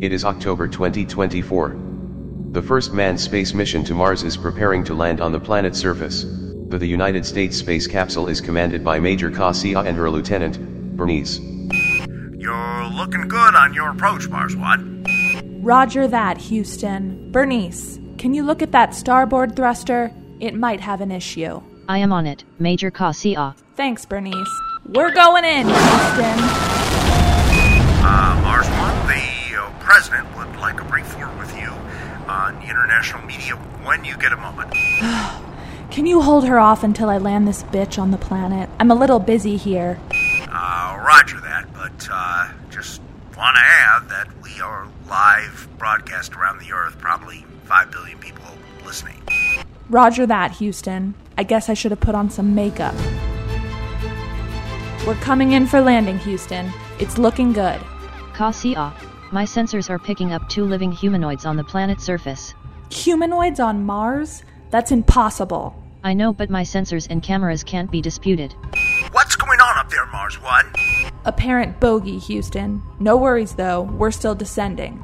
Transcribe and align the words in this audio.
It 0.00 0.14
is 0.14 0.24
October 0.24 0.66
2024. 0.66 1.76
The 2.52 2.62
first 2.62 2.94
manned 2.94 3.20
space 3.20 3.52
mission 3.52 3.84
to 3.84 3.92
Mars 3.92 4.22
is 4.22 4.34
preparing 4.34 4.82
to 4.84 4.94
land 4.94 5.20
on 5.20 5.30
the 5.30 5.38
planet's 5.38 5.78
surface. 5.78 6.24
The, 6.24 6.78
the 6.78 6.86
United 6.86 7.26
States 7.26 7.58
space 7.58 7.86
capsule 7.86 8.26
is 8.26 8.40
commanded 8.40 8.82
by 8.82 8.98
Major 8.98 9.30
Cassia 9.30 9.80
and 9.80 9.94
her 9.98 10.08
lieutenant, 10.08 10.58
Bernice. 10.96 11.38
You're 11.38 12.86
looking 12.86 13.28
good 13.28 13.54
on 13.54 13.74
your 13.74 13.90
approach, 13.90 14.26
Mars 14.26 14.56
One. 14.56 15.04
Roger 15.60 16.08
that, 16.08 16.38
Houston. 16.38 17.30
Bernice, 17.30 18.00
can 18.16 18.32
you 18.32 18.42
look 18.42 18.62
at 18.62 18.72
that 18.72 18.94
starboard 18.94 19.54
thruster? 19.54 20.10
It 20.40 20.54
might 20.54 20.80
have 20.80 21.02
an 21.02 21.10
issue. 21.10 21.60
I 21.90 21.98
am 21.98 22.10
on 22.10 22.26
it, 22.26 22.42
Major 22.58 22.90
Cassia. 22.90 23.54
Thanks, 23.76 24.06
Bernice. 24.06 24.48
We're 24.86 25.12
going 25.12 25.44
in, 25.44 25.68
Houston. 25.68 26.69
President 29.90 30.36
would 30.36 30.54
like 30.60 30.80
a 30.80 30.84
brief 30.84 31.18
word 31.18 31.36
with 31.36 31.52
you 31.58 31.66
on 32.28 32.54
international 32.62 33.20
media 33.26 33.56
when 33.82 34.04
you 34.04 34.16
get 34.18 34.32
a 34.32 34.36
moment. 34.36 34.72
Can 35.90 36.06
you 36.06 36.20
hold 36.20 36.46
her 36.46 36.60
off 36.60 36.84
until 36.84 37.10
I 37.10 37.18
land 37.18 37.48
this 37.48 37.64
bitch 37.64 37.98
on 37.98 38.12
the 38.12 38.16
planet? 38.16 38.70
I'm 38.78 38.92
a 38.92 38.94
little 38.94 39.18
busy 39.18 39.56
here. 39.56 39.98
Uh, 40.48 40.96
roger 41.04 41.40
that, 41.40 41.66
but 41.74 42.08
uh, 42.08 42.52
just 42.70 43.00
want 43.36 43.56
to 43.56 43.62
add 43.62 44.08
that 44.10 44.28
we 44.44 44.60
are 44.60 44.86
live 45.08 45.68
broadcast 45.76 46.36
around 46.36 46.60
the 46.60 46.70
Earth, 46.70 46.96
probably 47.00 47.44
5 47.64 47.90
billion 47.90 48.18
people 48.18 48.46
listening. 48.86 49.20
Roger 49.88 50.24
that, 50.24 50.52
Houston. 50.52 51.14
I 51.36 51.42
guess 51.42 51.68
I 51.68 51.74
should 51.74 51.90
have 51.90 51.98
put 51.98 52.14
on 52.14 52.30
some 52.30 52.54
makeup. 52.54 52.94
We're 55.04 55.16
coming 55.16 55.50
in 55.50 55.66
for 55.66 55.80
landing, 55.80 56.20
Houston. 56.20 56.72
It's 57.00 57.18
looking 57.18 57.52
good. 57.52 57.80
Cassia, 58.34 58.94
my 59.32 59.44
sensors 59.44 59.88
are 59.88 59.98
picking 59.98 60.32
up 60.32 60.48
two 60.48 60.64
living 60.64 60.90
humanoids 60.90 61.46
on 61.46 61.56
the 61.56 61.64
planet's 61.64 62.04
surface. 62.04 62.54
Humanoids 62.90 63.60
on 63.60 63.84
Mars? 63.84 64.42
That's 64.70 64.90
impossible. 64.90 65.74
I 66.02 66.14
know, 66.14 66.32
but 66.32 66.50
my 66.50 66.62
sensors 66.62 67.06
and 67.10 67.22
cameras 67.22 67.62
can't 67.62 67.90
be 67.90 68.00
disputed. 68.00 68.54
What's 69.12 69.36
going 69.36 69.60
on 69.60 69.78
up 69.78 69.90
there, 69.90 70.06
Mars 70.06 70.40
One? 70.40 70.72
Apparent 71.24 71.78
bogey, 71.78 72.18
Houston. 72.18 72.82
No 72.98 73.16
worries, 73.16 73.54
though. 73.54 73.82
We're 73.82 74.10
still 74.10 74.34
descending. 74.34 74.94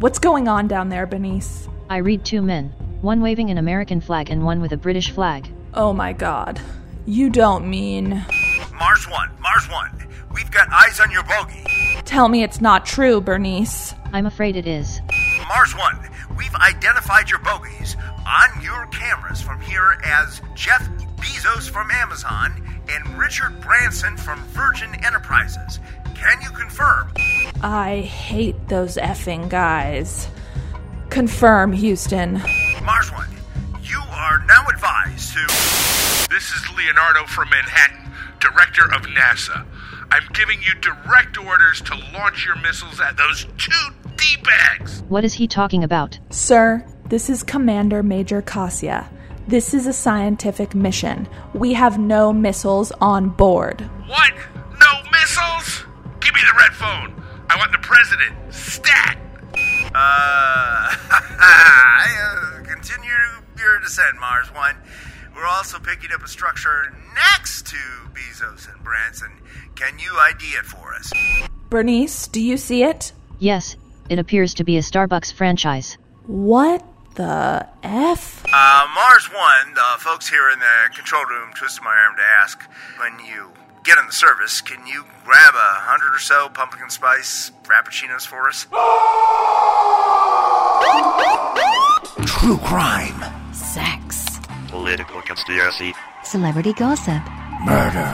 What's 0.00 0.18
going 0.18 0.48
on 0.48 0.68
down 0.68 0.88
there, 0.88 1.06
Bernice? 1.06 1.68
I 1.88 1.98
read 1.98 2.24
two 2.24 2.42
men, 2.42 2.70
one 3.00 3.20
waving 3.20 3.50
an 3.50 3.58
American 3.58 4.00
flag 4.00 4.30
and 4.30 4.44
one 4.44 4.60
with 4.60 4.72
a 4.72 4.76
British 4.76 5.10
flag. 5.10 5.48
Oh 5.74 5.92
my 5.92 6.12
god. 6.12 6.60
You 7.06 7.30
don't 7.30 7.68
mean. 7.68 8.24
Mars 8.72 9.08
One, 9.08 9.30
Mars 9.40 9.68
One, 9.70 10.08
we've 10.34 10.50
got 10.50 10.68
eyes 10.70 11.00
on 11.00 11.10
your 11.10 11.22
bogey. 11.24 11.64
Tell 12.04 12.28
me 12.28 12.42
it's 12.42 12.60
not 12.60 12.84
true, 12.84 13.20
Bernice. 13.20 13.94
I'm 14.12 14.26
afraid 14.26 14.56
it 14.56 14.66
is. 14.66 15.00
Mars 15.48 15.76
One, 15.76 15.98
we've 16.36 16.54
identified 16.54 17.30
your 17.30 17.38
bogies 17.40 17.96
on 18.26 18.62
your 18.62 18.86
cameras 18.86 19.40
from 19.40 19.60
here 19.60 19.98
as 20.04 20.40
Jeff 20.54 20.88
Bezos 21.16 21.70
from 21.70 21.90
Amazon 21.90 22.62
and 22.88 23.18
Richard 23.18 23.60
Branson 23.60 24.16
from 24.16 24.40
Virgin 24.48 24.94
Enterprises. 25.04 25.78
Can 26.14 26.40
you 26.42 26.50
confirm? 26.50 27.12
I 27.62 28.00
hate 28.00 28.68
those 28.68 28.96
effing 28.96 29.48
guys. 29.48 30.28
Confirm, 31.10 31.72
Houston. 31.72 32.42
Mars 32.84 33.12
One, 33.12 33.28
you 33.82 34.00
are 34.10 34.44
now 34.46 34.66
advised 34.68 35.34
to. 35.34 35.46
This 36.32 36.50
is 36.50 36.62
Leonardo 36.76 37.26
from 37.26 37.50
Manhattan, 37.50 38.11
director 38.42 38.84
of 38.84 39.02
NASA. 39.02 39.64
I'm 40.10 40.28
giving 40.34 40.60
you 40.62 40.74
direct 40.80 41.38
orders 41.38 41.80
to 41.82 41.94
launch 42.12 42.44
your 42.44 42.56
missiles 42.56 43.00
at 43.00 43.16
those 43.16 43.46
two 43.56 43.90
D-bags. 44.16 45.02
What 45.08 45.24
is 45.24 45.34
he 45.34 45.46
talking 45.46 45.84
about? 45.84 46.18
Sir, 46.30 46.84
this 47.08 47.30
is 47.30 47.42
Commander 47.42 48.02
Major 48.02 48.42
Cassia. 48.42 49.08
This 49.46 49.74
is 49.74 49.86
a 49.86 49.92
scientific 49.92 50.74
mission. 50.74 51.28
We 51.54 51.72
have 51.74 51.98
no 51.98 52.32
missiles 52.32 52.92
on 53.00 53.28
board. 53.28 53.80
What? 54.06 54.32
No 54.80 55.10
missiles? 55.10 55.84
Give 56.20 56.34
me 56.34 56.40
the 56.40 56.58
red 56.58 56.72
phone. 56.72 57.22
I 57.48 57.56
want 57.56 57.72
the 57.72 57.78
president. 57.78 58.34
Stat. 58.52 59.18
Uh, 59.94 60.94
uh, 61.40 62.62
continue 62.64 63.10
your 63.58 63.78
descent, 63.80 64.18
Mars 64.20 64.48
One. 64.54 64.76
We're 65.34 65.46
also 65.46 65.78
picking 65.78 66.12
up 66.12 66.22
a 66.22 66.28
structure 66.28 66.94
next 67.14 67.66
to 67.68 67.76
Bezos 68.12 68.72
and 68.72 68.82
Branson. 68.84 69.32
Can 69.74 69.98
you 69.98 70.16
ID 70.18 70.44
it 70.44 70.64
for 70.64 70.94
us? 70.94 71.12
Bernice, 71.70 72.28
do 72.28 72.42
you 72.42 72.56
see 72.56 72.82
it? 72.82 73.12
Yes, 73.38 73.76
it 74.08 74.18
appears 74.18 74.54
to 74.54 74.64
be 74.64 74.76
a 74.76 74.80
Starbucks 74.80 75.32
franchise. 75.32 75.96
What 76.26 76.84
the 77.14 77.66
F? 77.82 78.44
Uh, 78.52 78.86
Mars 78.94 79.26
One, 79.32 79.74
the 79.74 79.98
folks 79.98 80.28
here 80.28 80.50
in 80.50 80.58
the 80.58 80.94
control 80.94 81.24
room 81.24 81.50
twisted 81.54 81.82
my 81.82 81.94
arm 81.94 82.16
to 82.16 82.22
ask 82.40 82.62
when 82.98 83.18
you 83.26 83.50
get 83.84 83.98
in 83.98 84.06
the 84.06 84.12
service, 84.12 84.60
can 84.60 84.86
you 84.86 85.04
grab 85.24 85.54
a 85.54 85.80
hundred 85.80 86.14
or 86.14 86.20
so 86.20 86.48
pumpkin 86.50 86.90
spice 86.90 87.50
frappuccinos 87.64 88.26
for 88.26 88.48
us? 88.48 88.66
True 92.26 92.58
crime, 92.58 93.20
Sex. 93.20 93.41
Political 94.72 95.20
conspiracy. 95.20 95.92
Celebrity 96.24 96.72
gossip. 96.72 97.22
murder, 97.62 98.08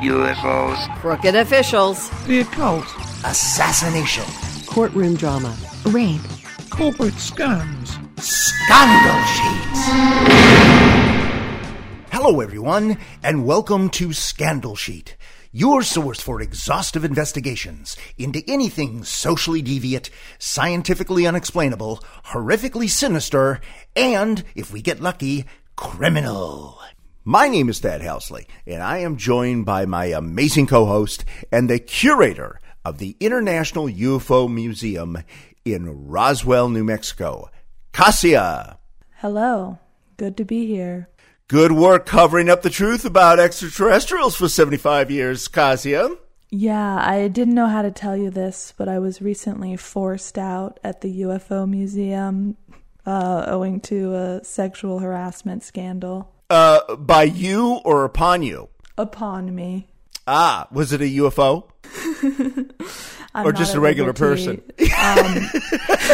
UFOs. 0.00 0.96
Crooked 0.96 1.34
officials. 1.34 2.08
The 2.26 2.40
occult, 2.40 2.86
assassination, 3.26 4.24
Courtroom 4.66 5.14
drama. 5.14 5.54
Rape. 5.84 6.22
corporate 6.70 7.12
scams, 7.14 7.90
scandal 8.18 9.20
sheets. 9.36 9.80
Hello, 12.10 12.40
everyone, 12.40 12.96
and 13.22 13.44
welcome 13.44 13.90
to 13.90 14.14
Scandal 14.14 14.76
Sheet, 14.76 15.18
your 15.52 15.82
source 15.82 16.22
for 16.22 16.40
exhaustive 16.40 17.04
investigations 17.04 17.94
into 18.16 18.42
anything 18.48 19.04
socially 19.04 19.62
deviant, 19.62 20.08
scientifically 20.38 21.26
unexplainable, 21.26 22.02
horrifically 22.28 22.88
sinister, 22.88 23.60
and, 23.94 24.44
if 24.54 24.72
we 24.72 24.80
get 24.80 25.00
lucky, 25.00 25.44
criminal. 25.80 26.78
My 27.24 27.48
name 27.48 27.70
is 27.70 27.78
Thad 27.78 28.02
Housley, 28.02 28.46
and 28.66 28.82
I 28.82 28.98
am 28.98 29.16
joined 29.16 29.64
by 29.64 29.86
my 29.86 30.06
amazing 30.06 30.66
co 30.66 30.84
host 30.84 31.24
and 31.50 31.70
the 31.70 31.78
curator 31.78 32.60
of 32.84 32.98
the 32.98 33.16
International 33.18 33.86
UFO 33.86 34.52
Museum 34.52 35.24
in 35.64 36.06
Roswell, 36.06 36.68
New 36.68 36.84
Mexico, 36.84 37.48
Cassia. 37.92 38.78
Hello. 39.16 39.78
Good 40.18 40.36
to 40.36 40.44
be 40.44 40.66
here. 40.66 41.08
Good 41.48 41.72
work 41.72 42.04
covering 42.04 42.50
up 42.50 42.60
the 42.60 42.68
truth 42.68 43.06
about 43.06 43.40
extraterrestrials 43.40 44.36
for 44.36 44.50
75 44.50 45.10
years, 45.10 45.48
Cassia. 45.48 46.10
Yeah, 46.50 46.98
I 47.02 47.28
didn't 47.28 47.54
know 47.54 47.68
how 47.68 47.80
to 47.80 47.90
tell 47.90 48.18
you 48.18 48.28
this, 48.28 48.74
but 48.76 48.88
I 48.88 48.98
was 48.98 49.22
recently 49.22 49.76
forced 49.76 50.36
out 50.36 50.78
at 50.84 51.00
the 51.00 51.22
UFO 51.22 51.66
Museum 51.66 52.58
uh, 53.06 53.44
owing 53.48 53.80
to 53.80 54.14
a 54.14 54.44
sexual 54.44 54.98
harassment 55.00 55.62
scandal 55.62 56.30
Uh, 56.50 56.96
by 56.96 57.22
you 57.24 57.80
or 57.84 58.04
upon 58.04 58.42
you? 58.42 58.68
upon 58.98 59.54
me. 59.54 59.86
Ah, 60.26 60.66
was 60.70 60.92
it 60.92 61.00
a 61.00 61.04
UFO? 61.04 61.64
Or 63.32 63.52
just 63.52 63.74
a 63.76 63.80
regular 63.80 64.12
liberty- 64.12 64.60
Um, 64.98 65.48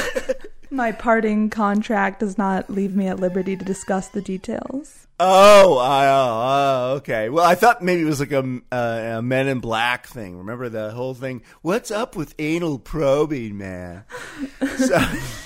my 0.70 0.92
parting 0.92 1.48
contract 1.48 2.20
does 2.20 2.36
not 2.36 2.68
leave 2.68 2.94
me 2.94 3.06
at 3.08 3.18
liberty 3.18 3.56
to 3.56 3.64
discuss 3.64 4.08
the 4.08 4.20
details. 4.20 5.06
Oh, 5.18 5.78
I- 5.78 6.08
oh, 6.08 6.90
oh, 6.92 6.94
okay. 6.96 7.30
Well, 7.30 7.44
I 7.46 7.54
thought 7.54 7.80
maybe 7.82 8.02
it 8.02 8.04
was 8.04 8.20
like 8.20 8.32
a, 8.32 8.60
uh, 8.70 9.16
a 9.18 9.22
Men 9.22 9.48
in 9.48 9.60
Black 9.60 10.06
thing. 10.06 10.36
Remember 10.36 10.68
the 10.68 10.90
whole 10.90 11.14
thing? 11.14 11.40
What's 11.62 11.90
up 11.90 12.16
with 12.16 12.34
anal 12.38 12.78
probing, 12.78 13.56
man? 13.56 14.04
So, 14.76 14.98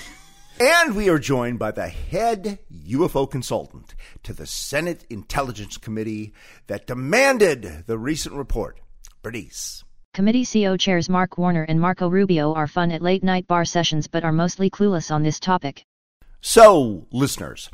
and 0.61 0.95
we 0.95 1.09
are 1.09 1.17
joined 1.17 1.57
by 1.57 1.71
the 1.71 1.87
head 1.87 2.59
UFO 2.87 3.29
consultant 3.29 3.95
to 4.21 4.31
the 4.31 4.45
Senate 4.45 5.03
Intelligence 5.09 5.75
Committee 5.75 6.33
that 6.67 6.85
demanded 6.85 7.85
the 7.87 7.97
recent 7.97 8.35
report, 8.35 8.79
Bernice. 9.23 9.83
Committee 10.13 10.45
CO 10.45 10.77
chairs 10.77 11.09
Mark 11.09 11.39
Warner 11.39 11.63
and 11.63 11.81
Marco 11.81 12.07
Rubio 12.07 12.53
are 12.53 12.67
fun 12.67 12.91
at 12.91 13.01
late 13.01 13.23
night 13.23 13.47
bar 13.47 13.65
sessions 13.65 14.07
but 14.07 14.23
are 14.23 14.31
mostly 14.31 14.69
clueless 14.69 15.09
on 15.09 15.23
this 15.23 15.39
topic. 15.39 15.83
So, 16.41 17.07
listeners, 17.11 17.71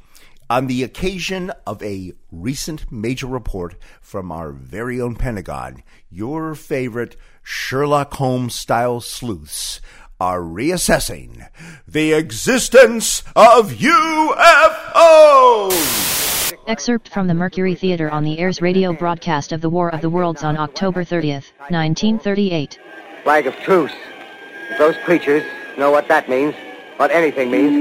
on 0.49 0.67
the 0.67 0.83
occasion 0.83 1.51
of 1.65 1.83
a 1.83 2.13
recent 2.31 2.89
major 2.89 3.27
report 3.27 3.75
from 3.99 4.31
our 4.31 4.53
very 4.53 5.01
own 5.01 5.17
Pentagon, 5.17 5.83
your 6.09 6.55
favorite 6.55 7.17
Sherlock 7.43 8.13
Holmes 8.13 8.55
style 8.55 9.01
sleuths 9.01 9.81
are 10.19 10.41
reassessing 10.41 11.47
the 11.87 12.13
existence 12.13 13.23
of 13.35 13.71
UFOs. 13.73 15.73
Excerpt 16.67 17.09
from 17.09 17.27
the 17.27 17.33
Mercury 17.33 17.75
Theater 17.75 18.09
on 18.09 18.23
the 18.23 18.39
Air's 18.39 18.61
radio 18.61 18.93
broadcast 18.93 19.51
of 19.51 19.61
the 19.61 19.69
War 19.69 19.89
of 19.93 20.01
the 20.01 20.09
Worlds 20.09 20.43
on 20.43 20.57
October 20.57 21.03
30th, 21.05 21.51
1938. 21.69 22.79
flag 23.23 23.47
of 23.47 23.55
truce. 23.57 23.91
If 24.71 24.77
those 24.77 24.95
creatures, 25.05 25.43
know 25.77 25.91
what 25.91 26.07
that 26.07 26.27
means. 26.27 26.55
What 26.97 27.11
anything 27.11 27.51
means. 27.51 27.73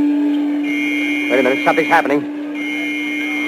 Wait 1.30 1.40
a 1.40 1.42
minute, 1.42 1.64
something's 1.64 1.88
happening. 1.88 2.20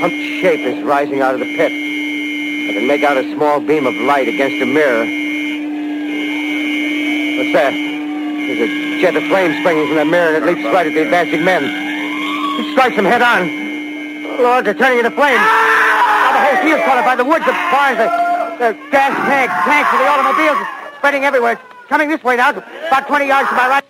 Humped 0.00 0.16
shape 0.40 0.60
is 0.60 0.82
rising 0.84 1.20
out 1.20 1.34
of 1.34 1.40
the 1.40 1.56
pit. 1.56 1.70
I 1.70 2.72
can 2.72 2.86
make 2.86 3.02
out 3.02 3.16
a 3.16 3.34
small 3.34 3.60
beam 3.60 3.86
of 3.86 3.94
light 3.94 4.28
against 4.28 4.62
a 4.62 4.66
mirror. 4.66 5.04
What's 7.38 7.52
that? 7.52 7.87
There's 8.48 8.64
a 8.64 9.00
jet 9.00 9.14
of 9.14 9.24
flame 9.28 9.52
springing 9.60 9.86
from 9.88 9.96
the 9.96 10.06
mirror 10.06 10.34
and 10.34 10.42
it 10.42 10.48
leaps 10.48 10.64
right 10.72 10.86
at 10.86 10.94
the 10.94 11.02
advancing 11.02 11.44
men. 11.44 11.62
It 11.64 12.72
strikes 12.72 12.96
them 12.96 13.04
head 13.04 13.20
on. 13.20 13.44
Lord, 14.40 14.64
they're 14.64 14.72
turning 14.72 15.04
into 15.04 15.10
flames. 15.10 15.36
Now 15.36 16.32
the 16.32 16.40
whole 16.40 16.64
field's 16.64 16.82
caught 16.84 16.96
up 16.96 17.04
by 17.04 17.16
the 17.16 17.24
woods, 17.28 17.44
the 17.44 17.52
barns, 17.52 17.98
the, 18.00 18.08
the 18.56 18.90
gas 18.90 19.12
tanks, 19.28 19.52
tanks 19.68 19.90
for 19.90 19.98
the 19.98 20.08
automobiles, 20.08 20.56
spreading 20.96 21.24
everywhere. 21.24 21.60
It's 21.60 21.88
coming 21.90 22.08
this 22.08 22.24
way 22.24 22.36
now, 22.36 22.50
about 22.50 23.06
20 23.06 23.26
yards 23.28 23.50
to 23.50 23.54
my 23.54 23.68
right. 23.68 23.84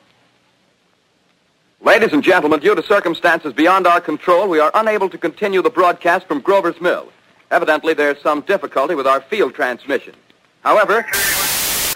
Ladies 1.81 2.13
and 2.13 2.25
gentlemen, 2.25 2.59
due 2.59 2.75
to 2.75 2.83
circumstances 2.83 3.53
beyond 3.53 3.87
our 3.87 4.01
control, 4.01 4.49
we 4.49 4.59
are 4.59 4.73
unable 4.75 5.09
to 5.09 5.19
continue 5.19 5.63
the 5.63 5.71
broadcast 5.71 6.27
from 6.27 6.41
Grover's 6.41 6.81
Mill. 6.81 7.13
Evidently, 7.53 7.95
there's 7.95 8.21
some 8.21 8.41
difficulty 8.41 8.97
with 8.97 9.07
our 9.07 9.21
field 9.21 9.55
transmission. 9.55 10.15
However, 10.63 11.05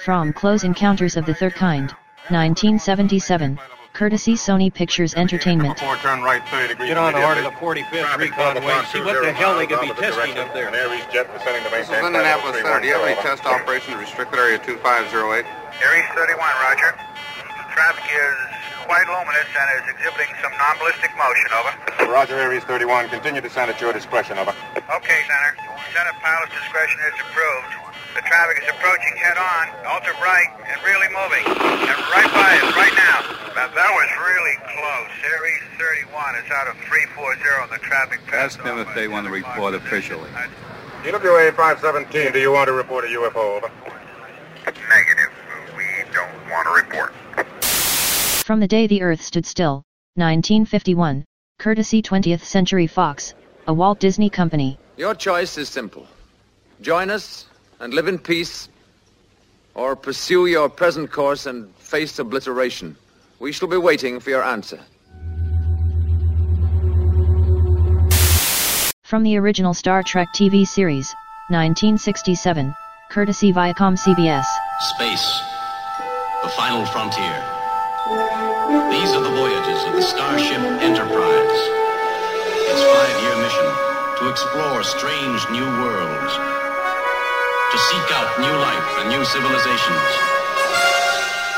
From 0.05 0.33
Close 0.33 0.63
Encounters 0.63 1.17
of 1.17 1.27
the 1.27 1.35
Third 1.35 1.55
Kind, 1.55 1.95
1977, 2.31 3.59
courtesy 3.93 4.35
Sony 4.35 4.73
Pictures 4.73 5.15
Entertainment. 5.15 5.77
turn 5.79 6.23
right 6.23 6.39
30 6.49 6.69
degrees. 6.69 6.89
Get 6.89 6.97
on 6.97 7.13
the 7.13 7.21
heart 7.21 7.39
of 7.39 7.45
the 7.45 7.57
45th 7.59 8.17
Recon 8.17 8.63
Wing. 8.63 8.85
See 8.95 9.03
what 9.03 9.19
the 9.19 9.33
hell 9.33 9.53
uh, 9.53 9.59
they 9.59 9.67
could 9.67 9.81
be 9.83 9.91
testing 9.99 10.39
up 10.39 10.55
there. 10.55 10.71
Air 10.71 10.95
East 10.95 11.11
jet 11.11 11.27
descending 11.35 11.67
to 11.67 11.71
This 11.75 11.91
is 11.91 11.99
Indianapolis 11.99 12.63
Center. 12.63 12.81
Do 12.81 12.87
you 12.87 12.95
have 12.95 13.03
any 13.03 13.19
test 13.27 13.45
operations 13.45 13.99
restricted 13.99 14.39
area 14.39 14.59
2508? 14.63 15.43
Air 15.83 15.93
East 15.99 16.15
31, 16.15 16.39
Roger. 16.63 16.95
Traffic 17.75 18.07
is 18.07 18.39
quite 18.87 19.07
luminous 19.11 19.51
and 19.51 19.67
is 19.83 19.87
exhibiting 19.99 20.31
some 20.39 20.55
non-ballistic 20.55 21.11
motion, 21.19 21.49
over. 21.59 21.73
Roger, 22.07 22.39
Air 22.39 22.55
East 22.55 22.71
31. 22.71 23.11
Continue 23.11 23.43
descent 23.43 23.67
at 23.67 23.81
your 23.83 23.93
discretion, 23.93 24.39
over. 24.39 24.55
Okay, 24.95 25.21
Center. 25.27 25.59
Center 25.91 26.15
pilot's 26.23 26.55
discretion 26.55 27.03
is 27.11 27.19
approved. 27.19 27.82
The 28.15 28.21
traffic 28.29 28.63
is 28.63 28.69
approaching 28.69 29.17
head-on, 29.17 29.73
ultra 29.89 30.13
bright, 30.21 30.53
and 30.69 30.77
really 30.85 31.09
moving. 31.09 31.45
And 31.49 31.99
right 32.13 32.29
by 32.29 32.61
us, 32.61 32.77
right 32.77 32.93
now. 32.93 33.25
That, 33.57 33.73
that 33.73 33.89
was 33.89 34.11
really 34.21 34.57
close. 34.69 35.09
Air 35.25 35.41
East 35.49 35.65
31 35.81 36.37
is 36.45 36.51
out 36.53 36.69
of 36.69 36.77
340 36.85 37.41
in 37.41 37.71
the 37.73 37.79
traffic 37.79 38.21
path. 38.27 38.53
Ask 38.53 38.63
them 38.63 38.79
if 38.79 38.95
they 38.95 39.09
want 39.09 39.27
to 39.27 39.33
report 39.33 39.73
officially. 39.73 40.29
TWA 41.03 41.53
517, 41.53 42.33
do 42.33 42.39
you 42.39 42.53
want 42.53 42.69
to 42.69 42.73
report 42.73 43.05
a 43.05 43.09
UFO, 43.09 43.57
over? 43.57 43.71
Negative. 44.67 45.33
We 45.75 45.85
don't 46.13 46.51
want 46.51 46.69
to 46.69 46.75
report. 46.75 47.15
From 48.45 48.61
the 48.61 48.69
Day 48.69 48.87
the 48.87 49.01
Earth 49.01 49.23
Stood 49.23 49.47
Still, 49.47 49.85
1951, 50.17 51.25
courtesy 51.59 52.03
20th 52.03 52.43
Century 52.43 52.87
Fox, 52.87 53.33
a 53.67 53.73
Walt 53.73 54.01
Disney 54.01 54.29
Company. 54.29 54.79
Your 54.99 55.15
choice 55.15 55.57
is 55.57 55.71
simple. 55.71 56.07
Join 56.83 57.09
us 57.09 57.47
and 57.83 57.93
live 57.93 58.07
in 58.07 58.17
peace, 58.17 58.69
or 59.75 59.97
pursue 59.97 60.47
your 60.47 60.69
present 60.69 61.11
course 61.11 61.47
and 61.47 61.69
face 61.75 62.17
obliteration. 62.21 62.97
We 63.41 63.51
shall 63.51 63.67
be 63.67 63.77
waiting 63.77 64.21
for 64.21 64.31
your 64.31 64.45
answer. 64.45 64.79
From 69.03 69.25
the 69.25 69.37
original 69.37 69.75
Star 69.75 70.05
Trek 70.05 70.29
TV 70.33 70.65
series, 70.65 71.13
1967, 71.51 72.73
courtesy 73.11 73.53
Viacom 73.53 73.99
CBS. 73.99 74.47
Space, 74.95 75.41
the 76.43 76.49
final 76.51 76.87
frontier. 76.87 77.35
These 78.95 79.11
are 79.11 79.23
the 79.23 79.35
voyages 79.35 79.83
of 79.85 79.95
the 79.95 80.03
Starship 80.03 80.63
Enterprise. 80.81 81.61
Its 82.71 82.81
five-year 82.81 83.37
mission 83.43 83.69
to 84.23 84.31
explore 84.31 84.83
strange 84.85 85.51
new 85.51 85.67
worlds, 85.83 86.72
to 87.73 87.79
seek 87.79 88.13
out 88.13 88.39
new 88.39 88.53
life 88.53 88.99
and 88.99 89.09
new 89.09 89.25
civilizations, 89.25 90.09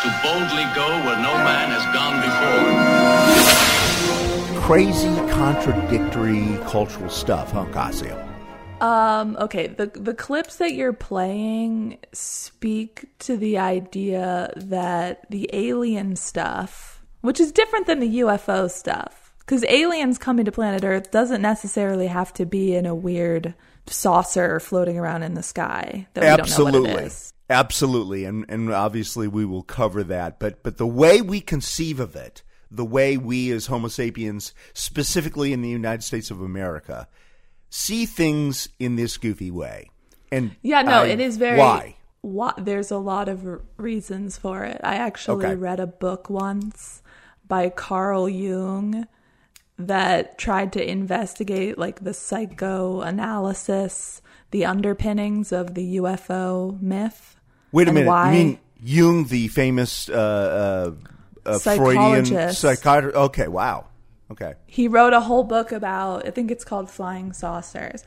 to 0.01 0.09
boldly 0.23 0.63
go 0.73 0.87
where 1.05 1.19
no 1.19 1.35
man 1.43 1.75
has 1.75 1.85
gone 1.91 2.23
before. 2.23 3.11
Crazy, 4.63 5.13
contradictory 5.33 6.57
cultural 6.71 7.11
stuff, 7.11 7.51
huh, 7.51 7.65
Casio? 7.73 8.15
Um, 8.81 9.37
okay, 9.41 9.67
the 9.67 9.87
the 9.87 10.15
clips 10.15 10.57
that 10.57 10.75
you're 10.75 10.93
playing 10.93 11.99
speak 12.13 13.07
to 13.21 13.37
the 13.37 13.59
idea 13.59 14.53
that 14.55 15.29
the 15.31 15.51
alien 15.53 16.15
stuff, 16.15 17.03
which 17.23 17.41
is 17.41 17.51
different 17.51 17.89
than 17.89 17.99
the 17.99 18.21
UFO 18.21 18.71
stuff, 18.71 19.24
because 19.45 19.65
aliens 19.65 20.19
coming 20.19 20.45
to 20.45 20.53
planet 20.53 20.85
Earth 20.85 21.11
doesn't 21.11 21.43
necessarily 21.43 22.07
have 22.07 22.33
to 22.35 22.47
be 22.47 22.75
in 22.75 22.87
a 22.87 22.95
weird 22.95 23.55
saucer 23.87 24.59
floating 24.61 24.99
around 24.99 25.23
in 25.23 25.35
the 25.35 25.43
sky 25.43 26.07
that 26.15 26.23
we 26.23 26.27
Absolutely. 26.29 26.73
don't 26.73 26.83
know 26.89 26.95
what 26.95 27.03
it 27.03 27.07
is. 27.07 27.33
Absolutely. 27.51 28.25
And 28.25 28.47
and 28.49 28.73
obviously 28.73 29.29
we 29.29 29.45
will 29.45 29.63
cover 29.63 30.03
that. 30.05 30.39
But 30.41 30.63
but 30.63 30.79
the 30.79 30.87
way 30.87 31.21
we 31.21 31.41
conceive 31.41 32.01
of 32.01 32.17
it, 32.17 32.43
the 32.71 32.85
way 32.87 33.17
we 33.19 33.51
as 33.53 33.67
Homo 33.67 33.89
sapiens, 33.89 34.55
specifically 34.73 35.53
in 35.53 35.61
the 35.61 35.69
United 35.69 36.03
States 36.03 36.31
of 36.31 36.41
America, 36.41 37.07
see 37.69 38.07
things 38.07 38.69
in 38.79 38.97
this 38.97 39.19
goofy 39.19 39.51
way. 39.51 39.91
And 40.33 40.57
Yeah, 40.63 40.83
no, 40.83 41.03
I- 41.03 41.07
it 41.09 41.21
is 41.21 41.37
very. 41.37 41.59
why? 41.59 41.97
Why? 42.23 42.55
There's 42.57 42.91
a 42.91 42.97
lot 42.97 43.29
of 43.29 43.61
reasons 43.77 44.39
for 44.39 44.65
it. 44.65 44.81
I 44.83 44.95
actually 44.95 45.45
Okay. 45.45 45.55
read 45.57 45.79
a 45.81 45.87
book 45.87 46.31
once 46.31 47.03
by 47.47 47.69
Carl 47.69 48.27
Jung 48.31 49.07
that 49.79 50.39
tried 50.39 50.73
to 50.75 50.89
investigate 50.89 51.79
like 51.79 52.05
the 52.05 52.15
psychoanalysis, 52.15 54.23
the 54.51 54.65
underpinnings 54.65 55.53
of 55.53 55.75
the 55.75 55.97
UFO 55.97 56.81
myth. 56.81 57.37
Wait 57.73 57.89
a 57.89 57.93
minute. 57.93 58.09
Why, 58.09 58.33
You 58.33 58.45
mean 58.45 58.59
Jung, 58.83 59.25
the 59.27 59.49
famous 59.49 60.09
uh, 60.09 60.15
uh, 60.15 60.93
uh, 61.49 61.59
Freudian 61.59 62.25
psychiatrist? 62.53 63.17
Okay, 63.17 63.49
wow. 63.49 63.87
Okay. 64.31 64.55
he 64.67 64.89
wrote 64.89 65.13
a 65.13 65.21
whole 65.21 65.45
book 65.45 65.71
about 65.71 66.27
i 66.27 66.31
think 66.31 66.51
it's 66.51 66.65
called 66.65 66.91
flying 66.91 67.33
saucers 67.35 68.03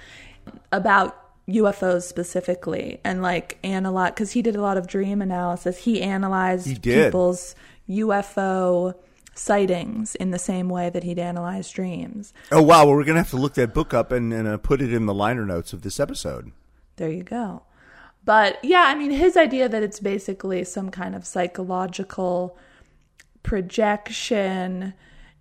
about 0.72 1.16
ufos 1.48 2.02
specifically 2.04 3.00
and 3.04 3.22
like 3.22 3.58
analyze 3.64 4.12
because 4.12 4.32
he 4.32 4.42
did 4.42 4.56
a 4.56 4.62
lot 4.62 4.78
of 4.78 4.88
dream 4.88 5.22
analysis 5.22 5.78
he 5.78 6.02
analyzed 6.02 6.66
He 6.66 6.76
people's 6.76 7.54
ufo 7.88 8.96
sightings 9.38 10.16
in 10.16 10.32
the 10.32 10.40
same 10.40 10.68
way 10.70 10.90
that 10.90 11.04
he'd 11.04 11.20
analyze 11.20 11.70
dreams 11.70 12.34
Oh 12.52 12.62
wow. 12.62 12.86
Well, 12.86 12.96
we're 12.96 13.04
gonna 13.04 13.20
have 13.20 13.30
to 13.32 13.38
look 13.38 13.54
that 13.56 13.74
book 13.74 13.94
up 13.94 14.12
and, 14.12 14.34
and 14.34 14.48
uh, 14.48 14.58
put 14.58 14.82
it 14.82 14.92
in 14.92 15.06
the 15.06 15.14
liner 15.14 15.46
notes 15.46 15.74
of 15.74 15.82
this 15.82 16.00
episode. 16.00 16.52
there 16.98 17.10
you 17.10 17.24
go 17.24 17.64
but 18.26 18.58
yeah 18.64 18.84
i 18.88 18.96
mean 18.96 19.12
his 19.12 19.38
idea 19.38 19.70
that 19.70 19.84
it's 19.84 20.00
basically 20.00 20.64
some 20.64 20.90
kind 20.90 21.16
of 21.16 21.26
psychological 21.26 22.58
projection 23.44 24.94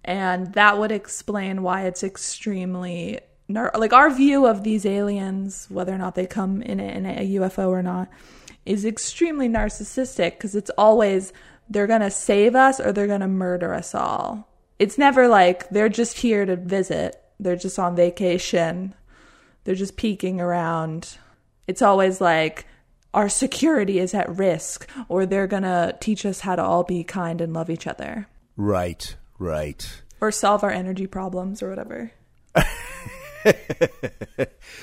and 0.05 0.53
that 0.55 0.79
would 0.79 0.93
explain 0.93 1.63
why 1.63 1.83
it's 1.87 2.05
extremely 2.05 3.19
nar- 3.49 3.73
like 3.77 3.93
our 3.93 4.11
view 4.11 4.47
of 4.47 4.63
these 4.63 4.87
aliens 4.87 5.67
whether 5.69 5.93
or 5.93 5.99
not 5.99 6.15
they 6.15 6.27
come 6.27 6.63
in 6.63 6.79
a, 6.81 6.85
in 6.85 7.07
a 7.07 7.35
UFO 7.39 7.69
or 7.69 7.83
not 7.83 8.09
is 8.65 8.85
extremely 8.85 9.49
narcissistic 9.49 10.33
because 10.33 10.55
it's 10.55 10.71
always 10.79 11.33
they're 11.69 11.87
going 11.87 12.01
to 12.01 12.11
save 12.11 12.55
us 12.55 12.79
or 12.81 12.93
they're 12.93 13.07
going 13.07 13.21
to 13.21 13.29
murder 13.29 13.73
us 13.75 13.95
all 13.95 14.49
it's 14.79 14.99
never 14.99 15.27
like 15.29 15.69
they're 15.71 15.89
just 15.89 16.19
here 16.19 16.45
to 16.45 16.57
visit 16.57 17.17
they're 17.41 17.57
just 17.57 17.79
on 17.79 17.95
vacation 17.97 18.95
they're 19.65 19.75
just 19.75 19.97
peeking 19.97 20.41
around 20.41 21.17
it's 21.67 21.83
always 21.83 22.21
like 22.21 22.67
our 23.15 23.29
security 23.29 23.99
is 23.99 24.13
at 24.15 24.29
risk 24.37 24.89
or 25.09 25.25
they're 25.27 25.47
going 25.47 25.63
to 25.63 25.97
teach 26.01 26.27
us 26.27 26.41
how 26.41 26.55
to 26.55 26.63
all 26.63 26.85
be 26.85 27.03
kind 27.03 27.41
and 27.41 27.53
love 27.53 27.71
each 27.71 27.87
other 27.87 28.27
Right. 28.57 29.17
Right. 29.39 30.03
or 30.21 30.31
solve 30.31 30.63
our 30.65 30.71
energy 30.71 31.07
problems 31.07 31.63
or 31.63 31.69
whatever. 31.71 32.13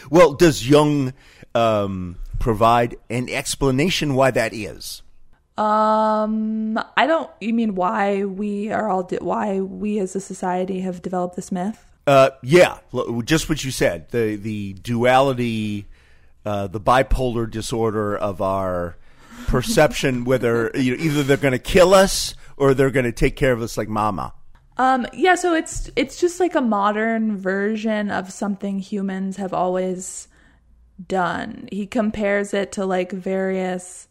Well, 0.10 0.34
does 0.34 0.68
Jung 0.68 1.14
um, 1.56 2.18
provide 2.40 2.96
an 3.10 3.30
explanation 3.30 4.16
why 4.16 4.32
that 4.32 4.54
is? 4.54 5.02
Um, 5.58 6.80
I 6.98 7.06
don't. 7.06 7.30
You 7.40 7.54
mean 7.54 7.76
why 7.76 8.26
we 8.26 8.72
are 8.72 8.90
all 8.90 9.04
di- 9.04 9.18
why 9.18 9.60
we 9.62 10.00
as 10.00 10.16
a 10.16 10.20
society 10.20 10.82
have 10.82 11.02
developed 11.02 11.36
this 11.36 11.52
myth? 11.52 11.86
Uh, 12.08 12.32
yeah, 12.42 12.80
just 13.24 13.50
what 13.50 13.64
you 13.64 13.70
said. 13.70 14.10
The 14.10 14.36
the 14.36 14.74
duality, 14.74 15.86
uh, 16.44 16.68
the 16.68 16.80
bipolar 16.82 17.50
disorder 17.50 18.18
of 18.18 18.42
our 18.42 18.98
perception. 19.46 20.24
whether 20.26 20.72
you 20.74 20.98
know, 20.98 21.04
either 21.04 21.22
they're 21.22 21.38
going 21.38 21.52
to 21.52 21.60
kill 21.60 21.94
us 21.94 22.34
or 22.58 22.74
they're 22.74 22.92
going 22.92 23.06
to 23.06 23.12
take 23.12 23.36
care 23.36 23.54
of 23.54 23.62
us 23.62 23.78
like 23.78 23.88
mama. 23.88 24.34
Um, 24.78 25.06
yeah. 25.14 25.36
So 25.36 25.54
it's 25.54 25.92
it's 25.96 26.20
just 26.20 26.40
like 26.40 26.56
a 26.56 26.62
modern 26.62 27.38
version 27.38 28.10
of 28.10 28.34
something 28.34 28.80
humans 28.80 29.38
have 29.38 29.54
always 29.54 30.28
done. 31.08 31.70
He 31.72 31.86
compares 31.86 32.56
it 32.56 32.72
to 32.74 32.88
like 32.88 33.12
various 33.12 34.08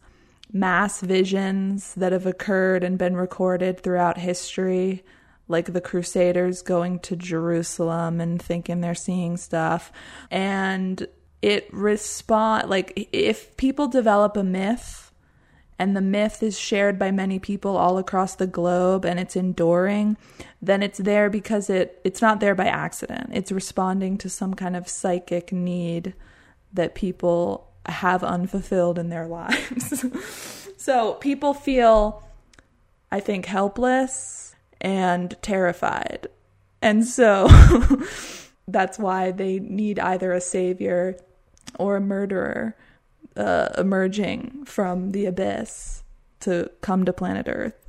mass 0.53 1.01
visions 1.01 1.95
that 1.95 2.11
have 2.11 2.27
occurred 2.27 2.83
and 2.83 2.97
been 2.97 3.17
recorded 3.17 3.79
throughout 3.79 4.19
history, 4.19 5.03
like 5.47 5.73
the 5.73 5.81
Crusaders 5.81 6.61
going 6.61 6.99
to 6.99 7.15
Jerusalem 7.15 8.21
and 8.21 8.39
thinking 8.39 8.79
they're 8.79 8.95
seeing 8.95 9.35
stuff. 9.35 9.91
And 10.29 11.07
it 11.41 11.67
respond 11.73 12.69
like 12.69 13.09
if 13.11 13.57
people 13.57 13.87
develop 13.87 14.37
a 14.37 14.43
myth 14.43 15.11
and 15.79 15.97
the 15.97 16.01
myth 16.01 16.41
is 16.43 16.57
shared 16.57 16.97
by 16.97 17.11
many 17.11 17.39
people 17.39 17.75
all 17.75 17.97
across 17.97 18.35
the 18.35 18.47
globe 18.47 19.03
and 19.03 19.19
it's 19.19 19.35
enduring, 19.35 20.15
then 20.61 20.83
it's 20.83 20.99
there 20.99 21.29
because 21.29 21.69
it 21.69 21.99
it's 22.03 22.21
not 22.21 22.39
there 22.39 22.55
by 22.55 22.67
accident. 22.67 23.31
It's 23.33 23.51
responding 23.51 24.17
to 24.19 24.29
some 24.29 24.53
kind 24.53 24.75
of 24.75 24.87
psychic 24.87 25.51
need 25.51 26.13
that 26.71 26.95
people 26.95 27.72
have 27.85 28.23
unfulfilled 28.23 28.97
in 28.97 29.09
their 29.09 29.27
lives. 29.41 30.05
so 30.77 31.13
people 31.15 31.53
feel 31.53 32.23
I 33.11 33.19
think 33.19 33.45
helpless 33.45 34.55
and 34.81 35.35
terrified. 35.41 36.27
And 36.81 37.05
so 37.05 37.47
that's 38.67 38.97
why 38.97 39.31
they 39.31 39.59
need 39.59 39.99
either 39.99 40.33
a 40.33 40.41
savior 40.41 41.17
or 41.77 41.95
a 41.95 42.01
murderer 42.01 42.75
uh, 43.37 43.69
emerging 43.77 44.65
from 44.65 45.11
the 45.11 45.25
abyss 45.25 46.03
to 46.41 46.69
come 46.81 47.05
to 47.05 47.13
planet 47.13 47.47
Earth. 47.47 47.87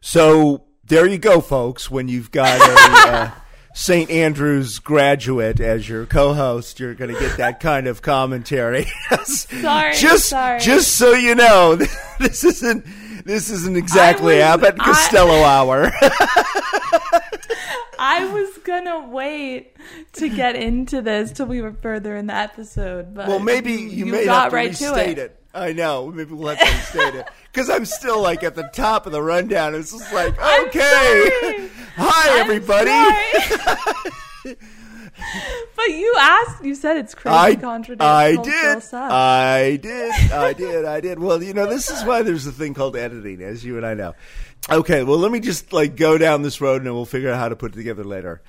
So 0.00 0.64
there 0.84 1.06
you 1.06 1.18
go, 1.18 1.40
folks. 1.40 1.90
When 1.90 2.08
you've 2.08 2.30
got 2.30 2.60
a 2.60 3.10
uh, 3.12 3.30
St. 3.78 4.10
Andrews 4.10 4.78
graduate 4.78 5.60
as 5.60 5.86
your 5.86 6.06
co-host, 6.06 6.80
you're 6.80 6.94
going 6.94 7.12
to 7.12 7.20
get 7.20 7.36
that 7.36 7.60
kind 7.60 7.86
of 7.86 8.00
commentary. 8.00 8.86
sorry, 9.24 9.94
just 9.94 10.30
sorry. 10.30 10.60
just 10.60 10.92
so 10.96 11.12
you 11.12 11.34
know, 11.34 11.76
this 12.18 12.42
isn't 12.42 12.86
this 13.26 13.50
isn't 13.50 13.76
exactly 13.76 14.36
was- 14.36 14.44
Abbott 14.44 14.76
I- 14.80 14.84
Costello 14.84 15.42
hour. 15.44 15.92
I 17.98 18.26
was 18.32 18.56
gonna 18.64 19.08
wait 19.10 19.76
to 20.14 20.30
get 20.30 20.56
into 20.56 21.02
this 21.02 21.32
till 21.32 21.46
we 21.46 21.60
were 21.60 21.74
further 21.74 22.16
in 22.16 22.28
the 22.28 22.34
episode, 22.34 23.14
but 23.14 23.28
well, 23.28 23.40
maybe 23.40 23.72
you, 23.72 24.06
may 24.06 24.24
got 24.24 24.44
have 24.44 24.50
to 24.52 24.56
right 24.56 24.68
restate 24.70 25.16
to 25.16 25.24
it. 25.24 25.40
I 25.52 25.72
know. 25.72 26.10
Maybe 26.10 26.32
we'll 26.32 26.54
have 26.54 26.58
to 26.58 26.64
restate 26.64 27.14
it 27.14 27.26
because 27.56 27.70
I'm 27.70 27.86
still 27.86 28.20
like 28.20 28.44
at 28.44 28.54
the 28.54 28.64
top 28.64 29.06
of 29.06 29.12
the 29.12 29.22
rundown. 29.22 29.74
It's 29.74 29.90
just 29.90 30.12
like, 30.12 30.38
okay, 30.66 31.70
hi 31.96 32.34
I'm 32.34 32.40
everybody. 32.42 32.90
But 35.74 35.86
you 35.88 36.14
asked, 36.18 36.62
you 36.62 36.74
said 36.74 36.98
it's 36.98 37.14
crazy 37.14 37.34
I, 37.34 37.56
contradictory. 37.56 38.06
I 38.06 38.36
did. 38.36 38.82
I 38.92 39.76
did. 39.76 40.32
I 40.32 40.52
did. 40.52 40.84
I 40.84 41.00
did. 41.00 41.18
Well, 41.18 41.42
you 41.42 41.54
know, 41.54 41.66
this 41.66 41.90
is 41.90 42.04
why 42.04 42.20
there's 42.20 42.46
a 42.46 42.52
thing 42.52 42.74
called 42.74 42.96
editing, 42.96 43.40
as 43.40 43.64
you 43.64 43.78
and 43.78 43.86
I 43.86 43.94
know. 43.94 44.14
Okay, 44.70 45.04
well, 45.04 45.16
let 45.16 45.32
me 45.32 45.40
just 45.40 45.72
like 45.72 45.96
go 45.96 46.18
down 46.18 46.42
this 46.42 46.60
road 46.60 46.76
and 46.76 46.86
then 46.86 46.94
we'll 46.94 47.06
figure 47.06 47.30
out 47.30 47.38
how 47.38 47.48
to 47.48 47.56
put 47.56 47.72
it 47.72 47.76
together 47.76 48.04
later. 48.04 48.42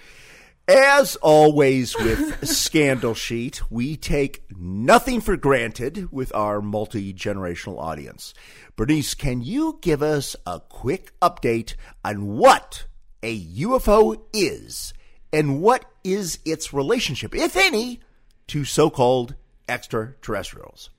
As 0.69 1.15
always 1.17 1.95
with 1.97 2.45
Scandal 2.45 3.13
Sheet, 3.13 3.61
we 3.71 3.95
take 3.95 4.43
nothing 4.51 5.21
for 5.21 5.37
granted 5.37 6.11
with 6.11 6.35
our 6.35 6.61
multi 6.61 7.13
generational 7.13 7.79
audience. 7.79 8.33
Bernice, 8.75 9.13
can 9.13 9.41
you 9.41 9.79
give 9.81 10.03
us 10.03 10.35
a 10.45 10.59
quick 10.59 11.17
update 11.21 11.75
on 12.03 12.35
what 12.35 12.85
a 13.23 13.39
UFO 13.39 14.21
is 14.33 14.93
and 15.31 15.61
what 15.61 15.85
is 16.03 16.39
its 16.43 16.73
relationship, 16.73 17.33
if 17.33 17.55
any, 17.55 18.01
to 18.47 18.65
so 18.65 18.89
called 18.89 19.35
extraterrestrials? 19.69 20.89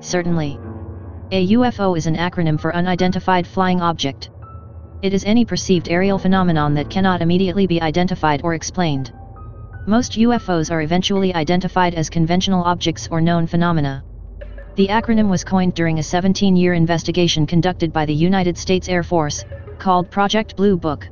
Certainly. 0.00 0.58
A 1.32 1.48
UFO 1.48 1.96
is 1.96 2.06
an 2.06 2.16
acronym 2.16 2.60
for 2.60 2.76
Unidentified 2.76 3.46
Flying 3.46 3.80
Object. 3.80 4.28
It 5.00 5.14
is 5.14 5.24
any 5.24 5.44
perceived 5.44 5.88
aerial 5.88 6.18
phenomenon 6.18 6.74
that 6.74 6.90
cannot 6.90 7.22
immediately 7.22 7.68
be 7.68 7.80
identified 7.80 8.40
or 8.42 8.54
explained. 8.54 9.12
Most 9.86 10.18
UFOs 10.18 10.72
are 10.72 10.82
eventually 10.82 11.32
identified 11.32 11.94
as 11.94 12.10
conventional 12.10 12.64
objects 12.64 13.06
or 13.08 13.20
known 13.20 13.46
phenomena. 13.46 14.02
The 14.74 14.88
acronym 14.88 15.30
was 15.30 15.44
coined 15.44 15.74
during 15.74 16.00
a 16.00 16.02
17 16.02 16.56
year 16.56 16.74
investigation 16.74 17.46
conducted 17.46 17.92
by 17.92 18.06
the 18.06 18.14
United 18.14 18.58
States 18.58 18.88
Air 18.88 19.04
Force, 19.04 19.44
called 19.78 20.10
Project 20.10 20.56
Blue 20.56 20.76
Book. 20.76 21.08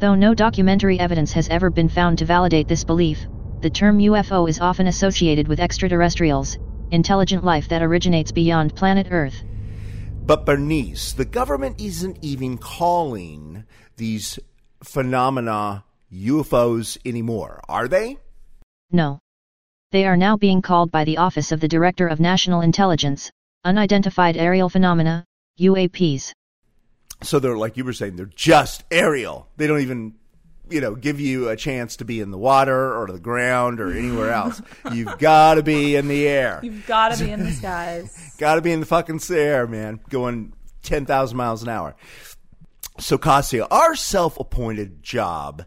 Though 0.00 0.16
no 0.16 0.34
documentary 0.34 0.98
evidence 0.98 1.30
has 1.34 1.48
ever 1.50 1.70
been 1.70 1.88
found 1.88 2.18
to 2.18 2.24
validate 2.24 2.66
this 2.66 2.82
belief, 2.82 3.28
the 3.60 3.70
term 3.70 3.98
UFO 3.98 4.48
is 4.48 4.60
often 4.60 4.88
associated 4.88 5.46
with 5.46 5.60
extraterrestrials, 5.60 6.58
intelligent 6.90 7.44
life 7.44 7.68
that 7.68 7.80
originates 7.80 8.32
beyond 8.32 8.74
planet 8.74 9.06
Earth. 9.12 9.40
But 10.26 10.46
Bernice, 10.46 11.12
the 11.12 11.26
government 11.26 11.78
isn't 11.78 12.16
even 12.22 12.56
calling 12.56 13.64
these 13.96 14.38
phenomena 14.82 15.84
UFOs 16.10 16.96
anymore, 17.04 17.60
are 17.68 17.88
they? 17.88 18.16
No. 18.90 19.18
They 19.92 20.06
are 20.06 20.16
now 20.16 20.38
being 20.38 20.62
called 20.62 20.90
by 20.90 21.04
the 21.04 21.18
Office 21.18 21.52
of 21.52 21.60
the 21.60 21.68
Director 21.68 22.08
of 22.08 22.20
National 22.20 22.62
Intelligence, 22.62 23.30
Unidentified 23.64 24.38
Aerial 24.38 24.70
Phenomena, 24.70 25.26
UAPs. 25.60 26.32
So 27.22 27.38
they're 27.38 27.58
like 27.58 27.76
you 27.76 27.84
were 27.84 27.92
saying, 27.92 28.16
they're 28.16 28.26
just 28.26 28.84
aerial. 28.90 29.48
They 29.58 29.66
don't 29.66 29.82
even, 29.82 30.14
you 30.70 30.80
know, 30.80 30.94
give 30.94 31.20
you 31.20 31.48
a 31.48 31.56
chance 31.56 31.96
to 31.96 32.04
be 32.04 32.20
in 32.20 32.30
the 32.30 32.38
water 32.38 32.96
or 32.96 33.06
the 33.06 33.20
ground 33.20 33.80
or 33.80 33.92
anywhere 33.92 34.32
else. 34.32 34.62
You've 34.92 35.18
got 35.18 35.54
to 35.54 35.62
be 35.62 35.96
in 35.96 36.08
the 36.08 36.26
air. 36.26 36.60
You've 36.62 36.86
got 36.86 37.14
to 37.14 37.24
be 37.24 37.30
in 37.30 37.44
the 37.44 37.52
skies. 37.52 38.34
Got 38.38 38.56
to 38.56 38.60
be 38.62 38.72
in 38.72 38.80
the 38.80 38.86
fucking 38.86 39.20
air, 39.30 39.66
man, 39.66 40.00
going 40.08 40.54
10,000 40.82 41.36
miles 41.36 41.62
an 41.62 41.68
hour. 41.68 41.94
So, 42.98 43.16
Cassia, 43.16 43.66
our 43.70 43.94
self 43.94 44.38
appointed 44.38 45.02
job 45.02 45.64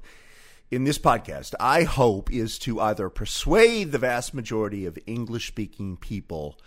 in 0.70 0.84
this 0.84 1.00
podcast, 1.00 1.54
I 1.60 1.84
hope, 1.84 2.32
is 2.32 2.60
to 2.60 2.80
either 2.82 3.10
persuade 3.10 3.92
the 3.92 3.98
vast 3.98 4.34
majority 4.34 4.86
of 4.86 4.98
English 5.06 5.48
speaking 5.48 5.98
people 5.98 6.60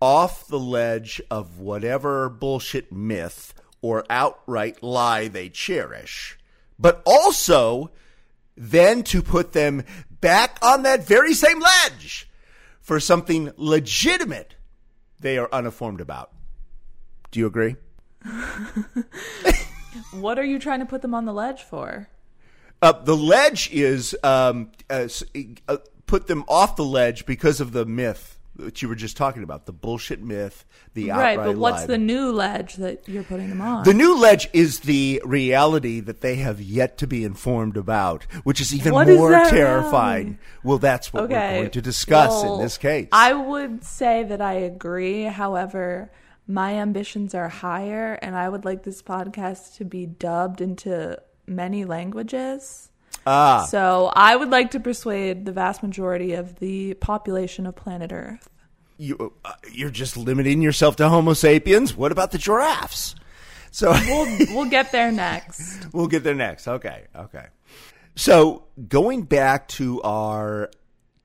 off 0.00 0.48
the 0.48 0.58
ledge 0.58 1.20
of 1.30 1.60
whatever 1.60 2.28
bullshit 2.28 2.90
myth 2.90 3.54
or 3.80 4.04
outright 4.10 4.82
lie 4.82 5.28
they 5.28 5.48
cherish, 5.48 6.38
but 6.82 7.00
also 7.06 7.90
then 8.56 9.02
to 9.04 9.22
put 9.22 9.52
them 9.52 9.84
back 10.20 10.58
on 10.62 10.82
that 10.82 11.06
very 11.06 11.32
same 11.32 11.60
ledge 11.60 12.28
for 12.80 13.00
something 13.00 13.50
legitimate 13.56 14.56
they 15.20 15.38
are 15.38 15.48
uninformed 15.52 16.00
about. 16.00 16.32
Do 17.30 17.40
you 17.40 17.46
agree? 17.46 17.76
what 20.12 20.38
are 20.38 20.44
you 20.44 20.58
trying 20.58 20.80
to 20.80 20.86
put 20.86 21.00
them 21.00 21.14
on 21.14 21.24
the 21.24 21.32
ledge 21.32 21.62
for? 21.62 22.08
Uh, 22.82 22.92
the 22.92 23.16
ledge 23.16 23.70
is 23.72 24.16
um, 24.24 24.72
uh, 24.90 25.08
uh, 25.68 25.76
put 26.06 26.26
them 26.26 26.44
off 26.48 26.76
the 26.76 26.84
ledge 26.84 27.24
because 27.24 27.60
of 27.60 27.72
the 27.72 27.86
myth 27.86 28.38
that 28.56 28.82
you 28.82 28.88
were 28.88 28.94
just 28.94 29.16
talking 29.16 29.42
about, 29.42 29.66
the 29.66 29.72
bullshit 29.72 30.20
myth, 30.20 30.64
the 30.94 31.10
right. 31.10 31.36
But 31.36 31.56
what's 31.56 31.82
lie. 31.82 31.86
the 31.86 31.98
new 31.98 32.32
ledge 32.32 32.76
that 32.76 33.08
you're 33.08 33.22
putting 33.22 33.48
them 33.48 33.60
on? 33.60 33.84
The 33.84 33.94
new 33.94 34.18
ledge 34.18 34.48
is 34.52 34.80
the 34.80 35.22
reality 35.24 36.00
that 36.00 36.20
they 36.20 36.36
have 36.36 36.60
yet 36.60 36.98
to 36.98 37.06
be 37.06 37.24
informed 37.24 37.76
about, 37.76 38.24
which 38.44 38.60
is 38.60 38.74
even 38.74 38.92
What 38.92 39.08
is 39.08 39.18
more 39.18 39.30
that 39.30 39.50
terrifying. 39.50 40.24
reality? 40.24 40.42
Well, 40.64 40.78
that's 40.78 41.12
what 41.12 41.24
okay. 41.24 41.34
we're 41.34 41.58
going 41.60 41.70
to 41.70 41.82
discuss 41.82 42.42
well, 42.42 42.56
in 42.56 42.62
this 42.62 42.78
case. 42.78 43.08
I 43.12 43.32
would 43.32 43.84
say 43.84 44.22
that 44.24 44.40
I 44.40 44.54
agree. 44.54 45.22
However, 45.22 46.12
my 46.46 46.74
ambitions 46.74 47.34
are 47.34 47.48
higher, 47.48 48.14
and 48.20 48.36
I 48.36 48.48
would 48.48 48.64
like 48.64 48.82
this 48.82 49.02
podcast 49.02 49.76
to 49.76 49.84
be 49.84 50.06
dubbed 50.06 50.60
into 50.60 51.20
many 51.46 51.84
languages. 51.84 52.90
Ah. 53.26 53.66
So 53.68 54.12
I 54.14 54.34
would 54.36 54.50
like 54.50 54.72
to 54.72 54.80
persuade 54.80 55.44
the 55.44 55.52
vast 55.52 55.82
majority 55.82 56.32
of 56.34 56.58
the 56.58 56.94
population 56.94 57.66
of 57.66 57.76
planet 57.76 58.12
Earth. 58.12 58.48
you, 58.98 59.32
uh, 59.44 59.52
you're 59.72 59.90
just 59.90 60.16
limiting 60.16 60.60
yourself 60.62 60.96
to 60.96 61.08
Homo 61.08 61.32
sapiens. 61.34 61.96
What 61.96 62.12
about 62.12 62.30
the 62.32 62.38
giraffes? 62.38 63.14
So 63.70 63.90
We'll 63.90 64.38
we'll 64.54 64.70
get 64.70 64.92
there 64.92 65.10
next. 65.10 65.88
we'll 65.92 66.06
get 66.08 66.24
there 66.24 66.34
next. 66.34 66.68
Okay, 66.68 67.04
okay. 67.16 67.46
So 68.14 68.64
going 68.88 69.22
back 69.22 69.68
to 69.68 70.02
our 70.02 70.70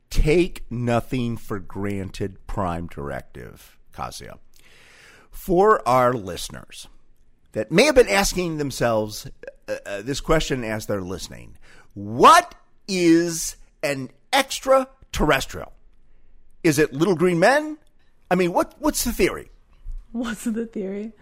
take 0.09 0.63
nothing 0.71 1.35
for 1.35 1.59
granted 1.59 2.47
prime 2.47 2.87
directive, 2.87 3.77
Kasia, 3.91 4.39
for 5.29 5.85
our 5.87 6.13
listeners 6.13 6.87
that 7.51 7.71
may 7.71 7.83
have 7.83 7.95
been 7.95 8.07
asking 8.07 8.57
themselves 8.57 9.29
uh, 9.67 9.75
uh, 9.85 10.01
this 10.01 10.21
question 10.21 10.63
as 10.63 10.85
they're 10.85 11.01
listening, 11.01 11.57
what 11.97 12.53
is 12.87 13.55
an 13.81 14.11
extraterrestrial? 14.31 15.73
Is 16.63 16.77
it 16.77 16.93
little 16.93 17.15
green 17.15 17.39
men? 17.39 17.79
I 18.29 18.35
mean, 18.35 18.53
what 18.53 18.75
what's 18.77 19.03
the 19.03 19.11
theory? 19.11 19.49
What's 20.11 20.43
the 20.43 20.67
theory? 20.67 21.13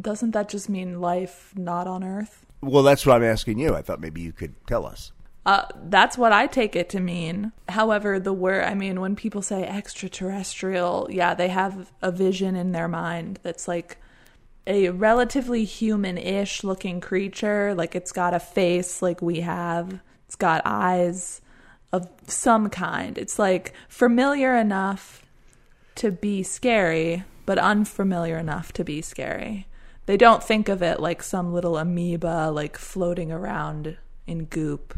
Doesn't 0.00 0.30
that 0.30 0.48
just 0.48 0.68
mean 0.68 1.00
life 1.00 1.52
not 1.56 1.88
on 1.88 2.04
Earth? 2.04 2.46
Well, 2.60 2.84
that's 2.84 3.04
what 3.04 3.16
I'm 3.16 3.24
asking 3.24 3.58
you. 3.58 3.74
I 3.74 3.82
thought 3.82 4.00
maybe 4.00 4.20
you 4.20 4.32
could 4.32 4.54
tell 4.68 4.86
us. 4.86 5.10
Uh, 5.46 5.64
that's 5.86 6.16
what 6.16 6.32
I 6.32 6.46
take 6.46 6.76
it 6.76 6.90
to 6.90 7.00
mean. 7.00 7.50
However, 7.68 8.20
the 8.20 8.32
word, 8.32 8.64
I 8.64 8.74
mean, 8.74 9.00
when 9.00 9.16
people 9.16 9.42
say 9.42 9.64
extraterrestrial, 9.64 11.08
yeah, 11.10 11.34
they 11.34 11.48
have 11.48 11.90
a 12.02 12.12
vision 12.12 12.54
in 12.54 12.70
their 12.70 12.88
mind 12.88 13.40
that's 13.42 13.66
like 13.66 13.96
a 14.66 14.90
relatively 14.90 15.64
human-ish 15.64 16.62
looking 16.62 17.00
creature. 17.00 17.74
Like 17.74 17.96
it's 17.96 18.12
got 18.12 18.32
a 18.32 18.38
face 18.38 19.02
like 19.02 19.20
we 19.20 19.40
have. 19.40 20.00
It's 20.30 20.36
got 20.36 20.62
eyes 20.64 21.40
of 21.92 22.08
some 22.28 22.70
kind. 22.70 23.18
It's 23.18 23.36
like 23.36 23.74
familiar 23.88 24.54
enough 24.56 25.26
to 25.96 26.12
be 26.12 26.44
scary, 26.44 27.24
but 27.46 27.58
unfamiliar 27.58 28.38
enough 28.38 28.72
to 28.74 28.84
be 28.84 29.02
scary. 29.02 29.66
They 30.06 30.16
don't 30.16 30.40
think 30.40 30.68
of 30.68 30.82
it 30.82 31.00
like 31.00 31.24
some 31.24 31.52
little 31.52 31.76
amoeba 31.76 32.48
like 32.52 32.78
floating 32.78 33.32
around 33.32 33.96
in 34.28 34.44
goop. 34.44 34.96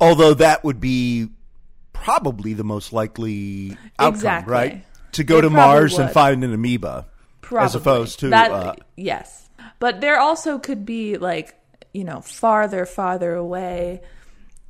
Although 0.00 0.34
that 0.34 0.64
would 0.64 0.80
be 0.80 1.28
probably 1.92 2.52
the 2.52 2.64
most 2.64 2.92
likely 2.92 3.76
outcome, 4.00 4.14
Exactly. 4.14 4.52
right? 4.52 4.84
To 5.12 5.22
go 5.22 5.40
to 5.40 5.48
Mars 5.48 5.96
and 5.96 6.10
find 6.10 6.42
an 6.42 6.52
amoeba, 6.52 7.06
Probably. 7.40 7.66
as 7.66 7.76
opposed 7.76 8.18
to 8.18 8.30
that. 8.30 8.50
uh, 8.50 8.74
yes, 8.96 9.48
but 9.78 10.00
there 10.00 10.18
also 10.18 10.58
could 10.58 10.84
be 10.84 11.18
like 11.18 11.54
you 11.94 12.02
know 12.02 12.20
farther, 12.20 12.84
farther 12.84 13.32
away 13.32 14.00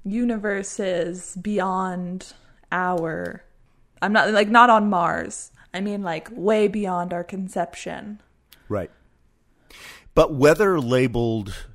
universes 0.07 1.37
beyond 1.37 2.33
our. 2.73 3.43
I'm 4.01 4.13
not 4.13 4.31
like 4.31 4.49
not 4.49 4.71
on 4.71 4.89
Mars. 4.89 5.51
I 5.75 5.81
mean 5.81 6.03
like 6.03 6.29
way 6.33 6.69
beyond 6.69 7.13
our 7.13 7.25
conception. 7.25 8.21
Right. 8.69 8.91
But 10.15 10.33
whether 10.33 10.81
labeled 10.81 11.67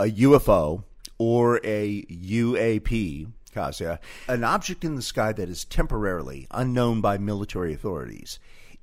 a 0.00 0.06
UFO 0.06 0.84
or 1.18 1.60
a 1.62 2.02
UAP, 2.02 3.30
Kasia, 3.52 4.00
an 4.26 4.44
object 4.44 4.84
in 4.84 4.96
the 4.96 5.02
sky 5.02 5.32
that 5.32 5.48
is 5.48 5.64
temporarily 5.64 6.46
unknown 6.50 7.00
by 7.00 7.18
military 7.18 7.74
authorities, 7.74 8.38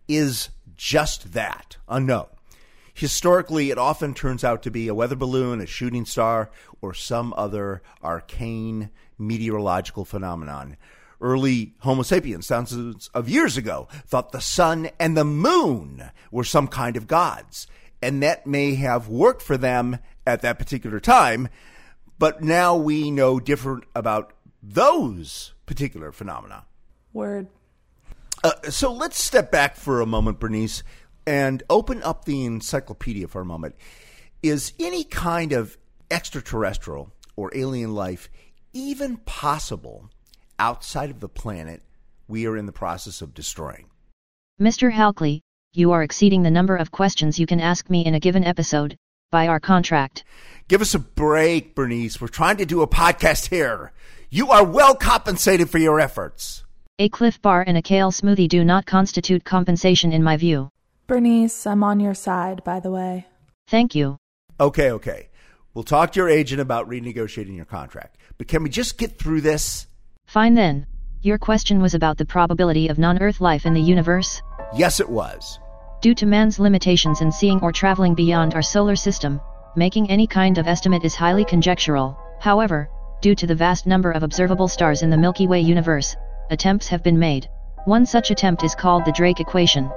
is 0.08 0.50
just 0.76 1.34
that 1.34 1.78
unknown. 1.88 2.28
Historically, 2.96 3.72
it 3.72 3.78
often 3.78 4.14
turns 4.14 4.42
out 4.42 4.64
to 4.64 4.72
be 4.72 4.88
a 4.88 4.96
weather 4.96 5.18
balloon, 5.18 5.60
a 5.60 5.66
shooting 5.66 6.06
star, 6.06 6.50
or 6.82 6.94
some 6.94 7.34
other 7.36 7.82
arcane 8.02 8.90
meteorological 9.20 10.06
phenomenon. 10.06 10.78
Early 11.20 11.74
Homo 11.80 12.04
sapiens, 12.04 12.48
thousands 12.48 13.10
of 13.14 13.28
years 13.28 13.58
ago, 13.58 13.90
thought 14.08 14.32
the 14.32 14.40
sun 14.40 14.90
and 14.98 15.18
the 15.18 15.26
moon 15.26 16.10
were 16.32 16.46
some 16.46 16.70
kind 16.70 16.96
of 16.96 17.06
gods, 17.06 17.68
and 18.02 18.24
that 18.24 18.48
may 18.48 18.76
have 18.76 19.10
worked 19.10 19.42
for 19.42 19.58
them 19.58 20.00
at 20.26 20.42
that 20.44 20.58
particular 20.58 21.02
time, 21.02 21.50
but 22.18 22.42
now 22.42 22.78
we 22.78 23.12
know 23.12 23.42
different 23.42 23.84
about 23.94 24.32
those 24.64 25.54
particular 25.66 26.14
phenomena. 26.14 26.66
Word. 27.12 27.48
Uh, 28.42 28.70
so 28.70 28.94
let's 28.94 29.22
step 29.22 29.52
back 29.52 29.76
for 29.76 30.00
a 30.02 30.06
moment, 30.06 30.40
Bernice, 30.40 30.84
and 31.26 31.64
open 31.70 32.04
up 32.04 32.26
the 32.26 32.46
encyclopedia 32.46 33.28
for 33.28 33.42
a 33.42 33.46
moment. 33.46 33.76
Is 34.44 34.74
any 34.80 35.04
kind 35.04 35.54
of 35.54 35.78
extraterrestrial 36.12 37.12
or 37.36 37.52
alien 37.56 37.94
life 37.94 38.30
even 38.74 39.18
possible 39.18 40.10
outside 40.60 41.10
of 41.10 41.20
the 41.20 41.30
planet 41.30 41.82
we 42.28 42.46
are 42.46 42.58
in 42.58 42.66
the 42.66 42.72
process 42.72 43.22
of 43.22 43.34
destroying? 43.34 43.90
Mr. 44.62 44.92
Halkley, 44.92 45.42
you 45.74 45.92
are 45.92 46.04
exceeding 46.04 46.44
the 46.44 46.52
number 46.52 46.76
of 46.76 46.92
questions 46.92 47.40
you 47.40 47.46
can 47.46 47.60
ask 47.60 47.90
me 47.90 48.06
in 48.06 48.16
a 48.16 48.20
given 48.20 48.46
episode, 48.46 48.96
by 49.32 49.48
our 49.48 49.60
contract. 49.60 50.24
Give 50.68 50.82
us 50.82 50.94
a 50.94 51.00
break, 51.00 51.76
Bernice. 51.76 52.22
We're 52.22 52.28
trying 52.28 52.58
to 52.58 52.66
do 52.66 52.82
a 52.82 52.88
podcast 52.88 53.50
here. 53.50 53.92
You 54.30 54.50
are 54.52 54.64
well 54.64 54.96
compensated 54.96 55.70
for 55.70 55.78
your 55.78 56.00
efforts. 56.00 56.64
A 56.98 57.10
Clif 57.10 57.42
Bar 57.42 57.64
and 57.68 57.78
a 57.78 57.82
kale 57.82 58.12
smoothie 58.12 58.48
do 58.48 58.64
not 58.64 58.86
constitute 58.86 59.44
compensation 59.44 60.14
in 60.14 60.24
my 60.24 60.38
view. 60.38 60.70
Bernice, 61.08 61.68
I'm 61.68 61.84
on 61.84 62.00
your 62.00 62.16
side, 62.16 62.64
by 62.64 62.80
the 62.80 62.90
way. 62.90 63.28
Thank 63.68 63.94
you. 63.94 64.18
Okay, 64.60 64.92
okay. 64.92 65.30
We'll 65.74 65.84
talk 65.84 66.14
to 66.14 66.20
your 66.20 66.30
agent 66.30 66.62
about 66.62 66.90
renegotiating 66.90 67.56
your 67.56 67.66
contract. 67.66 68.18
But 68.38 68.48
can 68.48 68.64
we 68.64 68.70
just 68.70 68.98
get 68.98 69.20
through 69.20 69.42
this? 69.42 69.86
Fine 70.26 70.56
then. 70.56 70.88
Your 71.22 71.38
question 71.38 71.80
was 71.80 71.94
about 71.94 72.18
the 72.18 72.26
probability 72.26 72.88
of 72.88 72.98
non 72.98 73.22
Earth 73.22 73.40
life 73.40 73.66
in 73.66 73.74
the 73.74 73.82
universe? 73.82 74.42
Yes, 74.76 75.00
it 75.00 75.10
was. 75.10 75.60
Due 76.02 76.16
to 76.16 76.26
man's 76.26 76.60
limitations 76.60 77.22
in 77.22 77.32
seeing 77.32 77.60
or 77.62 77.72
traveling 77.72 78.16
beyond 78.16 78.56
our 78.56 78.62
solar 78.62 78.96
system, 78.96 79.40
making 79.76 80.10
any 80.10 80.26
kind 80.26 80.58
of 80.58 80.68
estimate 80.68 81.04
is 81.04 81.16
highly 81.16 81.46
conjectural. 81.46 82.18
However, 82.40 82.90
due 83.22 83.36
to 83.36 83.46
the 83.46 83.56
vast 83.56 83.86
number 83.86 84.12
of 84.12 84.24
observable 84.24 84.68
stars 84.68 85.04
in 85.04 85.10
the 85.10 85.18
Milky 85.18 85.46
Way 85.46 85.62
universe, 85.62 86.16
attempts 86.50 86.88
have 86.88 87.04
been 87.04 87.20
made. 87.20 87.48
One 87.86 88.06
such 88.06 88.32
attempt 88.32 88.64
is 88.64 88.74
called 88.74 89.06
the 89.06 89.12
Drake 89.12 89.40
equation. 89.40 89.92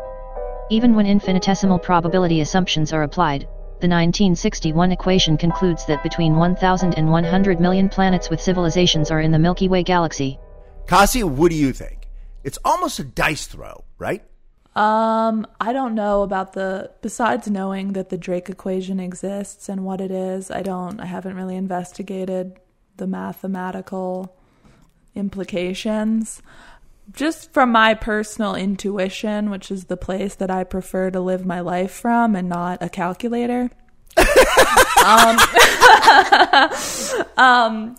Even 0.70 0.94
when 0.94 1.07
infinitesimal 1.07 1.78
probability 1.78 2.42
assumptions 2.42 2.92
are 2.92 3.02
applied, 3.02 3.42
the 3.81 3.88
1961 3.88 4.92
equation 4.92 5.38
concludes 5.38 5.87
that 5.87 6.02
between 6.02 6.37
1,000 6.37 6.94
and 6.94 7.11
100 7.11 7.59
million 7.59 7.88
planets 7.88 8.28
with 8.28 8.40
civilizations 8.40 9.11
are 9.11 9.20
in 9.20 9.31
the 9.31 9.38
Milky 9.38 9.68
Way 9.68 9.83
galaxy. 9.83 10.38
Cassia, 10.87 11.26
what 11.26 11.50
do 11.50 11.57
you 11.57 11.72
think? 11.72 12.09
It's 12.44 12.59
almost 12.64 12.98
a 12.98 13.04
dice 13.04 13.46
throw, 13.46 13.85
right? 13.98 14.22
Um, 14.76 15.46
I 15.61 15.72
don't 15.72 15.94
know 15.94 16.22
about 16.22 16.52
the 16.52 16.90
besides 17.02 17.48
knowing 17.48 17.94
that 17.94 18.11
the 18.11 18.18
Drake 18.18 18.48
equation 18.48 19.00
exists 19.00 19.68
and 19.68 19.85
what 19.85 20.00
it 20.00 20.11
is, 20.11 20.50
I 20.50 20.62
don't 20.62 21.00
I 21.00 21.07
haven't 21.07 21.35
really 21.35 21.57
investigated 21.57 22.61
the 22.96 23.07
mathematical 23.07 24.37
implications. 25.14 26.42
Just 27.12 27.53
from 27.53 27.73
my 27.73 27.94
personal 27.94 28.55
intuition, 28.55 29.51
which 29.51 29.71
is 29.71 29.85
the 29.87 29.97
place 29.97 30.35
that 30.35 30.51
I 30.51 30.64
prefer 30.64 31.11
to 31.11 31.21
live 31.21 31.47
my 31.47 31.61
life 31.61 31.92
from 31.92 32.37
and 32.37 32.49
not 32.49 32.83
a 32.83 32.88
calculator. 32.88 33.71
um, 35.05 35.38
um, 37.37 37.97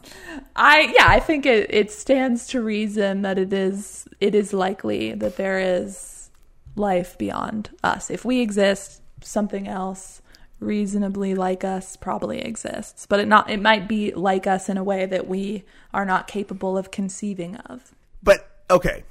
I 0.56 0.94
yeah, 0.96 1.08
I 1.08 1.22
think 1.24 1.46
it, 1.46 1.68
it 1.74 1.92
stands 1.92 2.48
to 2.48 2.62
reason 2.62 3.22
that 3.22 3.38
it 3.38 3.54
is 3.54 4.08
it 4.20 4.36
is 4.36 4.54
likely 4.54 5.14
that 5.14 5.38
there 5.38 5.60
is 5.60 6.30
life 6.76 7.18
beyond 7.18 7.70
us. 7.84 8.10
If 8.12 8.26
we 8.26 8.42
exist, 8.42 9.02
something 9.22 9.68
else 9.68 10.22
reasonably 10.60 11.36
like 11.36 11.64
us 11.64 11.96
probably 11.96 12.40
exists, 12.40 13.06
but 13.06 13.20
it 13.20 13.28
not 13.28 13.50
it 13.50 13.62
might 13.62 13.88
be 13.88 14.12
like 14.12 14.46
us 14.46 14.70
in 14.70 14.78
a 14.78 14.84
way 14.84 15.06
that 15.06 15.28
we 15.28 15.64
are 15.94 16.06
not 16.06 16.28
capable 16.28 16.78
of 16.78 16.92
conceiving 16.92 17.56
of. 17.58 17.94
But 18.22 18.59
okay, 18.70 19.04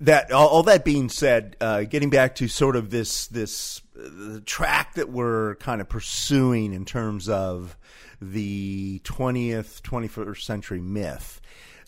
that 0.00 0.30
all, 0.32 0.48
all 0.48 0.62
that 0.64 0.84
being 0.84 1.08
said, 1.08 1.56
uh, 1.60 1.82
getting 1.82 2.10
back 2.10 2.34
to 2.36 2.48
sort 2.48 2.76
of 2.76 2.90
this 2.90 3.26
this 3.28 3.80
uh, 3.98 4.40
track 4.44 4.94
that 4.94 5.08
we're 5.10 5.56
kind 5.56 5.80
of 5.80 5.88
pursuing 5.88 6.72
in 6.72 6.84
terms 6.84 7.28
of 7.28 7.76
the 8.20 9.00
twentieth, 9.04 9.82
twenty 9.82 10.08
first 10.08 10.46
century 10.46 10.80
myth, 10.80 11.40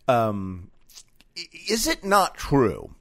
um, 0.07 0.71
is 1.69 1.87
it 1.87 2.05
not 2.05 2.35
true 2.35 2.95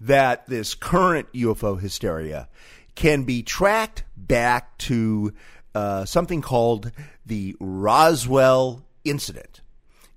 that 0.00 0.46
this 0.46 0.74
current 0.74 1.30
UFO 1.34 1.80
hysteria 1.80 2.48
can 2.94 3.24
be 3.24 3.42
tracked 3.42 4.04
back 4.16 4.76
to 4.78 5.32
uh, 5.74 6.04
something 6.04 6.42
called 6.42 6.90
the 7.24 7.56
Roswell 7.60 8.84
incident? 9.04 9.60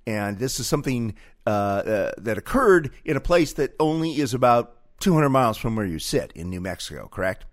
and 0.06 0.38
this 0.38 0.60
is 0.60 0.68
something 0.68 1.16
uh, 1.46 1.50
uh, 1.50 2.12
that 2.18 2.38
occurred 2.38 2.92
in 3.04 3.18
a 3.18 3.22
place 3.22 3.54
that 3.54 3.76
only 3.80 4.20
is 4.20 4.34
about 4.34 4.78
200 5.00 5.30
miles 5.30 5.58
from 5.58 5.76
where 5.76 5.86
you 5.86 6.00
sit 6.00 6.32
in 6.34 6.50
New 6.50 6.62
Mexico, 6.62 7.08
correct? 7.08 7.46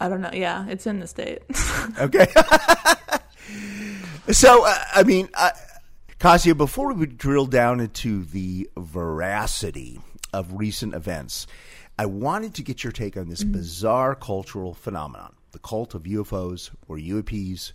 I 0.00 0.08
don't 0.08 0.20
know. 0.20 0.30
Yeah, 0.32 0.66
it's 0.68 0.86
in 0.86 1.00
the 1.00 1.06
state. 1.06 1.42
Okay. 1.98 2.26
so, 4.32 4.64
uh, 4.64 4.74
I 4.94 5.02
mean, 5.02 5.28
uh, 5.34 5.50
Kasia, 6.18 6.54
before 6.54 6.94
we 6.94 7.04
drill 7.04 7.44
down 7.44 7.78
into 7.78 8.24
the 8.24 8.70
veracity 8.74 10.00
of 10.32 10.54
recent 10.54 10.94
events, 10.94 11.46
I 11.98 12.06
wanted 12.06 12.54
to 12.54 12.62
get 12.62 12.82
your 12.82 12.92
take 12.92 13.18
on 13.18 13.28
this 13.28 13.44
bizarre 13.44 14.14
cultural 14.14 14.72
phenomenon, 14.72 15.34
the 15.52 15.58
cult 15.58 15.94
of 15.94 16.04
UFOs 16.04 16.70
or 16.88 16.96
UAPs 16.96 17.72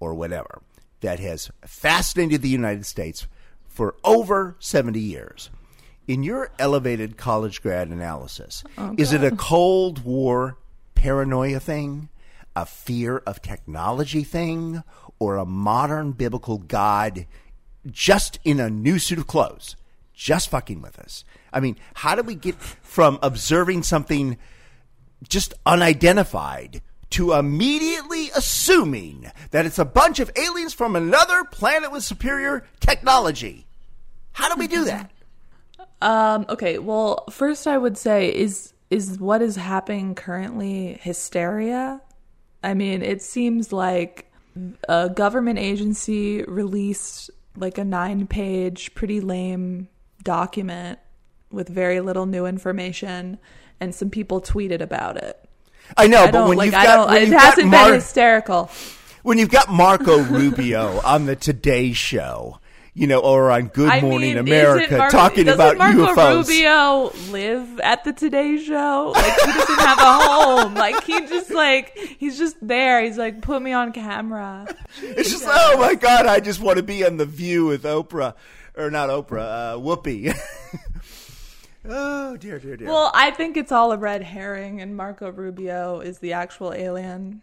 or 0.00 0.14
whatever, 0.14 0.62
that 1.00 1.20
has 1.20 1.50
fascinated 1.66 2.40
the 2.40 2.48
United 2.48 2.86
States 2.86 3.26
for 3.72 3.94
over 4.04 4.56
70 4.60 5.00
years. 5.00 5.50
In 6.06 6.22
your 6.22 6.50
elevated 6.58 7.16
college 7.16 7.62
grad 7.62 7.88
analysis, 7.88 8.64
Oh, 8.76 8.94
is 8.98 9.12
it 9.12 9.24
a 9.24 9.34
Cold 9.34 10.04
War 10.04 10.58
paranoia 10.94 11.58
thing, 11.60 12.08
a 12.54 12.66
fear 12.66 13.18
of 13.18 13.40
technology 13.40 14.24
thing, 14.24 14.82
or 15.18 15.36
a 15.36 15.46
modern 15.46 16.12
biblical 16.12 16.58
God 16.58 17.26
just 17.90 18.38
in 18.44 18.60
a 18.60 18.68
new 18.70 18.98
suit 18.98 19.18
of 19.18 19.26
clothes, 19.26 19.76
just 20.12 20.50
fucking 20.50 20.82
with 20.82 20.98
us? 20.98 21.24
I 21.52 21.60
mean, 21.60 21.76
how 21.94 22.14
do 22.14 22.22
we 22.22 22.34
get 22.34 22.56
from 22.56 23.18
observing 23.22 23.84
something 23.84 24.36
just 25.28 25.54
unidentified 25.64 26.82
to 27.12 27.32
immediately 27.32 28.30
assuming 28.34 29.30
that 29.50 29.66
it's 29.66 29.78
a 29.78 29.84
bunch 29.84 30.20
of 30.20 30.30
aliens 30.36 30.74
from 30.74 30.96
another 30.96 31.44
planet 31.44 31.92
with 31.92 32.04
superior 32.04 32.66
technology? 32.80 33.66
How 34.32 34.52
do 34.52 34.58
we 34.58 34.66
do 34.66 34.84
that? 34.86 35.10
Um, 36.00 36.46
okay, 36.48 36.78
well, 36.78 37.24
first 37.30 37.66
I 37.66 37.78
would 37.78 37.96
say 37.96 38.34
is 38.34 38.72
is 38.90 39.18
what 39.18 39.40
is 39.40 39.56
happening 39.56 40.14
currently 40.14 40.98
hysteria? 41.00 42.00
I 42.62 42.74
mean, 42.74 43.02
it 43.02 43.22
seems 43.22 43.72
like 43.72 44.30
a 44.88 45.08
government 45.08 45.58
agency 45.58 46.42
released 46.42 47.30
like 47.56 47.78
a 47.78 47.84
nine 47.84 48.26
page, 48.26 48.94
pretty 48.94 49.20
lame 49.20 49.88
document 50.22 50.98
with 51.50 51.68
very 51.68 52.00
little 52.00 52.26
new 52.26 52.46
information, 52.46 53.38
and 53.80 53.94
some 53.94 54.10
people 54.10 54.40
tweeted 54.40 54.80
about 54.80 55.16
it. 55.16 55.41
I 55.96 56.06
know, 56.06 56.24
I 56.24 56.30
but 56.30 56.48
when 56.48 56.58
like. 56.58 56.66
you've 56.66 56.74
got, 56.74 57.08
when 57.08 57.22
It 57.22 57.28
you've 57.28 57.40
hasn't 57.40 57.68
Mar- 57.68 57.86
been 57.86 57.94
hysterical. 57.94 58.70
when 59.22 59.38
you've 59.38 59.50
got 59.50 59.68
Marco 59.70 60.18
Rubio 60.22 61.00
on 61.04 61.26
the 61.26 61.36
Today 61.36 61.92
Show, 61.92 62.58
you 62.94 63.06
know, 63.06 63.20
or 63.20 63.50
on 63.50 63.68
Good 63.68 63.88
I 63.88 64.00
Morning 64.00 64.30
mean, 64.34 64.38
America 64.38 64.98
Marco, 64.98 65.16
talking 65.16 65.48
about 65.48 65.78
Marco 65.78 66.14
UFOs. 66.14 66.46
Rubio 66.48 67.12
live 67.32 67.80
at 67.80 68.04
the 68.04 68.12
Today 68.12 68.62
Show? 68.62 69.12
Like 69.14 69.32
he 69.40 69.52
doesn't 69.52 69.78
have 69.80 69.98
a 69.98 70.02
home. 70.24 70.74
Like 70.74 71.04
he 71.04 71.20
just 71.26 71.50
like 71.50 71.96
he's 72.18 72.36
just 72.38 72.56
there. 72.60 73.02
He's 73.02 73.16
like, 73.16 73.40
put 73.40 73.62
me 73.62 73.72
on 73.72 73.92
camera. 73.92 74.66
It's 75.02 75.30
just, 75.30 75.44
oh 75.46 75.78
my 75.78 75.94
God, 75.94 76.26
I 76.26 76.40
just 76.40 76.60
want 76.60 76.76
to 76.78 76.82
be 76.82 77.04
on 77.06 77.16
The 77.16 77.24
View 77.26 77.64
with 77.66 77.84
Oprah, 77.84 78.34
or 78.76 78.90
not 78.90 79.08
Oprah, 79.08 79.74
uh, 79.74 79.76
Whoopi. 79.78 80.34
oh, 81.88 82.36
dear, 82.36 82.58
dear, 82.58 82.76
dear. 82.76 82.88
Well, 82.88 83.10
I 83.14 83.30
think 83.30 83.56
it's 83.56 83.72
all 83.72 83.92
a 83.92 83.96
red 83.96 84.22
herring, 84.22 84.80
and 84.80 84.96
Marco 84.96 85.30
Rubio 85.30 86.00
is 86.00 86.18
the 86.18 86.32
actual 86.32 86.72
alien. 86.72 87.42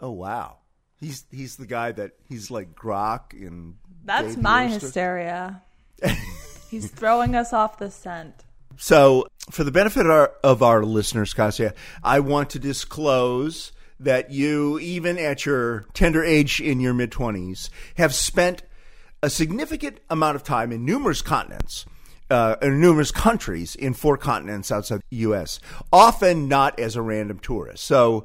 oh, 0.00 0.10
wow. 0.10 0.56
He's 1.00 1.24
he's 1.32 1.56
the 1.56 1.66
guy 1.66 1.90
that 1.90 2.12
he's 2.28 2.48
like 2.48 2.76
Grok 2.76 3.32
and 3.32 3.74
That's 4.04 4.36
Dave 4.36 4.42
my 4.42 4.66
Easter. 4.66 4.78
hysteria. 4.86 5.62
He's 6.70 6.88
throwing 6.90 7.34
us 7.34 7.52
off 7.52 7.78
the 7.78 7.90
scent. 7.90 8.44
So, 8.76 9.26
for 9.50 9.64
the 9.64 9.72
benefit 9.72 10.06
of 10.06 10.12
our, 10.12 10.32
of 10.44 10.62
our 10.62 10.84
listeners, 10.84 11.34
Kasia, 11.34 11.74
I 12.04 12.20
want 12.20 12.50
to 12.50 12.58
disclose 12.60 13.72
that 13.98 14.30
you, 14.30 14.78
even 14.78 15.18
at 15.18 15.44
your 15.44 15.86
tender 15.92 16.22
age 16.24 16.60
in 16.60 16.78
your 16.80 16.94
mid 16.94 17.10
20s, 17.10 17.68
have 17.96 18.14
spent 18.14 18.62
a 19.22 19.28
significant 19.28 19.98
amount 20.08 20.36
of 20.36 20.44
time 20.44 20.70
in 20.72 20.84
numerous 20.84 21.20
continents. 21.20 21.84
Uh, 22.32 22.56
in 22.62 22.80
numerous 22.80 23.10
countries 23.10 23.74
in 23.74 23.92
four 23.92 24.16
continents 24.16 24.72
outside 24.72 25.02
the 25.10 25.16
U.S., 25.18 25.60
often 25.92 26.48
not 26.48 26.80
as 26.80 26.96
a 26.96 27.02
random 27.02 27.38
tourist. 27.38 27.84
So, 27.84 28.24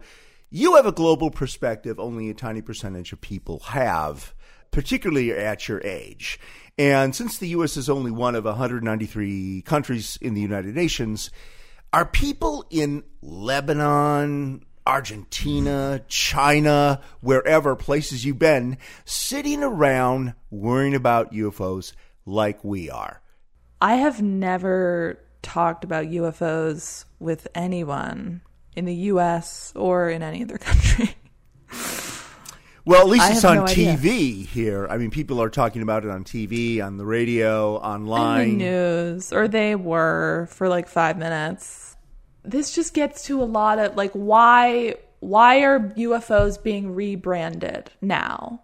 you 0.50 0.78
have 0.78 0.86
a 0.86 0.93
global 0.93 1.30
perspective 1.30 2.00
only 2.00 2.30
a 2.30 2.34
tiny 2.34 2.62
percentage 2.62 3.12
of 3.12 3.20
people 3.20 3.60
have, 3.65 4.34
particularly 4.72 5.34
at 5.34 5.67
your 5.67 5.82
age. 5.84 6.39
And 6.78 7.13
since 7.13 7.38
the 7.38 7.50
U.S. 7.50 7.76
is 7.76 7.89
only 7.89 8.12
one 8.12 8.36
of 8.36 8.46
193 8.46 9.63
countries 9.63 10.17
in 10.22 10.36
the 10.36 10.41
United 10.41 10.74
Nations, 10.74 11.30
are 11.91 12.06
people 12.06 12.65
in 12.70 13.04
Lebanon, 13.22 14.63
Argentina, 14.86 16.02
China, 16.08 17.02
wherever 17.20 17.76
places 17.76 18.24
you've 18.24 18.39
been, 18.39 18.78
sitting 19.04 19.63
around 19.63 20.34
worrying 20.50 20.96
about 20.96 21.34
UFOs 21.34 21.91
like 22.26 22.63
we 22.63 22.89
are? 22.89 23.22
I 23.82 23.96
have 23.96 24.22
never 24.22 25.20
talked 25.42 25.84
about 25.84 26.06
UFOs 26.06 27.06
with 27.20 27.48
anyone 27.54 28.42
in 28.76 28.86
the 28.86 28.96
US 28.96 29.72
or 29.76 30.10
in 30.10 30.24
any 30.24 30.44
other 30.44 30.58
country. 30.58 31.16
Well, 32.86 33.02
at 33.02 33.08
least 33.08 33.30
it's 33.30 33.44
on 33.44 33.58
no 33.58 33.63
idea. 33.66 33.98
TV 33.98 34.48
here. 34.48 34.88
I 34.90 34.98
mean, 34.98 35.12
people 35.12 35.42
are 35.42 35.50
talking 35.50 35.82
about 35.82 36.06
it 36.06 36.10
on 36.10 36.24
TV, 36.24 36.82
on 36.82 36.96
the 36.96 37.06
radio, 37.06 37.76
online. 37.76 38.50
in 38.52 38.58
the 38.60 38.66
online. 38.66 39.13
news, 39.13 39.34
or 39.34 39.50
they 39.50 39.76
were 39.76 40.48
for 40.52 40.70
like 40.70 40.88
five 40.88 41.18
minutes. 41.18 41.98
This 42.46 42.74
just 42.74 42.94
gets 42.94 43.26
to 43.26 43.42
a 43.42 43.44
lot 43.44 43.78
of 43.80 43.98
like 43.98 44.13
why 44.13 44.96
why 45.20 45.63
are 45.63 45.80
UFOs 45.80 46.62
being 46.63 46.96
rebranded 46.96 47.92
now? 48.02 48.62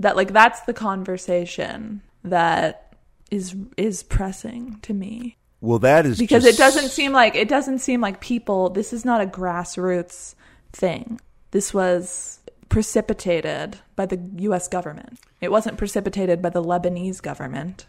That 0.00 0.16
like 0.16 0.32
that's 0.32 0.62
the 0.62 0.74
conversation 0.74 2.02
that 2.24 2.89
is 3.30 3.54
is 3.76 4.02
pressing 4.02 4.78
to 4.82 4.92
me 4.94 5.36
Well, 5.60 5.78
that 5.80 6.06
is 6.06 6.18
because 6.18 6.44
just- 6.44 6.58
it 6.58 6.62
doesn't 6.62 6.88
seem 6.90 7.12
like 7.12 7.34
it 7.34 7.48
doesn't 7.48 7.78
seem 7.80 8.00
like 8.00 8.20
people. 8.20 8.70
This 8.70 8.92
is 8.92 9.04
not 9.04 9.20
a 9.20 9.26
grassroots 9.26 10.34
thing. 10.72 11.20
This 11.52 11.74
was 11.74 12.40
precipitated 12.68 13.78
by 13.96 14.06
the 14.06 14.18
U.S. 14.38 14.68
government. 14.68 15.18
It 15.40 15.50
wasn't 15.50 15.76
precipitated 15.78 16.40
by 16.40 16.50
the 16.50 16.62
Lebanese 16.62 17.20
government 17.20 17.86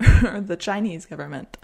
or 0.24 0.40
the 0.40 0.56
Chinese 0.56 1.06
government. 1.06 1.56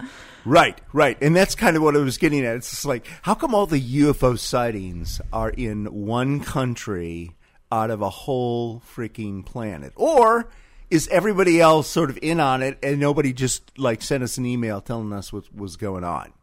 Right, 0.45 0.79
right. 0.93 1.17
And 1.21 1.35
that's 1.35 1.53
kind 1.55 1.75
of 1.75 1.83
what 1.83 1.95
I 1.95 1.99
was 1.99 2.17
getting 2.17 2.45
at. 2.45 2.55
It's 2.55 2.69
just 2.69 2.85
like, 2.85 3.05
how 3.23 3.33
come 3.35 3.53
all 3.53 3.65
the 3.67 3.79
UFO 4.01 4.39
sightings 4.39 5.19
are 5.33 5.49
in 5.49 5.85
one 5.85 6.39
country 6.39 7.35
out 7.71 7.91
of 7.91 8.01
a 8.01 8.09
whole 8.09 8.81
freaking 8.95 9.45
planet? 9.45 9.91
Or 9.97 10.49
is 10.91 11.07
everybody 11.07 11.59
else 11.61 11.89
sort 11.89 12.09
of 12.09 12.19
in 12.21 12.39
on 12.39 12.61
it 12.61 12.77
and 12.83 12.99
nobody 12.99 13.31
just 13.31 13.71
like 13.79 14.01
sent 14.01 14.23
us 14.23 14.37
an 14.37 14.45
email 14.45 14.81
telling 14.81 15.11
us 15.13 15.31
what 15.31 15.51
was 15.55 15.77
going 15.77 16.03
on? 16.03 16.33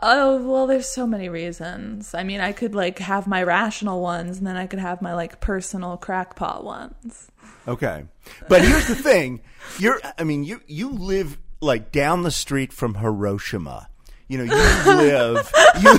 Oh, 0.00 0.42
well, 0.42 0.66
there's 0.66 0.88
so 0.88 1.06
many 1.06 1.28
reasons. 1.28 2.14
I 2.14 2.24
mean, 2.24 2.40
I 2.40 2.52
could 2.52 2.74
like 2.74 2.98
have 3.00 3.26
my 3.26 3.42
rational 3.42 4.00
ones 4.00 4.38
and 4.38 4.46
then 4.46 4.56
I 4.56 4.66
could 4.66 4.78
have 4.78 5.02
my 5.02 5.14
like 5.14 5.40
personal 5.40 5.98
crackpot 5.98 6.64
ones. 6.64 7.30
Okay. 7.68 8.06
But 8.48 8.64
here's 8.64 8.88
the 8.88 8.94
thing. 8.94 9.42
You're 9.78 10.00
I 10.18 10.24
mean, 10.24 10.44
you 10.44 10.62
you 10.66 10.90
live 10.90 11.38
like 11.60 11.92
down 11.92 12.22
the 12.22 12.30
street 12.30 12.72
from 12.72 12.94
Hiroshima. 12.94 13.90
You 14.28 14.38
know, 14.38 14.44
you 14.44 14.92
live 14.94 15.52
you 15.82 15.98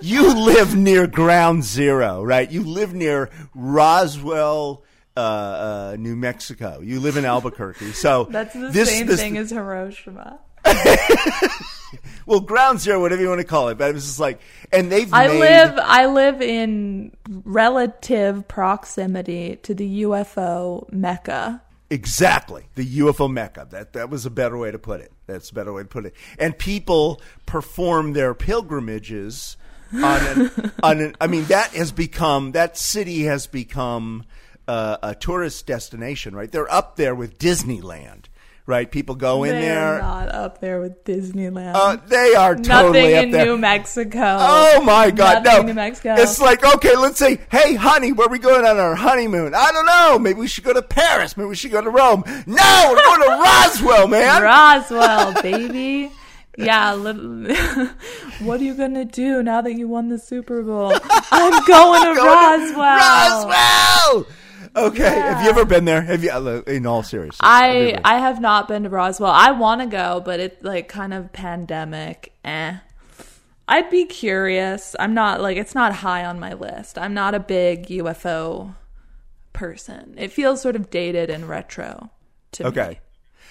you 0.00 0.34
live 0.46 0.74
near 0.74 1.06
ground 1.06 1.64
zero, 1.64 2.24
right? 2.24 2.50
You 2.50 2.64
live 2.64 2.94
near 2.94 3.28
Roswell 3.54 4.82
uh, 5.16 5.20
uh, 5.20 5.96
New 5.98 6.16
Mexico. 6.16 6.80
You 6.82 7.00
live 7.00 7.16
in 7.16 7.24
Albuquerque. 7.24 7.92
So 8.00 8.24
That's 8.30 8.54
the 8.54 8.68
this, 8.68 8.88
same 8.88 9.06
this- 9.06 9.20
thing 9.20 9.36
as 9.36 9.50
Hiroshima. 9.50 10.38
well, 12.26 12.40
ground 12.40 12.80
zero, 12.80 13.00
whatever 13.00 13.22
you 13.22 13.28
want 13.28 13.40
to 13.40 13.46
call 13.46 13.68
it. 13.68 13.78
But 13.78 13.90
it 13.90 13.94
was 13.94 14.04
just 14.04 14.20
like, 14.20 14.40
and 14.72 14.90
they've 14.92 15.12
I 15.12 15.26
made, 15.28 15.40
live 15.40 15.78
I 15.82 16.06
live 16.06 16.42
in 16.42 17.16
relative 17.28 18.46
proximity 18.46 19.56
to 19.62 19.74
the 19.74 20.02
UFO 20.02 20.90
mecca. 20.92 21.62
Exactly. 21.90 22.68
The 22.76 22.98
UFO 22.98 23.30
Mecca. 23.30 23.66
That 23.70 23.94
that 23.94 24.10
was 24.10 24.24
a 24.24 24.30
better 24.30 24.56
way 24.56 24.70
to 24.70 24.78
put 24.78 25.00
it. 25.00 25.12
That's 25.26 25.50
a 25.50 25.54
better 25.54 25.72
way 25.72 25.82
to 25.82 25.88
put 25.88 26.06
it. 26.06 26.14
And 26.38 26.56
people 26.56 27.20
perform 27.46 28.12
their 28.12 28.32
pilgrimages 28.32 29.56
on 29.92 30.26
an, 30.26 30.72
on 30.84 31.00
an 31.00 31.16
I 31.20 31.26
mean 31.26 31.44
that 31.46 31.72
has 31.72 31.90
become 31.90 32.52
that 32.52 32.76
city 32.78 33.24
has 33.24 33.48
become 33.48 34.24
uh, 34.70 34.96
a 35.02 35.14
tourist 35.16 35.66
destination, 35.66 36.34
right? 36.34 36.50
They're 36.50 36.72
up 36.72 36.94
there 36.96 37.14
with 37.14 37.38
Disneyland. 37.38 38.26
Right? 38.66 38.88
People 38.88 39.16
go 39.16 39.42
in 39.42 39.50
They're 39.50 39.60
there. 39.62 39.98
not 40.00 40.28
up 40.28 40.60
there 40.60 40.80
with 40.80 41.02
Disneyland. 41.02 41.72
Uh, 41.74 41.96
they 42.06 42.36
are 42.36 42.54
Nothing 42.54 42.64
totally 42.92 43.16
up 43.16 43.24
in 43.24 43.30
there. 43.32 43.46
New 43.46 43.58
Mexico. 43.58 44.36
Oh 44.38 44.80
my 44.84 45.10
God! 45.10 45.42
Nothing 45.42 45.62
no, 45.62 45.66
New 45.68 45.74
Mexico. 45.74 46.14
it's 46.16 46.40
like 46.40 46.64
okay, 46.76 46.94
let's 46.94 47.18
say, 47.18 47.40
hey, 47.50 47.74
honey, 47.74 48.12
where 48.12 48.28
are 48.28 48.30
we 48.30 48.38
going 48.38 48.64
on 48.64 48.78
our 48.78 48.94
honeymoon? 48.94 49.54
I 49.56 49.72
don't 49.72 49.86
know. 49.86 50.20
Maybe 50.20 50.38
we 50.38 50.46
should 50.46 50.62
go 50.62 50.72
to 50.72 50.82
Paris. 50.82 51.36
Maybe 51.36 51.48
we 51.48 51.56
should 51.56 51.72
go 51.72 51.80
to 51.82 51.90
Rome. 51.90 52.22
No, 52.46 52.86
we're 52.90 53.02
going 53.02 53.22
to 53.22 53.28
Roswell, 53.42 54.06
man. 54.06 54.40
Roswell, 54.40 55.42
baby. 55.42 56.12
Yeah, 56.56 56.94
what 58.40 58.60
are 58.60 58.64
you 58.64 58.74
gonna 58.74 59.04
do 59.04 59.42
now 59.42 59.62
that 59.62 59.72
you 59.74 59.88
won 59.88 60.10
the 60.10 60.18
Super 60.18 60.62
Bowl? 60.62 60.92
I'm 61.32 61.64
going 61.64 62.14
to 62.14 62.20
Roswell. 62.22 62.98
Roswell. 62.98 64.26
Okay, 64.76 65.02
have 65.02 65.42
you 65.44 65.50
ever 65.50 65.64
been 65.64 65.84
there? 65.84 66.00
Have 66.02 66.22
you? 66.22 66.30
uh, 66.30 66.62
In 66.66 66.86
all 66.86 67.02
seriousness, 67.02 67.40
I 67.40 67.70
ever- 67.92 68.00
I 68.04 68.18
have 68.18 68.40
not 68.40 68.68
been 68.68 68.84
to 68.84 68.88
Roswell. 68.88 69.30
I 69.30 69.50
want 69.50 69.80
to 69.80 69.86
go, 69.86 70.22
but 70.24 70.38
it's 70.40 70.62
like 70.62 70.88
kind 70.88 71.12
of 71.12 71.32
pandemic. 71.32 72.32
Eh. 72.44 72.76
I'd 73.68 73.90
be 73.90 74.04
curious. 74.04 74.94
I'm 74.98 75.14
not 75.14 75.40
like 75.40 75.56
it's 75.56 75.74
not 75.74 75.92
high 75.94 76.24
on 76.24 76.38
my 76.40 76.54
list. 76.54 76.98
I'm 76.98 77.14
not 77.14 77.34
a 77.34 77.40
big 77.40 77.86
UFO 77.88 78.74
person. 79.52 80.14
It 80.18 80.32
feels 80.32 80.60
sort 80.60 80.76
of 80.76 80.90
dated 80.90 81.30
and 81.30 81.48
retro 81.48 82.10
to 82.52 82.64
me. 82.64 82.68
okay. 82.68 83.00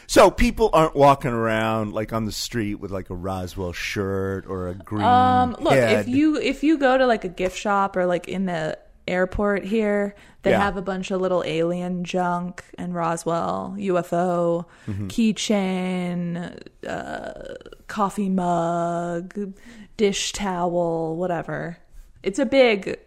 So 0.08 0.32
people 0.32 0.72
aren't 0.74 0.96
walking 0.96 1.32
around 1.32 1.94
like 1.94 2.14
on 2.14 2.26
the 2.26 2.32
street 2.32 2.76
with 2.76 2.90
like 2.92 3.10
a 3.12 3.16
Roswell 3.16 3.74
shirt 3.74 4.46
or 4.48 4.70
a 4.70 4.74
green. 4.74 5.04
Um, 5.04 5.56
look, 5.60 5.74
head. 5.74 6.00
if 6.02 6.08
you 6.08 6.38
if 6.38 6.64
you 6.64 6.78
go 6.80 6.98
to 6.98 7.06
like 7.06 7.26
a 7.26 7.30
gift 7.30 7.58
shop 7.58 7.96
or 7.96 8.06
like 8.08 8.28
in 8.28 8.46
the 8.46 8.78
airport 9.10 9.66
here, 9.66 10.16
they 10.44 10.52
Yeah. 10.52 10.62
have 10.64 10.78
a 10.78 10.82
bunch 10.82 11.12
of 11.12 11.20
little 11.20 11.44
alien 11.46 12.04
junk 12.04 12.64
and 12.78 12.94
Roswell 12.96 13.76
UFO 13.78 14.66
Mhm. 14.88 15.08
keychain, 15.10 16.58
uh, 16.88 17.56
coffee 17.88 18.30
mug, 18.30 19.54
dish 19.98 20.32
towel, 20.32 21.16
whatever. 21.16 21.78
It's 22.24 22.40
a 22.40 22.46
big, 22.46 22.98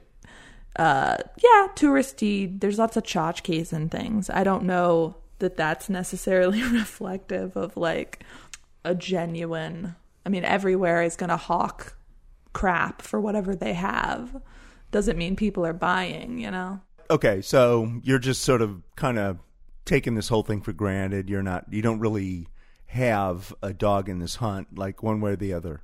uh, 0.76 1.16
yeah, 1.42 1.68
touristy. 1.74 2.60
There's 2.60 2.78
lots 2.78 2.96
of 2.96 3.04
tchotchkes 3.04 3.72
and 3.72 3.90
things. 3.90 4.28
I 4.30 4.44
don't 4.44 4.64
know 4.64 5.16
that 5.38 5.56
that's 5.56 5.88
necessarily 5.88 6.62
reflective 6.72 7.56
of 7.56 7.76
like 7.76 8.22
a 8.84 8.94
genuine. 8.94 9.94
I 10.24 10.28
mean, 10.28 10.44
everywhere 10.44 11.02
is 11.02 11.16
going 11.16 11.30
to 11.30 11.36
hawk 11.36 11.96
crap 12.52 13.00
for 13.02 13.20
whatever 13.20 13.54
they 13.56 13.72
have. 13.72 14.40
Doesn't 14.92 15.18
mean 15.18 15.34
people 15.34 15.66
are 15.66 15.72
buying, 15.72 16.38
you 16.38 16.50
know? 16.50 16.80
Okay, 17.10 17.42
so 17.42 18.00
you're 18.04 18.20
just 18.20 18.42
sort 18.42 18.62
of 18.62 18.82
kind 18.94 19.18
of 19.18 19.38
taking 19.84 20.14
this 20.14 20.28
whole 20.28 20.44
thing 20.44 20.60
for 20.60 20.72
granted. 20.72 21.28
You're 21.28 21.42
not, 21.42 21.72
you 21.72 21.82
don't 21.82 21.98
really 21.98 22.46
have 22.86 23.52
a 23.62 23.72
dog 23.72 24.08
in 24.08 24.20
this 24.20 24.36
hunt, 24.36 24.78
like 24.78 25.02
one 25.02 25.20
way 25.20 25.32
or 25.32 25.36
the 25.36 25.52
other. 25.52 25.82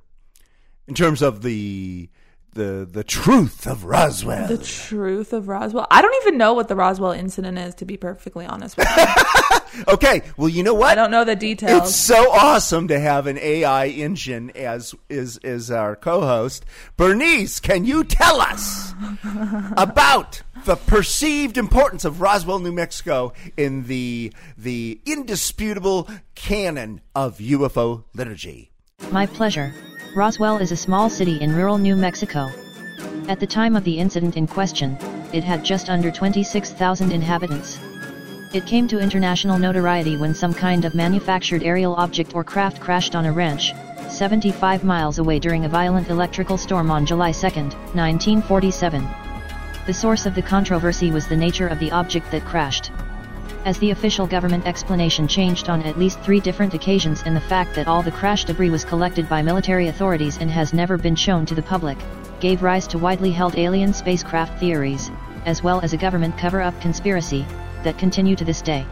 In 0.87 0.93
terms 0.93 1.21
of 1.21 1.41
the 1.41 2.09
the 2.53 2.87
the 2.89 3.03
truth 3.03 3.67
of 3.67 3.85
Roswell. 3.85 4.47
The 4.47 4.57
truth 4.57 5.33
of 5.33 5.47
Roswell. 5.47 5.87
I 5.91 6.01
don't 6.01 6.15
even 6.23 6.37
know 6.37 6.53
what 6.53 6.67
the 6.67 6.75
Roswell 6.75 7.11
incident 7.11 7.57
is, 7.57 7.75
to 7.75 7.85
be 7.85 7.97
perfectly 7.97 8.45
honest 8.45 8.77
with 8.77 8.87
you. 8.97 9.83
okay, 9.87 10.21
well, 10.37 10.49
you 10.49 10.63
know 10.63 10.73
what? 10.73 10.89
I 10.89 10.95
don't 10.95 11.11
know 11.11 11.23
the 11.23 11.35
details. 11.35 11.89
It's 11.89 11.95
so 11.95 12.31
awesome 12.31 12.87
to 12.87 12.99
have 12.99 13.27
an 13.27 13.37
AI 13.37 13.87
engine 13.87 14.51
as 14.51 14.95
is 15.09 15.37
is 15.39 15.71
our 15.71 15.95
co-host. 15.95 16.65
Bernice, 16.97 17.59
can 17.59 17.85
you 17.85 18.03
tell 18.03 18.41
us 18.41 18.93
about 19.77 20.41
the 20.65 20.75
perceived 20.75 21.57
importance 21.57 22.05
of 22.05 22.21
Roswell, 22.21 22.59
New 22.59 22.71
Mexico 22.71 23.33
in 23.57 23.85
the 23.85 24.33
the 24.57 24.99
indisputable 25.05 26.09
canon 26.35 27.01
of 27.15 27.37
UFO 27.37 28.05
liturgy? 28.13 28.71
My 29.11 29.25
pleasure. 29.25 29.73
Roswell 30.15 30.57
is 30.57 30.71
a 30.71 30.75
small 30.75 31.07
city 31.07 31.39
in 31.39 31.55
rural 31.55 31.77
New 31.77 31.95
Mexico. 31.95 32.51
At 33.27 33.39
the 33.39 33.45
time 33.45 33.75
of 33.75 33.83
the 33.83 33.99
incident 33.99 34.37
in 34.37 34.47
question, 34.47 34.97
it 35.33 35.43
had 35.43 35.63
just 35.63 35.87
under 35.87 36.09
26,000 36.09 37.11
inhabitants. 37.11 37.79
It 38.51 38.65
came 38.65 38.87
to 38.87 38.99
international 38.99 39.59
notoriety 39.59 40.17
when 40.17 40.33
some 40.33 40.51
kind 40.51 40.83
of 40.83 40.95
manufactured 40.95 41.61
aerial 41.61 41.93
object 41.93 42.33
or 42.33 42.43
craft 42.43 42.79
crashed 42.79 43.13
on 43.13 43.27
a 43.27 43.31
ranch, 43.31 43.73
75 44.09 44.83
miles 44.83 45.19
away 45.19 45.37
during 45.37 45.65
a 45.65 45.69
violent 45.69 46.09
electrical 46.09 46.57
storm 46.57 46.89
on 46.89 47.05
July 47.05 47.31
2, 47.31 47.47
1947. 47.47 49.07
The 49.85 49.93
source 49.93 50.25
of 50.25 50.33
the 50.33 50.41
controversy 50.41 51.11
was 51.11 51.27
the 51.27 51.37
nature 51.37 51.67
of 51.67 51.77
the 51.77 51.91
object 51.91 52.31
that 52.31 52.45
crashed 52.45 52.91
as 53.65 53.77
the 53.79 53.91
official 53.91 54.25
government 54.25 54.65
explanation 54.65 55.27
changed 55.27 55.69
on 55.69 55.81
at 55.83 55.97
least 55.97 56.19
three 56.21 56.39
different 56.39 56.73
occasions 56.73 57.23
and 57.25 57.35
the 57.35 57.41
fact 57.41 57.75
that 57.75 57.87
all 57.87 58.01
the 58.01 58.11
crash 58.11 58.45
debris 58.45 58.69
was 58.69 58.85
collected 58.85 59.27
by 59.27 59.41
military 59.41 59.87
authorities 59.87 60.37
and 60.37 60.49
has 60.49 60.73
never 60.73 60.97
been 60.97 61.15
shown 61.15 61.45
to 61.45 61.55
the 61.55 61.61
public, 61.61 61.97
gave 62.39 62.63
rise 62.63 62.87
to 62.87 62.97
widely 62.97 63.31
held 63.31 63.57
alien 63.57 63.93
spacecraft 63.93 64.59
theories, 64.59 65.11
as 65.45 65.61
well 65.61 65.81
as 65.81 65.93
a 65.93 65.97
government 65.97 66.37
cover-up 66.37 66.79
conspiracy, 66.81 67.45
that 67.83 67.97
continue 67.97 68.35
to 68.35 68.45
this 68.45 68.61
day. 68.61 68.85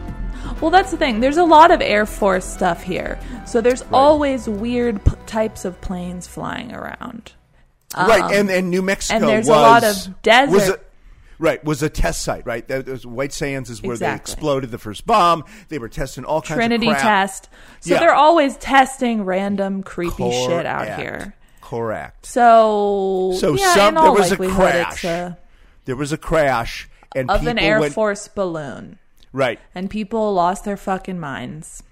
Well, 0.60 0.70
that's 0.70 0.90
the 0.90 0.96
thing. 0.96 1.20
There's 1.20 1.36
a 1.36 1.44
lot 1.44 1.70
of 1.70 1.80
Air 1.80 2.06
Force 2.06 2.44
stuff 2.44 2.82
here. 2.82 3.18
So 3.46 3.60
there's 3.60 3.82
right. 3.82 3.92
always 3.92 4.48
weird 4.48 5.04
p- 5.04 5.12
types 5.26 5.64
of 5.64 5.80
planes 5.80 6.26
flying 6.26 6.72
around. 6.72 7.32
right, 7.96 8.22
um, 8.22 8.32
and, 8.32 8.50
and 8.50 8.70
New 8.70 8.82
Mexico 8.82 9.16
And 9.16 9.28
there's 9.28 9.48
was, 9.48 9.56
a 9.56 9.60
lot 9.60 9.84
of 9.84 10.22
desert 10.22 10.87
Right, 11.40 11.62
was 11.64 11.84
a 11.84 11.88
test 11.88 12.22
site, 12.22 12.44
right? 12.46 12.66
That 12.66 12.86
was 12.86 13.06
White 13.06 13.32
Sands 13.32 13.70
is 13.70 13.80
where 13.80 13.92
exactly. 13.92 14.16
they 14.16 14.20
exploded 14.20 14.70
the 14.72 14.78
first 14.78 15.06
bomb. 15.06 15.44
They 15.68 15.78
were 15.78 15.88
testing 15.88 16.24
all 16.24 16.42
kinds 16.42 16.58
Trinity 16.58 16.88
of 16.88 16.94
Trinity 16.94 17.00
test. 17.00 17.48
So 17.80 17.94
yeah. 17.94 18.00
they're 18.00 18.14
always 18.14 18.56
testing 18.56 19.24
random 19.24 19.84
creepy 19.84 20.30
shit 20.32 20.66
out 20.66 20.98
here. 20.98 21.34
Correct. 21.60 22.26
So 22.26 23.34
So 23.36 23.54
yeah, 23.54 23.74
some 23.74 23.94
there 23.94 24.10
was 24.10 24.32
a 24.32 24.36
crash. 24.36 25.04
A, 25.04 25.38
there 25.84 25.96
was 25.96 26.12
a 26.12 26.18
crash 26.18 26.88
and 27.14 27.30
of 27.30 27.46
an 27.46 27.58
Air 27.58 27.80
went, 27.80 27.94
Force 27.94 28.26
balloon. 28.28 28.98
Right. 29.32 29.60
And 29.74 29.88
people 29.88 30.32
lost 30.34 30.64
their 30.64 30.76
fucking 30.76 31.20
minds. 31.20 31.82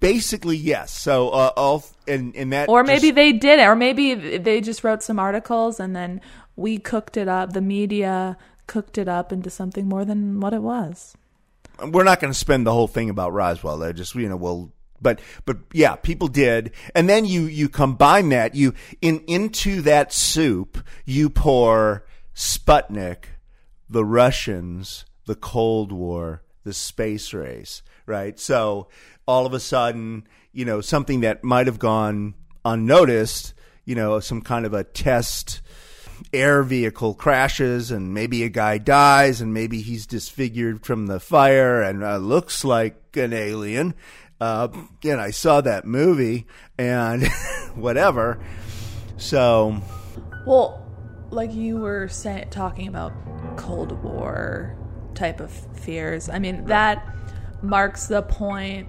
Basically, 0.00 0.56
yes. 0.56 0.92
So 0.92 1.30
uh, 1.30 1.52
all 1.56 1.84
in 2.06 2.32
in 2.34 2.50
that, 2.50 2.68
or 2.68 2.84
maybe 2.84 3.08
just, 3.08 3.14
they 3.14 3.32
did 3.32 3.58
it, 3.58 3.62
or 3.62 3.74
maybe 3.74 4.38
they 4.38 4.60
just 4.60 4.84
wrote 4.84 5.02
some 5.02 5.18
articles 5.18 5.80
and 5.80 5.96
then 5.96 6.20
we 6.56 6.78
cooked 6.78 7.16
it 7.16 7.26
up. 7.26 7.54
The 7.54 7.62
media 7.62 8.36
cooked 8.66 8.98
it 8.98 9.08
up 9.08 9.32
into 9.32 9.50
something 9.50 9.88
more 9.88 10.04
than 10.04 10.40
what 10.40 10.54
it 10.54 10.62
was. 10.62 11.14
We're 11.84 12.04
not 12.04 12.20
going 12.20 12.32
to 12.32 12.38
spend 12.38 12.66
the 12.66 12.72
whole 12.72 12.88
thing 12.88 13.10
about 13.10 13.32
Roswell. 13.32 13.78
They 13.78 13.92
just 13.92 14.14
you 14.14 14.28
know 14.28 14.36
we'll 14.36 14.72
but 15.02 15.20
but 15.44 15.58
yeah, 15.72 15.96
people 15.96 16.28
did, 16.28 16.72
and 16.94 17.08
then 17.08 17.24
you 17.24 17.42
you 17.42 17.68
combine 17.68 18.28
that 18.30 18.54
you 18.54 18.74
in 19.00 19.20
into 19.26 19.82
that 19.82 20.12
soup 20.12 20.78
you 21.04 21.28
pour 21.28 22.04
Sputnik, 22.34 23.24
the 23.90 24.04
Russians, 24.04 25.04
the 25.26 25.34
Cold 25.34 25.92
War, 25.92 26.42
the 26.64 26.72
space 26.72 27.34
race, 27.34 27.82
right? 28.06 28.38
So 28.38 28.88
all 29.26 29.44
of 29.44 29.52
a 29.52 29.60
sudden, 29.60 30.26
you 30.52 30.64
know, 30.64 30.80
something 30.80 31.20
that 31.20 31.42
might 31.42 31.66
have 31.66 31.78
gone 31.78 32.34
unnoticed, 32.64 33.54
you 33.84 33.94
know, 33.94 34.20
some 34.20 34.40
kind 34.40 34.64
of 34.64 34.72
a 34.72 34.84
test 34.84 35.61
air 36.32 36.62
vehicle 36.62 37.14
crashes 37.14 37.90
and 37.90 38.14
maybe 38.14 38.42
a 38.44 38.48
guy 38.48 38.78
dies 38.78 39.40
and 39.40 39.52
maybe 39.52 39.80
he's 39.80 40.06
disfigured 40.06 40.84
from 40.84 41.06
the 41.06 41.20
fire 41.20 41.82
and 41.82 42.02
uh, 42.02 42.16
looks 42.16 42.64
like 42.64 42.96
an 43.16 43.32
alien. 43.32 43.94
Uh, 44.40 44.68
and 45.04 45.20
I 45.20 45.30
saw 45.30 45.60
that 45.60 45.84
movie 45.84 46.46
and 46.76 47.26
whatever. 47.74 48.40
So, 49.16 49.80
well, 50.46 50.84
like 51.30 51.52
you 51.54 51.76
were 51.76 52.08
say, 52.08 52.46
talking 52.50 52.88
about 52.88 53.12
Cold 53.56 53.92
War 54.02 54.76
type 55.14 55.40
of 55.40 55.52
fears. 55.78 56.28
I 56.28 56.38
mean, 56.38 56.64
that 56.66 57.06
marks 57.62 58.06
the 58.06 58.22
point 58.22 58.88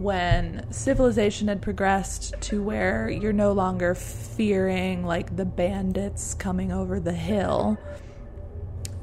when 0.00 0.64
civilization 0.72 1.48
had 1.48 1.60
progressed 1.60 2.34
to 2.40 2.62
where 2.62 3.10
you're 3.10 3.32
no 3.32 3.52
longer 3.52 3.94
fearing 3.94 5.04
like 5.04 5.36
the 5.36 5.44
bandits 5.44 6.34
coming 6.34 6.72
over 6.72 6.98
the 6.98 7.12
hill 7.12 7.78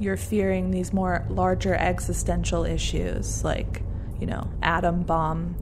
you're 0.00 0.16
fearing 0.16 0.70
these 0.70 0.92
more 0.92 1.24
larger 1.28 1.74
existential 1.74 2.64
issues 2.64 3.44
like 3.44 3.82
you 4.20 4.26
know 4.26 4.48
atom 4.62 5.02
bomb 5.02 5.56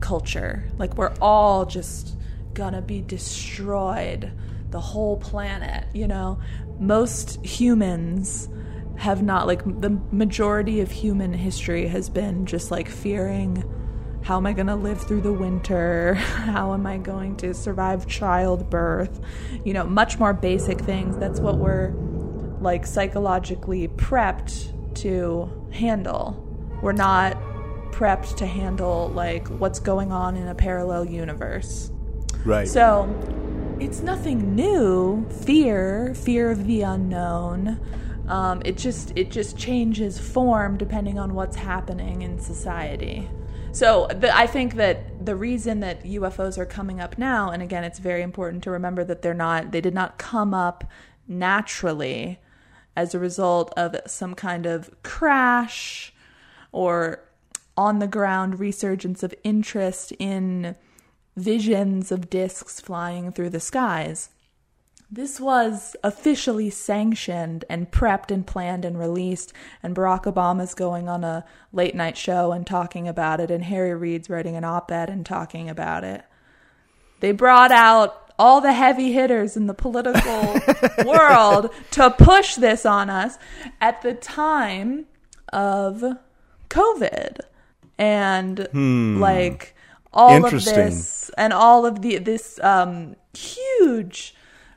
culture. 0.00 0.64
Like 0.76 0.96
we're 0.98 1.14
all 1.20 1.64
just 1.64 2.16
gonna 2.52 2.82
be 2.82 3.00
destroyed 3.00 4.30
the 4.70 4.80
whole 4.80 5.16
planet 5.16 5.86
you 5.94 6.06
know? 6.06 6.38
Most 6.78 7.44
humans 7.44 8.48
have 8.96 9.22
not 9.22 9.46
like 9.46 9.62
the 9.80 9.98
majority 10.10 10.80
of 10.80 10.90
human 10.90 11.32
history 11.32 11.88
has 11.88 12.10
been 12.10 12.44
just 12.44 12.70
like 12.70 12.88
fearing 12.88 13.64
how 14.22 14.36
am 14.36 14.46
I 14.46 14.52
going 14.52 14.68
to 14.68 14.76
live 14.76 15.00
through 15.00 15.22
the 15.22 15.32
winter? 15.32 16.14
How 16.14 16.72
am 16.74 16.86
I 16.86 16.98
going 16.98 17.36
to 17.38 17.52
survive 17.52 18.06
childbirth? 18.06 19.20
You 19.64 19.74
know, 19.74 19.84
much 19.84 20.18
more 20.18 20.32
basic 20.32 20.80
things. 20.80 21.16
That's 21.18 21.40
what 21.40 21.58
we're 21.58 21.90
like 22.60 22.86
psychologically 22.86 23.88
prepped 23.88 24.94
to 25.00 25.68
handle. 25.72 26.48
We're 26.82 26.92
not 26.92 27.36
prepped 27.90 28.36
to 28.36 28.46
handle 28.46 29.08
like 29.08 29.48
what's 29.48 29.80
going 29.80 30.12
on 30.12 30.36
in 30.36 30.46
a 30.46 30.54
parallel 30.54 31.04
universe. 31.04 31.90
Right. 32.44 32.68
So, 32.68 33.12
it's 33.80 34.00
nothing 34.00 34.54
new. 34.54 35.28
Fear, 35.44 36.14
fear 36.14 36.52
of 36.52 36.66
the 36.68 36.82
unknown. 36.82 37.80
Um, 38.28 38.62
it 38.64 38.78
just 38.78 39.12
it 39.16 39.32
just 39.32 39.58
changes 39.58 40.20
form 40.20 40.78
depending 40.78 41.18
on 41.18 41.34
what's 41.34 41.56
happening 41.56 42.22
in 42.22 42.38
society. 42.38 43.28
So 43.72 44.06
the, 44.08 44.34
I 44.36 44.46
think 44.46 44.74
that 44.74 45.24
the 45.24 45.34
reason 45.34 45.80
that 45.80 46.04
UFOs 46.04 46.58
are 46.58 46.66
coming 46.66 47.00
up 47.00 47.16
now, 47.16 47.50
and 47.50 47.62
again, 47.62 47.84
it's 47.84 47.98
very 47.98 48.20
important 48.20 48.62
to 48.64 48.70
remember 48.70 49.02
that 49.04 49.22
they're 49.22 49.32
not, 49.32 49.72
they 49.72 49.80
did 49.80 49.94
not 49.94 50.18
come 50.18 50.52
up 50.52 50.84
naturally 51.26 52.38
as 52.94 53.14
a 53.14 53.18
result 53.18 53.72
of 53.74 53.96
some 54.06 54.34
kind 54.34 54.66
of 54.66 54.90
crash 55.02 56.12
or 56.70 57.24
on 57.74 57.98
the 57.98 58.06
ground 58.06 58.60
resurgence 58.60 59.22
of 59.22 59.34
interest 59.42 60.12
in 60.18 60.76
visions 61.34 62.12
of 62.12 62.28
discs 62.28 62.78
flying 62.78 63.32
through 63.32 63.48
the 63.48 63.60
skies. 63.60 64.28
This 65.14 65.38
was 65.38 65.94
officially 66.02 66.70
sanctioned 66.70 67.66
and 67.68 67.90
prepped 67.90 68.30
and 68.30 68.46
planned 68.46 68.86
and 68.86 68.98
released, 68.98 69.52
and 69.82 69.94
Barack 69.94 70.24
Obama's 70.24 70.72
going 70.72 71.06
on 71.06 71.22
a 71.22 71.44
late 71.70 71.94
night 71.94 72.16
show 72.16 72.50
and 72.52 72.66
talking 72.66 73.06
about 73.06 73.38
it, 73.38 73.50
and 73.50 73.64
Harry 73.64 73.94
Reid's 73.94 74.30
writing 74.30 74.56
an 74.56 74.64
op 74.64 74.90
ed 74.90 75.10
and 75.10 75.26
talking 75.26 75.68
about 75.68 76.02
it. 76.02 76.24
They 77.20 77.32
brought 77.32 77.70
out 77.70 78.32
all 78.38 78.62
the 78.62 78.72
heavy 78.72 79.12
hitters 79.12 79.54
in 79.54 79.66
the 79.66 79.74
political 79.74 80.58
world 81.04 81.68
to 81.90 82.10
push 82.10 82.54
this 82.54 82.86
on 82.86 83.10
us 83.10 83.36
at 83.82 84.00
the 84.00 84.14
time 84.14 85.04
of 85.52 86.02
COVID. 86.70 87.40
And 87.98 88.60
hmm. 88.72 89.20
like 89.20 89.76
all 90.10 90.46
of 90.46 90.64
this 90.64 91.30
and 91.36 91.52
all 91.52 91.84
of 91.84 92.00
the 92.00 92.16
this 92.16 92.58
um 92.62 93.16
huge 93.34 94.34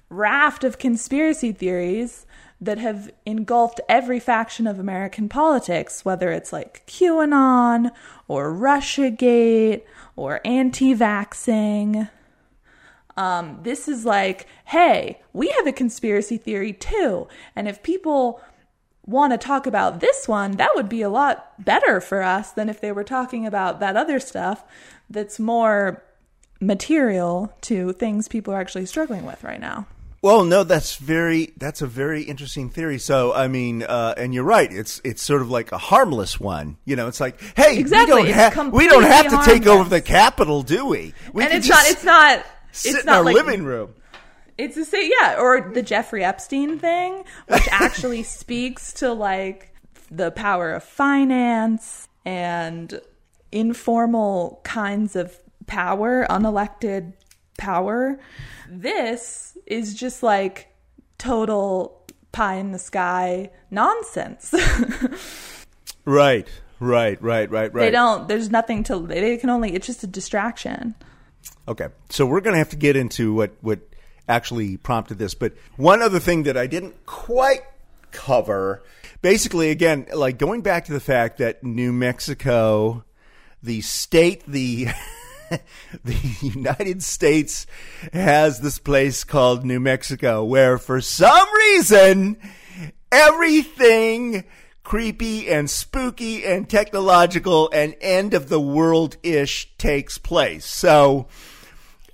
raft 0.10 0.64
of 0.64 0.78
conspiracy 0.78 1.52
theories 1.52 2.26
that 2.62 2.78
have 2.78 3.12
engulfed 3.26 3.82
every 3.90 4.20
faction 4.20 4.66
of 4.66 4.80
American 4.80 5.28
politics, 5.28 6.06
whether 6.06 6.32
it's 6.32 6.54
like 6.54 6.86
QAnon 6.88 7.92
or 8.28 8.52
Russiagate 8.52 9.84
or 10.16 10.42
anti 10.46 10.96
vaxxing. 10.96 12.10
Um, 13.18 13.60
this 13.64 13.88
is 13.88 14.06
like, 14.06 14.48
hey, 14.66 15.22
we 15.34 15.50
have 15.50 15.68
a 15.68 15.72
conspiracy 15.72 16.38
theory 16.38 16.74
too. 16.74 17.28
And 17.56 17.68
if 17.68 17.84
people 17.84 18.42
want 19.06 19.32
to 19.34 19.38
talk 19.38 19.68
about 19.68 20.00
this 20.00 20.28
one, 20.28 20.54
that 20.54 20.72
would 20.76 20.90
be 20.90 21.02
a 21.02 21.10
lot 21.10 21.64
better 21.64 22.02
for 22.02 22.24
us 22.24 22.52
than 22.52 22.70
if 22.70 22.82
they 22.82 22.92
were 22.92 23.04
talking 23.04 23.46
about 23.46 23.80
that 23.80 23.96
other 23.96 24.20
stuff 24.20 24.64
that's 25.10 25.40
more 25.40 26.04
material 26.60 27.54
to 27.62 27.94
things 27.94 28.28
people 28.28 28.54
are 28.54 28.60
actually 28.60 28.86
struggling 28.86 29.26
with 29.26 29.44
right 29.44 29.60
now. 29.60 29.86
Well, 30.26 30.44
no, 30.44 30.64
that's 30.64 30.96
very 30.96 31.54
that's 31.56 31.84
a 31.84 31.86
very 31.86 32.24
interesting 32.24 32.72
theory. 32.72 32.98
So, 32.98 33.32
I 33.32 33.48
mean, 33.48 33.84
uh, 33.84 34.16
and 34.18 34.34
you're 34.34 34.44
right. 34.44 34.74
It's 34.74 35.00
it's 35.04 35.22
sort 35.22 35.44
of 35.44 35.52
like 35.52 35.72
a 35.72 35.78
harmless 35.78 36.40
one. 36.40 36.78
You 36.84 36.96
know, 36.96 37.08
it's 37.08 37.20
like, 37.20 37.40
hey, 37.56 37.78
Exactly, 37.78 38.24
we 38.24 38.30
don't 38.30 38.34
have 38.34 38.74
we 38.74 38.88
don't 38.88 39.04
have 39.04 39.26
to 39.26 39.38
take 39.46 39.66
harmless. 39.66 39.68
over 39.68 39.90
the 39.90 40.02
capital, 40.02 40.64
do 40.64 40.88
we? 40.88 41.14
We 41.32 41.44
and 41.44 41.54
it's 41.54 41.70
not 41.70 41.86
it's 41.86 42.04
not 42.04 42.44
sit 42.72 42.94
it's 42.94 43.00
in 43.02 43.06
not 43.06 43.18
our 43.18 43.24
like 43.24 43.36
living 43.36 43.66
room. 43.66 43.94
It's 44.58 44.76
the 44.76 44.86
same, 44.86 45.12
yeah, 45.22 45.36
or 45.38 45.72
the 45.72 45.84
Jeffrey 45.84 46.24
Epstein 46.24 46.80
thing, 46.80 47.24
which 47.48 47.68
actually 47.72 48.24
speaks 48.24 48.94
to 48.94 49.14
like 49.14 49.76
the 50.10 50.32
power 50.32 50.72
of 50.72 50.84
finance 50.84 52.08
and 52.26 53.00
informal 53.52 54.60
kinds 54.64 55.16
of 55.16 55.38
power, 55.68 56.26
unelected 56.32 57.14
power. 57.60 58.20
This 58.68 59.55
is 59.66 59.94
just 59.94 60.24
like 60.24 60.68
total 61.18 62.06
pie 62.32 62.56
in 62.56 62.72
the 62.72 62.80
sky 62.80 63.50
nonsense. 63.72 64.54
Right, 66.06 66.48
right, 66.80 67.22
right, 67.22 67.50
right, 67.50 67.74
right. 67.74 67.74
They 67.74 67.92
don't. 67.92 68.28
There's 68.28 68.52
nothing 68.52 68.84
to. 68.86 69.00
They 69.00 69.38
can 69.38 69.50
only. 69.50 69.74
It's 69.74 69.88
just 69.88 70.04
a 70.04 70.08
distraction. 70.08 70.96
Okay, 71.68 71.88
so 72.10 72.26
we're 72.26 72.42
going 72.42 72.54
to 72.54 72.60
have 72.60 72.70
to 72.70 72.76
get 72.76 72.96
into 72.96 73.34
what 73.34 73.52
what 73.62 73.80
actually 74.28 74.78
prompted 74.78 75.18
this, 75.18 75.34
but 75.34 75.54
one 75.78 76.02
other 76.02 76.20
thing 76.20 76.44
that 76.44 76.58
I 76.58 76.68
didn't 76.68 77.06
quite 77.06 77.62
cover, 78.12 78.84
basically, 79.22 79.70
again, 79.70 80.08
like 80.14 80.38
going 80.38 80.62
back 80.62 80.86
to 80.86 80.94
the 80.94 81.00
fact 81.00 81.38
that 81.38 81.64
New 81.64 81.92
Mexico, 81.92 83.04
the 83.62 83.82
state, 83.82 84.44
the 84.48 84.88
the 86.04 86.38
United 86.42 87.04
States 87.04 87.66
has 88.14 88.60
this 88.60 88.80
place 88.80 89.24
called 89.24 89.66
New 89.66 89.80
Mexico, 89.80 90.44
where 90.44 90.78
for 90.78 91.02
some 91.02 91.48
reason 91.54 92.38
everything 93.12 94.44
creepy 94.84 95.50
and 95.50 95.70
spooky 95.70 96.46
and 96.46 96.70
technological 96.70 97.70
and 97.74 97.96
end 98.00 98.34
of 98.34 98.50
the 98.50 98.62
world 98.62 99.18
ish 99.24 99.76
takes 99.78 100.18
place. 100.18 100.66
So, 100.66 101.28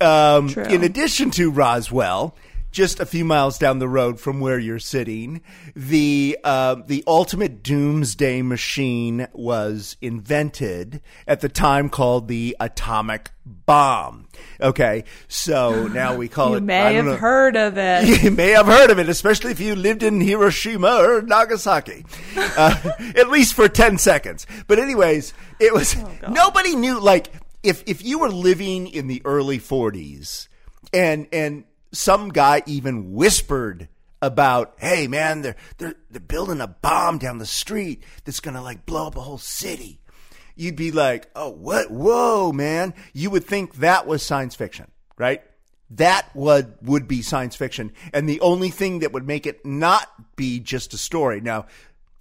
um, 0.00 0.48
in 0.48 0.82
addition 0.82 1.30
to 1.32 1.50
Roswell, 1.50 2.34
just 2.72 2.98
a 2.98 3.06
few 3.06 3.24
miles 3.24 3.58
down 3.58 3.78
the 3.78 3.88
road 3.88 4.18
from 4.18 4.40
where 4.40 4.58
you're 4.58 4.78
sitting, 4.78 5.42
the 5.76 6.38
uh, 6.42 6.76
the 6.86 7.04
ultimate 7.06 7.62
doomsday 7.62 8.42
machine 8.42 9.28
was 9.32 9.96
invented 10.00 11.00
at 11.28 11.40
the 11.40 11.48
time 11.48 11.88
called 11.88 12.28
the 12.28 12.56
atomic 12.58 13.30
bomb. 13.44 14.26
Okay, 14.60 15.04
so 15.28 15.86
now 15.92 16.16
we 16.16 16.28
call 16.28 16.50
You 16.50 16.54
it. 16.56 16.58
I 16.58 16.60
may 16.62 16.94
have 16.94 17.04
know- 17.04 17.16
heard 17.16 17.56
of 17.56 17.74
it. 17.76 18.22
you 18.22 18.30
may 18.30 18.50
have 18.50 18.66
heard 18.66 18.90
of 18.90 18.98
it, 18.98 19.08
especially 19.08 19.50
if 19.52 19.60
you 19.60 19.74
lived 19.76 20.02
in 20.02 20.20
Hiroshima 20.20 20.96
or 21.02 21.22
Nagasaki, 21.22 22.04
uh, 22.36 22.92
at 23.16 23.28
least 23.28 23.54
for 23.54 23.68
10 23.68 23.98
seconds. 23.98 24.46
But, 24.66 24.78
anyways, 24.78 25.34
it 25.60 25.72
was 25.74 25.94
nobody 26.28 26.74
knew. 26.74 26.98
Like, 26.98 27.32
if, 27.62 27.82
if 27.86 28.02
you 28.02 28.18
were 28.18 28.30
living 28.30 28.86
in 28.88 29.06
the 29.06 29.22
early 29.24 29.58
40s 29.58 30.48
and, 30.92 31.26
and 31.32 31.64
some 31.92 32.30
guy 32.30 32.62
even 32.66 33.12
whispered 33.12 33.88
about, 34.20 34.74
hey, 34.78 35.08
man, 35.08 35.42
they're, 35.42 35.56
they're, 35.78 35.94
they're 36.10 36.20
building 36.20 36.60
a 36.60 36.68
bomb 36.68 37.18
down 37.18 37.38
the 37.38 37.46
street 37.46 38.02
that's 38.24 38.40
to 38.40 38.60
like 38.60 38.86
blow 38.86 39.06
up 39.06 39.16
a 39.16 39.20
whole 39.20 39.38
city. 39.38 40.00
You'd 40.54 40.76
be 40.76 40.92
like, 40.92 41.28
oh, 41.34 41.50
what? 41.50 41.90
Whoa, 41.90 42.52
man. 42.52 42.94
You 43.12 43.30
would 43.30 43.44
think 43.44 43.76
that 43.76 44.06
was 44.06 44.22
science 44.22 44.54
fiction, 44.54 44.90
right? 45.16 45.42
that 45.96 46.34
would 46.34 46.74
would 46.82 47.06
be 47.06 47.20
science 47.20 47.54
fiction 47.54 47.92
and 48.14 48.28
the 48.28 48.40
only 48.40 48.70
thing 48.70 49.00
that 49.00 49.12
would 49.12 49.26
make 49.26 49.46
it 49.46 49.64
not 49.64 50.08
be 50.36 50.58
just 50.58 50.94
a 50.94 50.98
story 50.98 51.40
now 51.40 51.66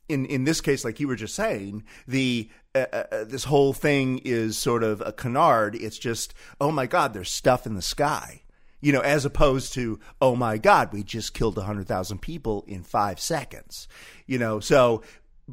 in 0.10 0.26
in 0.26 0.44
this 0.44 0.60
case 0.60 0.84
like 0.84 1.00
you 1.00 1.08
were 1.08 1.16
just 1.16 1.34
saying 1.34 1.84
the 2.08 2.50
uh, 2.76 2.80
uh, 2.92 3.24
this 3.24 3.46
whole 3.46 3.72
thing 3.72 4.20
is 4.26 4.58
sort 4.58 4.84
of 4.84 5.02
a 5.02 5.14
canard 5.14 5.76
it's 5.76 5.98
just 5.98 6.34
oh 6.60 6.72
my 6.72 6.86
god 6.86 7.14
there's 7.14 7.32
stuff 7.32 7.66
in 7.66 7.76
the 7.76 7.82
sky 7.82 8.42
you 8.82 8.92
know 8.92 9.02
as 9.02 9.26
opposed 9.26 9.74
to 9.74 10.00
oh 10.22 10.36
my 10.36 10.58
god 10.58 10.92
we 10.92 11.04
just 11.04 11.34
killed 11.34 11.58
100,000 11.58 12.20
people 12.20 12.64
in 12.68 12.84
5 12.84 13.20
seconds 13.20 13.88
you 14.26 14.38
know 14.38 14.60
so 14.60 15.02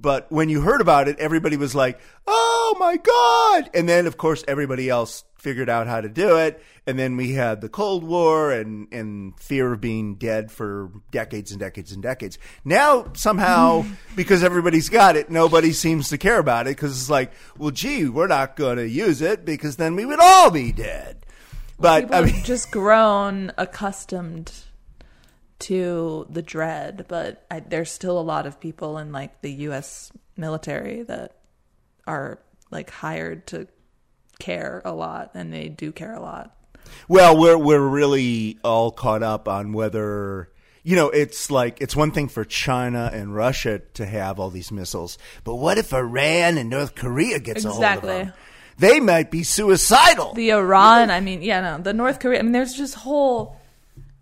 but 0.01 0.31
when 0.31 0.49
you 0.49 0.61
heard 0.61 0.81
about 0.81 1.09
it, 1.09 1.19
everybody 1.19 1.57
was 1.57 1.75
like, 1.75 1.99
"Oh 2.27 2.77
my 2.79 2.97
god!" 2.97 3.71
And 3.75 3.89
then, 3.89 4.07
of 4.07 4.17
course, 4.17 4.45
everybody 4.47 4.89
else 4.89 5.25
figured 5.37 5.69
out 5.69 5.87
how 5.87 6.01
to 6.01 6.09
do 6.09 6.37
it. 6.37 6.63
And 6.87 6.99
then 6.99 7.17
we 7.17 7.33
had 7.33 7.61
the 7.61 7.69
Cold 7.69 8.05
War 8.05 8.53
and 8.53 8.89
and 8.93 9.39
fear 9.41 9.73
of 9.73 9.81
being 9.81 10.15
dead 10.15 10.51
for 10.51 10.91
decades 11.11 11.51
and 11.51 11.61
decades 11.61 11.93
and 11.93 12.03
decades. 12.03 12.39
Now 12.65 13.13
somehow, 13.15 13.87
because 14.17 14.45
everybody's 14.45 14.89
got 14.89 15.17
it, 15.17 15.31
nobody 15.31 15.73
seems 15.73 16.11
to 16.11 16.19
care 16.19 16.39
about 16.39 16.67
it 16.67 16.77
because 16.77 16.93
it's 16.93 17.11
like, 17.11 17.33
well, 17.57 17.71
gee, 17.71 18.09
we're 18.09 18.27
not 18.27 18.57
going 18.57 18.77
to 18.77 18.89
use 18.89 19.21
it 19.21 19.45
because 19.45 19.77
then 19.77 19.97
we 19.97 20.05
would 20.05 20.21
all 20.21 20.51
be 20.51 20.73
dead. 20.73 21.18
But 21.79 22.03
People 22.05 22.17
I 22.17 22.21
mean, 22.23 22.45
just 22.45 22.71
grown 22.71 23.53
accustomed 23.57 24.53
to 25.61 26.27
the 26.31 26.43
dread, 26.43 27.07
but 27.09 27.45
I, 27.51 27.61
there's 27.61 27.91
still 27.91 28.19
a 28.19 28.23
lot 28.23 28.47
of 28.47 28.61
people 28.61 28.99
in 28.99 29.13
like 29.13 29.41
the 29.43 29.53
U.S. 29.53 30.13
military 30.37 31.03
that 31.05 31.37
are 32.07 32.39
like 32.71 32.91
hired 32.91 33.47
to 33.49 33.67
care 34.39 34.83
a 34.85 34.93
lot, 34.93 35.33
and 35.35 35.53
they 35.53 35.69
do 35.69 35.93
care 35.93 36.15
a 36.15 36.21
lot. 36.21 36.55
Well, 37.09 37.37
we're 37.37 37.59
we're 37.59 37.87
really 37.87 38.59
all 38.65 38.91
caught 38.91 39.23
up 39.23 39.47
on 39.49 39.73
whether 39.73 40.51
you 40.85 40.97
know 40.97 41.11
it's 41.11 41.51
like 41.51 41.81
it's 41.81 41.95
one 41.97 42.13
thing 42.13 42.29
for 42.29 42.45
China 42.45 43.11
and 43.13 43.35
Russia 43.35 43.81
to 43.95 44.07
have 44.07 44.39
all 44.41 44.51
these 44.51 44.71
missiles, 44.73 45.19
but 45.45 45.57
what 45.57 45.77
if 45.79 45.93
Iran 45.93 46.57
and 46.57 46.71
North 46.71 46.95
Korea 46.95 47.39
gets 47.41 47.65
a 47.65 47.71
hold 47.71 47.85
of 47.85 47.91
Exactly. 47.91 48.09
them? 48.25 48.33
They 48.79 49.01
might 49.01 49.31
be 49.31 49.43
suicidal. 49.43 50.35
The 50.35 50.53
Iran, 50.53 51.11
I 51.11 51.21
mean, 51.21 51.43
yeah, 51.43 51.61
no, 51.61 51.79
the 51.79 51.93
North 51.93 52.21
Korea. 52.21 52.39
I 52.39 52.43
mean, 52.43 52.53
there's 52.53 52.75
just 52.75 52.95
whole. 52.95 53.57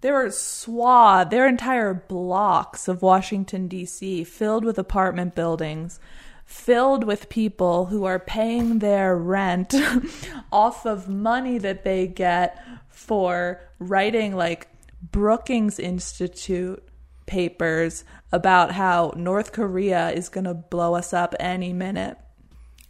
There 0.01 0.15
are 0.15 0.31
swath, 0.31 1.31
there 1.31 1.45
are 1.45 1.49
entire 1.49 1.93
blocks 1.95 2.87
of 2.87 3.03
Washington 3.03 3.67
D.C. 3.67 4.25
filled 4.25 4.65
with 4.65 4.79
apartment 4.79 5.35
buildings, 5.35 5.99
filled 6.45 7.05
with 7.05 7.29
people 7.29 7.87
who 7.87 8.05
are 8.05 8.19
paying 8.19 8.79
their 8.79 9.17
rent 9.17 9.75
off 10.53 10.87
of 10.87 11.09
money 11.09 11.59
that 11.59 11.83
they 11.83 12.07
get 12.07 12.63
for 12.89 13.61
writing 13.79 14.37
like 14.37 14.69
Brookings 15.03 15.79
Institute 15.79 16.83
papers 17.27 18.05
about 18.33 18.73
how 18.73 19.13
North 19.17 19.53
Korea 19.53 20.11
is 20.11 20.29
going 20.29 20.45
to 20.45 20.55
blow 20.55 20.95
us 20.95 21.13
up 21.13 21.35
any 21.41 21.73
minute. 21.73 22.17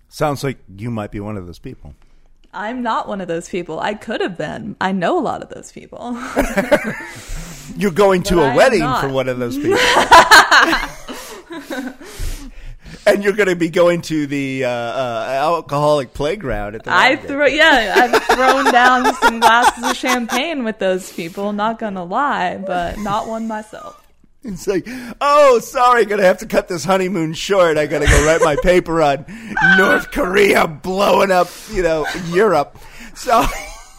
Sounds 0.08 0.42
like 0.44 0.58
you 0.76 0.90
might 0.90 1.10
be 1.10 1.20
one 1.20 1.36
of 1.36 1.46
those 1.46 1.58
people. 1.58 1.94
I'm 2.52 2.82
not 2.82 3.06
one 3.06 3.20
of 3.20 3.28
those 3.28 3.48
people. 3.48 3.78
I 3.80 3.94
could 3.94 4.20
have 4.22 4.38
been. 4.38 4.76
I 4.80 4.92
know 4.92 5.18
a 5.18 5.20
lot 5.20 5.42
of 5.42 5.50
those 5.50 5.72
people. 5.72 6.14
You're 7.76 7.90
going 7.90 8.22
to 8.24 8.36
But 8.36 8.42
I 8.42 8.46
a 8.46 8.50
am 8.50 8.56
wedding 8.56 8.94
for 9.00 9.08
one 9.08 9.28
of 9.28 9.38
those 9.38 9.56
people. 9.62 9.76
and 13.06 13.22
you're 13.22 13.32
going 13.34 13.48
to 13.48 13.56
be 13.56 13.68
going 13.68 14.02
to 14.02 14.26
the 14.26 14.64
uh, 14.64 14.70
uh, 14.70 15.26
alcoholic 15.42 16.14
playground 16.14 16.76
at 16.76 16.84
the 16.84 16.92
I 16.94 17.16
throw 17.16 17.46
yeah, 17.46 17.94
I've 17.96 18.22
thrown 18.24 18.72
down 18.72 19.12
some 19.16 19.40
glasses 19.40 19.84
of 19.84 19.96
champagne 19.96 20.64
with 20.64 20.78
those 20.78 21.12
people, 21.12 21.52
not 21.52 21.78
gonna 21.78 22.04
lie, 22.04 22.56
but 22.56 22.98
not 22.98 23.26
one 23.26 23.48
myself. 23.48 24.05
It's 24.46 24.66
like, 24.66 24.86
oh, 25.20 25.58
sorry, 25.58 26.04
gonna 26.04 26.22
have 26.22 26.38
to 26.38 26.46
cut 26.46 26.68
this 26.68 26.84
honeymoon 26.84 27.32
short. 27.34 27.76
I 27.76 27.86
gotta 27.86 28.06
go 28.06 28.26
write 28.26 28.40
my 28.42 28.56
paper 28.62 29.02
on 29.02 29.24
North 29.76 30.12
Korea 30.12 30.66
blowing 30.68 31.30
up, 31.30 31.48
you 31.72 31.82
know, 31.82 32.06
Europe. 32.28 32.78
So, 33.14 33.44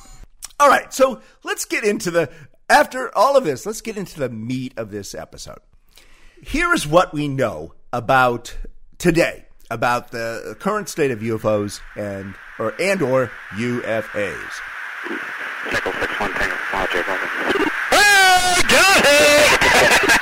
all 0.60 0.70
right, 0.70 0.94
so 0.94 1.22
let's 1.44 1.66
get 1.66 1.84
into 1.84 2.12
the, 2.12 2.30
after 2.70 3.16
all 3.16 3.36
of 3.36 3.44
this, 3.44 3.66
let's 3.66 3.82
get 3.82 3.98
into 3.98 4.20
the 4.20 4.30
meat 4.30 4.74
of 4.78 4.90
this 4.90 5.14
episode. 5.14 5.60
Here 6.42 6.74
is 6.74 6.88
what 6.88 7.14
we 7.14 7.28
know 7.28 7.74
about 7.92 8.56
today, 8.98 9.46
about 9.70 10.12
the 10.12 10.56
current 10.60 10.88
state 10.88 11.12
of 11.12 11.20
UFOs 11.20 11.82
and, 11.96 12.36
or, 12.58 12.74
and 12.80 13.02
or 13.02 13.32
UFAs. 13.56 14.62
Nickel 15.72 15.92
6-1 15.92 16.34
Tango, 16.36 16.56
Roger, 16.72 17.04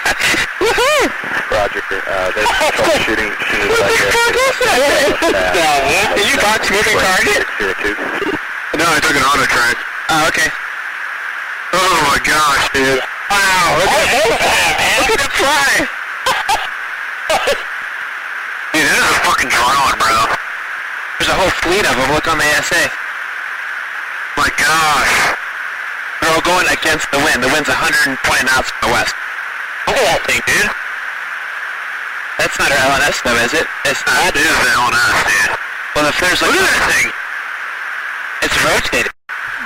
Roger, 1.51 1.81
uh, 1.85 2.31
there's 2.35 2.49
troubleshooting 2.73 3.29
as 3.29 3.41
soon 3.47 3.61
as 3.61 3.77
I 3.77 3.89
get 3.93 4.09
Did 6.17 6.27
you 6.27 6.37
talk 6.41 6.59
moving 6.71 6.97
target? 6.97 7.45
Zero 7.57 7.73
two. 7.79 7.95
No, 8.75 8.85
I 8.91 8.99
took 8.99 9.15
an 9.15 9.23
auto 9.23 9.45
track. 9.47 9.77
Oh, 10.11 10.27
okay. 10.29 10.49
Oh, 11.73 11.95
my 12.11 12.19
gosh, 12.21 12.65
dude. 12.75 12.99
Wow, 13.31 13.79
look 13.79 13.87
at 13.87 14.03
man. 14.05 14.99
Look 14.99 15.11
at 15.15 15.21
the 15.23 15.31
fly. 15.39 15.71
dude, 18.75 18.85
this 18.85 18.99
is 18.99 19.09
a 19.15 19.19
fucking 19.23 19.49
drone, 19.49 19.95
bro. 19.95 20.17
There's 21.19 21.31
a 21.31 21.37
whole 21.39 21.53
fleet 21.63 21.85
of 21.87 21.95
them. 21.95 22.11
Look 22.11 22.27
on 22.27 22.37
the 22.37 22.47
ASA. 22.59 22.83
My 24.37 24.51
gosh. 24.59 25.15
They're 26.19 26.33
all 26.35 26.43
going 26.43 26.67
against 26.67 27.07
the 27.11 27.19
wind. 27.23 27.43
The 27.43 27.51
wind's 27.51 27.69
120 27.71 28.17
knots 28.43 28.71
from 28.75 28.89
the 28.89 28.93
west. 28.93 29.15
Look 29.87 29.97
at 29.99 30.05
that 30.09 30.21
thing, 30.27 30.41
dude. 30.43 30.71
That's 32.37 32.57
not 32.59 32.71
our 32.71 32.77
LNS, 32.77 33.23
though, 33.23 33.39
is 33.43 33.53
it? 33.53 33.67
It's 33.85 34.03
not. 34.05 34.33
That 34.33 34.35
is 34.35 34.55
the 34.63 34.71
LNS, 34.75 35.17
dude. 35.27 35.57
Well, 35.95 36.05
if 36.09 36.19
there's 36.19 36.41
like... 36.41 36.51
Look 36.51 36.61
at 36.61 36.75
that 36.75 36.85
thing. 36.91 37.07
It's 38.43 38.57
rotating. 38.63 39.11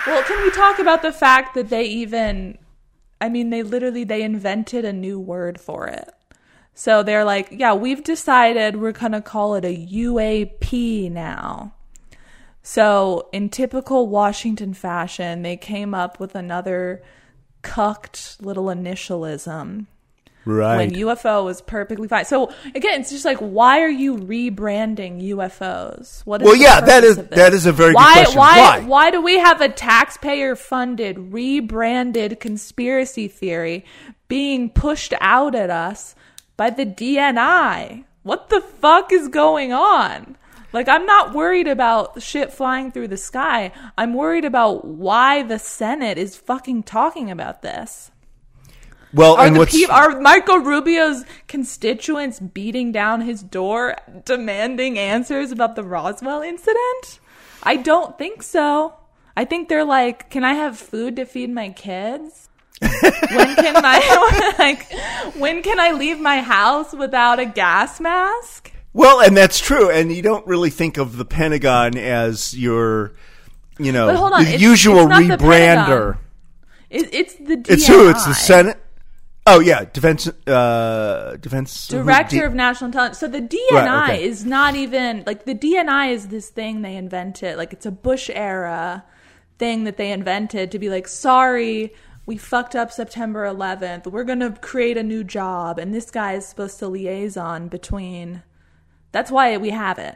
Well, 0.07 0.23
can 0.23 0.41
we 0.43 0.51
talk 0.51 0.79
about 0.79 1.01
the 1.01 1.11
fact 1.11 1.55
that 1.55 1.69
they 1.69 1.83
even 1.85 2.57
I 3.21 3.29
mean, 3.29 3.49
they 3.49 3.63
literally 3.63 4.03
they 4.03 4.21
invented 4.21 4.85
a 4.85 4.93
new 4.93 5.19
word 5.19 5.59
for 5.59 5.87
it. 5.87 6.09
So 6.73 7.03
they're 7.03 7.25
like, 7.25 7.49
yeah, 7.51 7.73
we've 7.73 8.03
decided 8.03 8.77
we're 8.77 8.93
going 8.93 9.11
to 9.11 9.21
call 9.21 9.55
it 9.55 9.65
a 9.65 9.87
UAP 9.87 11.11
now. 11.11 11.73
So, 12.61 13.29
in 13.33 13.49
typical 13.49 14.07
Washington 14.07 14.73
fashion, 14.73 15.41
they 15.41 15.57
came 15.57 15.93
up 15.93 16.19
with 16.19 16.35
another 16.35 17.01
cucked 17.61 18.37
little 18.41 18.65
initialism 18.65 19.87
Right. 20.45 20.77
when 20.77 20.91
UFO 20.91 21.43
was 21.43 21.61
perfectly 21.61 22.07
fine. 22.07 22.25
So 22.25 22.51
again, 22.73 23.01
it's 23.01 23.11
just 23.11 23.25
like, 23.25 23.37
why 23.39 23.81
are 23.81 23.89
you 23.89 24.15
rebranding 24.15 25.21
UFOs? 25.29 26.21
What 26.25 26.41
is 26.41 26.45
Well, 26.45 26.55
yeah, 26.55 26.79
that 26.81 27.03
is- 27.03 27.17
that 27.17 27.53
is 27.53 27.65
a 27.65 27.71
very 27.71 27.91
good 27.91 27.95
why, 27.97 28.13
question. 28.13 28.37
Why, 28.37 28.79
Why? 28.85 29.11
do 29.11 29.21
we 29.21 29.37
have 29.37 29.61
a 29.61 29.69
taxpayer-funded, 29.69 31.33
rebranded 31.33 32.39
conspiracy 32.39 33.27
theory 33.27 33.85
being 34.27 34.69
pushed 34.69 35.13
out 35.19 35.55
at 35.55 35.69
us 35.69 36.15
by 36.57 36.69
the 36.69 36.85
DNI? 36.85 38.05
What 38.23 38.49
the 38.49 38.61
fuck 38.61 39.11
is 39.11 39.27
going 39.27 39.73
on? 39.73 40.37
Like, 40.71 40.87
I'm 40.87 41.05
not 41.05 41.33
worried 41.33 41.67
about 41.67 42.21
shit 42.21 42.53
flying 42.53 42.91
through 42.91 43.07
the 43.07 43.17
sky. 43.17 43.71
I'm 43.97 44.13
worried 44.13 44.45
about 44.45 44.85
why 44.85 45.41
the 45.41 45.57
Senate 45.57 46.17
is 46.17 46.35
fucking 46.35 46.83
talking 46.83 47.31
about 47.31 47.61
this. 47.63 48.11
Well, 49.13 49.35
Are 49.35 49.47
and 49.47 49.55
the 49.55 49.59
what's 49.59 49.89
are 49.89 50.19
Marco 50.19 50.57
Rubio's 50.57 51.25
constituents 51.47 52.39
beating 52.39 52.91
down 52.91 53.21
his 53.21 53.41
door 53.41 53.95
demanding 54.25 54.99
answers 54.99 55.51
about 55.51 55.75
the 55.75 55.83
Roswell 55.83 56.41
incident? 56.41 57.19
I 57.63 57.75
don't 57.75 58.17
think 58.17 58.43
so. 58.43 58.93
I 59.35 59.45
think 59.45 59.67
they're 59.67 59.85
like, 59.85 60.29
"Can 60.29 60.43
I 60.43 60.53
have 60.53 60.77
food 60.77 61.15
to 61.15 61.25
feed 61.25 61.49
my 61.49 61.69
kids? 61.69 62.49
when 62.81 63.55
can 63.55 63.75
I 63.77 64.55
like 64.59 64.91
when 65.35 65.63
can 65.63 65.79
I 65.79 65.91
leave 65.91 66.19
my 66.19 66.41
house 66.41 66.93
without 66.93 67.39
a 67.39 67.45
gas 67.45 67.99
mask?" 67.99 68.71
Well, 68.93 69.21
and 69.21 69.35
that's 69.35 69.59
true. 69.59 69.89
And 69.89 70.11
you 70.11 70.21
don't 70.21 70.45
really 70.47 70.69
think 70.69 70.97
of 70.97 71.17
the 71.17 71.25
Pentagon 71.25 71.97
as 71.97 72.57
your, 72.57 73.13
you 73.77 73.91
know, 73.91 74.07
the 74.07 74.41
it's- 74.41 74.61
usual 74.61 75.01
it's 75.01 75.09
not 75.09 75.39
the 75.39 75.45
rebrander. 75.45 76.17
It, 76.89 77.13
it's 77.13 77.35
the 77.35 77.55
DNI. 77.55 77.69
It's 77.69 77.87
who? 77.87 78.09
It's 78.09 78.25
the 78.25 78.33
Senate. 78.33 78.77
Oh 79.51 79.59
yeah, 79.59 79.85
defense. 79.91 80.27
Uh, 80.47 81.35
defense 81.41 81.87
director 81.87 82.37
D- 82.37 82.43
of 82.43 82.53
national 82.53 82.87
intelligence. 82.87 83.17
So 83.17 83.27
the 83.27 83.41
DNI 83.41 83.71
Right, 83.71 84.09
okay. 84.11 84.23
is 84.23 84.45
not 84.45 84.75
even 84.75 85.23
like 85.25 85.45
the 85.45 85.55
DNI 85.55 86.11
is 86.13 86.27
this 86.27 86.49
thing 86.49 86.81
they 86.83 86.95
invented. 86.95 87.57
Like 87.57 87.73
it's 87.73 87.85
a 87.87 87.91
Bush 87.91 88.29
era 88.31 89.03
thing 89.57 89.85
that 89.85 89.97
they 89.97 90.11
invented 90.11 90.71
to 90.71 90.79
be 90.79 90.89
like, 90.89 91.07
sorry, 91.07 91.93
we 92.27 92.37
fucked 92.37 92.75
up 92.75 92.91
September 92.91 93.45
11th. 93.45 94.05
We're 94.07 94.23
gonna 94.23 94.51
create 94.61 94.97
a 94.97 95.03
new 95.03 95.23
job, 95.23 95.79
and 95.79 95.93
this 95.93 96.11
guy 96.11 96.33
is 96.33 96.45
supposed 96.45 96.77
to 96.79 96.87
liaison 96.87 97.69
between. 97.69 98.43
That's 99.11 99.31
why 99.31 99.57
we 99.57 99.71
have 99.71 99.97
it. 99.97 100.15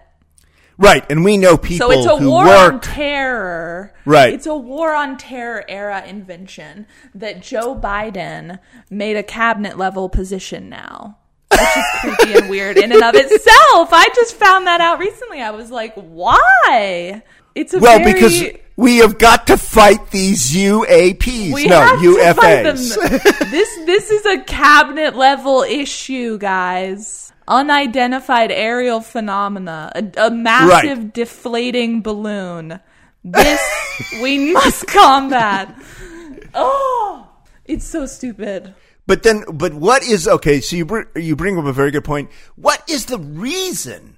Right, 0.78 1.06
and 1.10 1.24
we 1.24 1.38
know 1.38 1.58
people 1.58 1.92
so 1.92 1.98
it's 1.98 2.06
a 2.06 2.18
who 2.18 2.30
war 2.30 2.48
on 2.48 2.80
terror. 2.80 3.94
Right. 4.06 4.34
It's 4.34 4.48
a 4.48 4.56
war 4.56 4.96
on 4.96 5.18
terror 5.18 5.64
era 5.68 6.04
invention 6.06 6.88
that 7.16 7.42
Joe 7.42 7.76
Biden 7.76 8.60
made 8.90 9.16
a 9.16 9.24
cabinet 9.24 9.78
level 9.78 10.10
position 10.10 10.70
now. 10.70 11.18
Which 11.52 11.62
is 11.62 11.86
creepy 12.00 12.34
and 12.34 12.50
weird 12.50 12.78
in 12.78 12.92
and 12.92 13.04
of 13.04 13.14
itself. 13.14 13.90
I 13.92 14.10
just 14.16 14.36
found 14.36 14.66
that 14.66 14.82
out 14.82 14.98
recently. 14.98 15.42
I 15.42 15.52
was 15.52 15.70
like, 15.70 15.94
why? 15.94 17.22
It's 17.54 17.76
a 17.76 17.80
well, 17.80 18.00
very, 18.00 18.14
because 18.14 18.44
we 18.76 18.98
have 18.98 19.20
got 19.20 19.48
to 19.48 19.58
fight 19.58 20.10
these 20.10 20.52
UAPs. 20.52 21.54
we 21.54 21.68
no, 21.68 21.80
have 21.80 22.02
to 22.02 22.34
fight 22.34 22.64
them. 22.64 22.76
UFAs. 22.76 23.52
this 23.52 23.86
this 23.86 24.10
is 24.10 24.26
a 24.26 24.40
cabinet 24.40 25.16
level 25.16 25.62
issue, 25.62 26.40
guys. 26.40 27.33
Unidentified 27.48 28.52
aerial 28.52 29.02
phenomena, 29.02 29.92
a, 29.96 30.28
a 30.28 30.32
massive 30.32 31.14
deflating 31.14 32.02
balloon. 32.02 32.80
This 33.24 33.62
we 34.22 34.54
must 34.54 34.88
combat. 34.88 35.76
Oh, 36.54 37.30
it's 37.66 37.86
so 37.86 38.06
stupid. 38.06 38.74
But 39.06 39.24
then, 39.24 39.44
but 39.52 39.74
what 39.74 40.04
is 40.04 40.28
okay? 40.28 40.62
So 40.62 40.76
you 40.76 40.86
br- 40.86 41.18
you 41.18 41.36
bring 41.36 41.58
up 41.58 41.66
a 41.66 41.74
very 41.74 41.92
good 41.92 42.06
point. 42.06 42.32
What 42.56 42.82
is 42.90 43.06
the 43.06 43.20
reason 43.20 44.13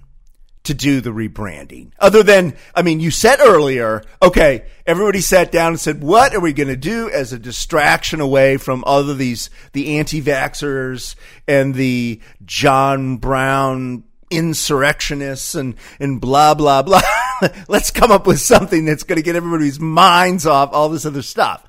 to 0.66 0.74
do 0.74 1.01
the 1.01 1.11
rebranding? 1.11 1.91
Other 1.99 2.24
than, 2.24 2.55
I 2.74 2.82
mean, 2.82 2.99
you 2.99 3.11
said 3.11 3.39
earlier, 3.39 4.03
okay, 4.22 4.66
everybody 4.86 5.22
sat 5.22 5.51
down 5.51 5.70
and 5.70 5.80
said, 5.80 6.01
what 6.01 6.36
are 6.36 6.39
we 6.39 6.53
going 6.53 6.68
to 6.68 6.76
do 6.76 7.09
as 7.09 7.34
a 7.34 7.39
distraction 7.39 8.22
away 8.22 8.57
from 8.57 8.84
other 8.86 9.13
these 9.13 9.49
the 9.74 9.97
anti-vaxxers 9.97 11.16
and 11.47 11.76
the 11.76 12.22
John 12.45 13.18
Brown 13.18 14.03
insurrectionists 14.32 15.55
and 15.55 15.76
and 15.99 16.20
blah 16.20 16.53
blah 16.53 16.82
blah. 16.82 17.01
Let's 17.68 17.91
come 17.91 18.11
up 18.11 18.28
with 18.28 18.39
something 18.39 18.86
that's 18.86 19.03
going 19.03 19.18
to 19.18 19.22
get 19.22 19.36
everybody's 19.36 19.80
minds 19.80 20.45
off 20.45 20.74
all 20.74 20.89
this 20.89 21.05
other 21.05 21.22
stuff. 21.22 21.63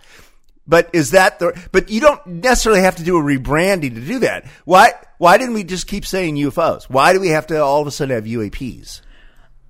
But 0.67 0.91
is 0.93 1.13
that 1.13 1.39
the? 1.39 1.61
But 1.73 1.91
you 1.91 2.01
don't 2.01 2.27
necessarily 2.27 2.83
have 2.83 2.97
to 2.97 3.05
do 3.05 3.17
a 3.17 3.23
rebranding 3.23 3.95
to 3.95 4.01
do 4.01 4.19
that. 4.21 4.47
Why? 4.65 4.93
Why 5.19 5.39
didn't 5.39 5.55
we 5.55 5.65
just 5.65 5.87
keep 5.87 6.05
saying 6.05 6.37
UFOs? 6.37 6.85
Why 6.85 7.13
do 7.13 7.21
we 7.21 7.29
have 7.29 7.47
to 7.49 7.63
all 7.63 7.81
of 7.81 7.87
a 7.87 7.91
sudden 7.91 8.15
have 8.15 8.25
UAPs? 8.25 9.01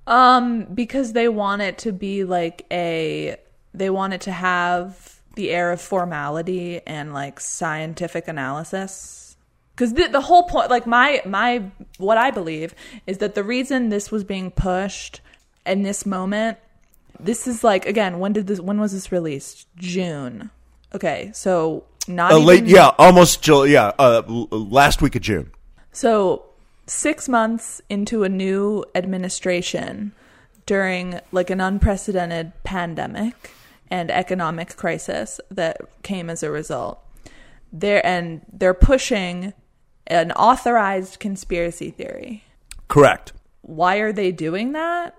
Um, 0.05 0.65
because 0.65 1.13
they 1.13 1.27
want 1.29 1.61
it 1.61 1.77
to 1.79 1.91
be 1.91 2.23
like 2.23 2.65
a, 2.71 3.37
they 3.73 3.89
want 3.89 4.13
it 4.13 4.21
to 4.21 4.31
have 4.31 5.21
the 5.35 5.51
air 5.51 5.71
of 5.71 5.79
formality 5.79 6.81
and 6.85 7.13
like 7.13 7.39
scientific 7.39 8.27
analysis. 8.27 9.37
Because 9.73 9.93
the, 9.93 10.07
the 10.07 10.21
whole 10.21 10.43
point, 10.43 10.69
like 10.69 10.87
my 10.87 11.21
my 11.25 11.63
what 11.99 12.17
I 12.17 12.31
believe 12.31 12.73
is 13.05 13.19
that 13.19 13.35
the 13.35 13.43
reason 13.43 13.89
this 13.89 14.09
was 14.11 14.23
being 14.23 14.49
pushed 14.49 15.21
in 15.67 15.83
this 15.83 16.05
moment, 16.05 16.57
this 17.19 17.47
is 17.47 17.63
like 17.63 17.85
again, 17.85 18.17
when 18.17 18.33
did 18.33 18.47
this? 18.47 18.59
When 18.59 18.79
was 18.79 18.91
this 18.91 19.11
released? 19.11 19.67
June. 19.77 20.49
Okay, 20.95 21.31
so 21.33 21.83
not 22.07 22.31
Uh, 22.31 22.35
even, 22.35 22.47
late, 22.47 22.65
yeah, 22.65 22.91
almost 22.97 23.41
July, 23.41 23.67
yeah, 23.67 23.91
uh, 23.99 24.21
last 24.27 25.01
week 25.01 25.15
of 25.15 25.21
June. 25.21 25.51
So, 25.91 26.43
six 26.85 27.27
months 27.27 27.81
into 27.89 28.23
a 28.23 28.29
new 28.29 28.85
administration 28.95 30.13
during 30.65 31.19
like 31.31 31.49
an 31.49 31.61
unprecedented 31.61 32.51
pandemic 32.63 33.51
and 33.89 34.11
economic 34.11 34.75
crisis 34.75 35.39
that 35.49 35.77
came 36.03 36.29
as 36.29 36.43
a 36.43 36.51
result, 36.51 36.99
they're, 37.71 38.05
and 38.05 38.41
they're 38.51 38.73
pushing 38.73 39.53
an 40.07 40.31
authorized 40.33 41.19
conspiracy 41.19 41.89
theory. 41.91 42.43
Correct. 42.87 43.33
Why 43.61 43.97
are 43.97 44.13
they 44.13 44.31
doing 44.31 44.71
that? 44.73 45.15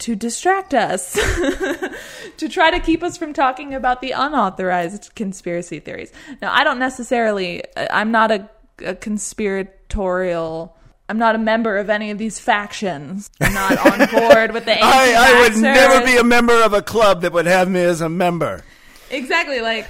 To 0.00 0.14
distract 0.14 0.74
us, 0.74 1.12
to 2.36 2.48
try 2.48 2.70
to 2.70 2.78
keep 2.78 3.02
us 3.02 3.16
from 3.16 3.32
talking 3.32 3.74
about 3.74 4.00
the 4.00 4.12
unauthorized 4.12 5.10
conspiracy 5.16 5.80
theories. 5.80 6.12
Now, 6.40 6.52
I 6.52 6.62
don't 6.62 6.78
necessarily, 6.78 7.64
uh, 7.76 7.88
I'm 7.90 8.12
not 8.12 8.30
a, 8.30 8.48
a 8.84 8.94
conspiratorial. 8.94 10.76
I'm 11.08 11.18
not 11.18 11.34
a 11.34 11.38
member 11.38 11.78
of 11.78 11.90
any 11.90 12.12
of 12.12 12.18
these 12.18 12.38
factions. 12.38 13.28
I'm 13.40 13.54
not 13.54 13.76
on 13.78 13.98
board 14.12 14.52
with 14.52 14.66
the 14.66 14.78
I, 14.80 15.14
I 15.16 15.40
would 15.40 15.56
never 15.60 16.04
be 16.06 16.16
a 16.16 16.24
member 16.24 16.62
of 16.62 16.74
a 16.74 16.82
club 16.82 17.22
that 17.22 17.32
would 17.32 17.46
have 17.46 17.68
me 17.68 17.80
as 17.80 18.00
a 18.00 18.08
member. 18.08 18.62
exactly 19.10 19.60
like 19.60 19.88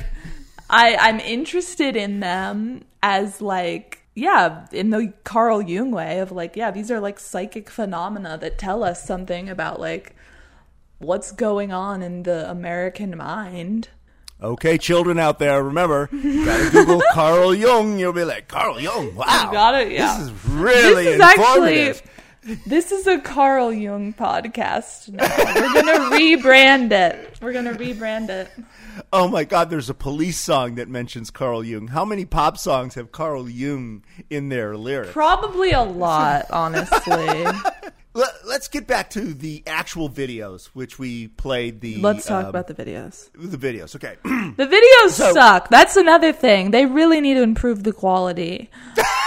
I 0.70 0.96
I'm 0.96 1.20
interested 1.20 1.96
in 1.96 2.20
them 2.20 2.84
as 3.02 3.40
like 3.40 3.97
yeah 4.18 4.66
in 4.72 4.90
the 4.90 5.12
Carl 5.24 5.62
Jung 5.62 5.90
way 5.90 6.18
of 6.18 6.32
like 6.32 6.56
yeah 6.56 6.70
these 6.70 6.90
are 6.90 7.00
like 7.00 7.18
psychic 7.18 7.70
phenomena 7.70 8.36
that 8.38 8.58
tell 8.58 8.82
us 8.82 9.02
something 9.04 9.48
about 9.48 9.80
like 9.80 10.14
what's 10.98 11.30
going 11.32 11.72
on 11.72 12.02
in 12.02 12.24
the 12.24 12.50
American 12.50 13.16
mind. 13.16 13.88
Okay, 14.40 14.78
children 14.78 15.18
out 15.18 15.40
there, 15.40 15.62
remember, 15.64 16.06
gotta 16.12 16.70
Google 16.70 17.02
Carl 17.12 17.52
Jung. 17.54 17.98
You'll 17.98 18.12
be 18.12 18.22
like, 18.24 18.46
Carl 18.46 18.80
Jung, 18.80 19.12
wow. 19.16 19.46
You 19.46 19.52
got 19.52 19.74
it. 19.74 19.90
Yeah. 19.90 20.16
This 20.16 20.26
is 20.28 20.44
really 20.46 21.04
This 21.04 21.14
is 21.14 21.20
informative. 21.20 21.96
actually 21.96 22.10
this 22.66 22.92
is 22.92 23.06
a 23.06 23.18
Carl 23.18 23.72
Jung 23.72 24.12
podcast 24.14 25.08
now. 25.10 25.26
We're 25.54 25.82
gonna 25.82 26.16
rebrand 26.16 26.92
it. 26.92 27.38
We're 27.42 27.52
gonna 27.52 27.74
rebrand 27.74 28.30
it. 28.30 28.48
Oh 29.12 29.28
my 29.28 29.44
God! 29.44 29.70
There's 29.70 29.90
a 29.90 29.94
police 29.94 30.38
song 30.38 30.76
that 30.76 30.88
mentions 30.88 31.30
Carl 31.30 31.64
Jung. 31.64 31.88
How 31.88 32.04
many 32.04 32.24
pop 32.24 32.58
songs 32.58 32.94
have 32.94 33.12
Carl 33.12 33.48
Jung 33.48 34.04
in 34.30 34.48
their 34.48 34.76
lyrics? 34.76 35.12
Probably 35.12 35.72
a 35.72 35.82
lot, 35.82 36.46
honestly. 36.50 37.46
Let, 38.14 38.30
us 38.46 38.68
get 38.68 38.86
back 38.86 39.10
to 39.10 39.20
the 39.34 39.62
actual 39.66 40.08
videos, 40.08 40.66
which 40.68 40.98
we 40.98 41.28
played. 41.28 41.80
The 41.80 41.98
let's 41.98 42.26
talk 42.26 42.44
um, 42.44 42.48
about 42.50 42.66
the 42.66 42.74
videos. 42.74 43.30
The 43.34 43.56
videos, 43.58 43.94
okay. 43.94 44.16
the 44.24 44.66
videos 44.66 45.10
So- 45.10 45.32
suck. 45.34 45.68
That's 45.68 45.96
another 45.96 46.32
thing. 46.32 46.70
They 46.70 46.86
really 46.86 47.20
need 47.20 47.34
to 47.34 47.42
improve 47.42 47.84
the 47.84 47.92
quality 47.92 48.70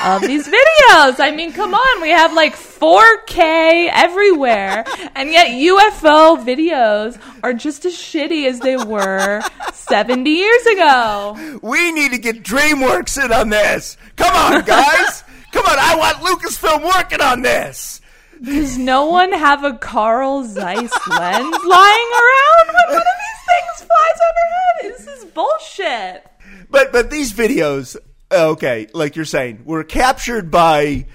of 0.03 0.21
these 0.27 0.45
videos. 0.47 1.19
I 1.19 1.31
mean, 1.35 1.53
come 1.53 1.73
on. 1.73 2.01
We 2.01 2.09
have 2.09 2.33
like 2.33 2.55
4K 2.55 3.89
everywhere, 3.93 4.83
and 5.15 5.31
yet 5.31 5.47
UFO 5.49 6.43
videos 6.43 7.21
are 7.43 7.53
just 7.53 7.85
as 7.85 7.93
shitty 7.93 8.47
as 8.47 8.59
they 8.59 8.77
were 8.77 9.41
70 9.73 10.29
years 10.29 10.65
ago. 10.65 11.59
we 11.61 11.91
need 11.91 12.11
to 12.11 12.17
get 12.17 12.43
DreamWorks 12.43 13.23
in 13.23 13.31
on 13.31 13.49
this. 13.49 13.95
Come 14.17 14.35
on, 14.35 14.65
guys. 14.65 15.23
Come 15.51 15.65
on, 15.65 15.77
I 15.77 15.95
want 15.97 16.17
Lucasfilm 16.17 16.83
working 16.95 17.21
on 17.21 17.41
this. 17.41 17.99
Does 18.41 18.77
no 18.77 19.05
one 19.05 19.31
have 19.33 19.63
a 19.63 19.77
Carl 19.77 20.43
Zeiss 20.43 21.07
lens 21.07 21.55
lying 21.65 22.11
around 22.11 22.67
when 22.67 22.87
one 22.89 22.97
of 22.97 23.17
these 23.21 23.41
things 23.45 23.87
flies 23.87 24.19
overhead? 24.29 24.97
This 24.97 25.07
is 25.07 25.25
bullshit. 25.25 26.25
But 26.69 26.91
but 26.91 27.11
these 27.11 27.33
videos, 27.33 27.97
okay, 28.31 28.87
like 28.93 29.15
you're 29.15 29.25
saying, 29.25 29.63
were 29.65 29.83
captured 29.83 30.49
by 30.49 31.05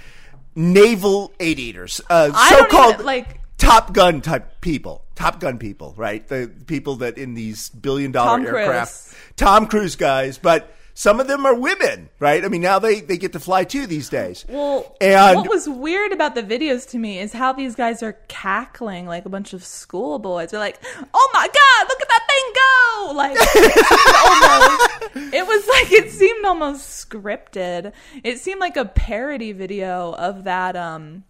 naval 0.54 1.32
aviators, 1.40 2.00
uh, 2.08 2.32
so-called 2.48 2.94
even, 2.94 3.06
like 3.06 3.40
Top 3.58 3.92
Gun 3.92 4.20
type 4.20 4.60
people, 4.60 5.04
Top 5.16 5.40
Gun 5.40 5.58
people, 5.58 5.94
right? 5.96 6.26
The 6.26 6.50
people 6.66 6.96
that 6.96 7.18
in 7.18 7.34
these 7.34 7.70
billion 7.70 8.12
dollar 8.12 8.38
Tom 8.38 8.46
Cruise. 8.46 8.54
aircraft, 8.56 9.14
Tom 9.36 9.66
Cruise 9.66 9.96
guys, 9.96 10.38
but. 10.38 10.72
Some 10.98 11.20
of 11.20 11.28
them 11.28 11.44
are 11.44 11.54
women, 11.54 12.08
right? 12.20 12.42
I 12.42 12.48
mean, 12.48 12.62
now 12.62 12.78
they, 12.78 13.00
they 13.02 13.18
get 13.18 13.34
to 13.34 13.38
fly 13.38 13.64
too 13.64 13.86
these 13.86 14.08
days. 14.08 14.46
Well, 14.48 14.96
and 14.98 15.36
what 15.36 15.46
was 15.46 15.68
weird 15.68 16.10
about 16.10 16.34
the 16.34 16.42
videos 16.42 16.88
to 16.92 16.98
me 16.98 17.18
is 17.18 17.34
how 17.34 17.52
these 17.52 17.74
guys 17.74 18.02
are 18.02 18.14
cackling 18.28 19.04
like 19.04 19.26
a 19.26 19.28
bunch 19.28 19.52
of 19.52 19.62
schoolboys. 19.62 20.52
They're 20.52 20.58
like, 20.58 20.82
"Oh 21.12 21.30
my 21.34 21.46
god, 21.46 21.88
look 21.88 22.00
at 22.00 22.08
that 22.08 22.26
thing 22.30 22.52
go!" 22.54 23.12
Like, 23.12 23.36
almost, 25.20 25.34
it 25.34 25.46
was 25.46 25.66
like 25.68 25.92
it 25.92 26.10
seemed 26.10 26.46
almost 26.46 27.10
scripted. 27.10 27.92
It 28.24 28.38
seemed 28.38 28.60
like 28.60 28.78
a 28.78 28.86
parody 28.86 29.52
video 29.52 30.14
of 30.14 30.44
that 30.44 30.76
um, 30.76 31.24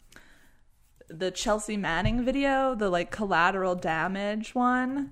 the 1.09 1.33
Chelsea 1.33 1.77
Manning 1.77 2.25
video, 2.25 2.77
the 2.77 2.89
like 2.89 3.11
collateral 3.11 3.75
damage 3.75 4.55
one. 4.55 5.11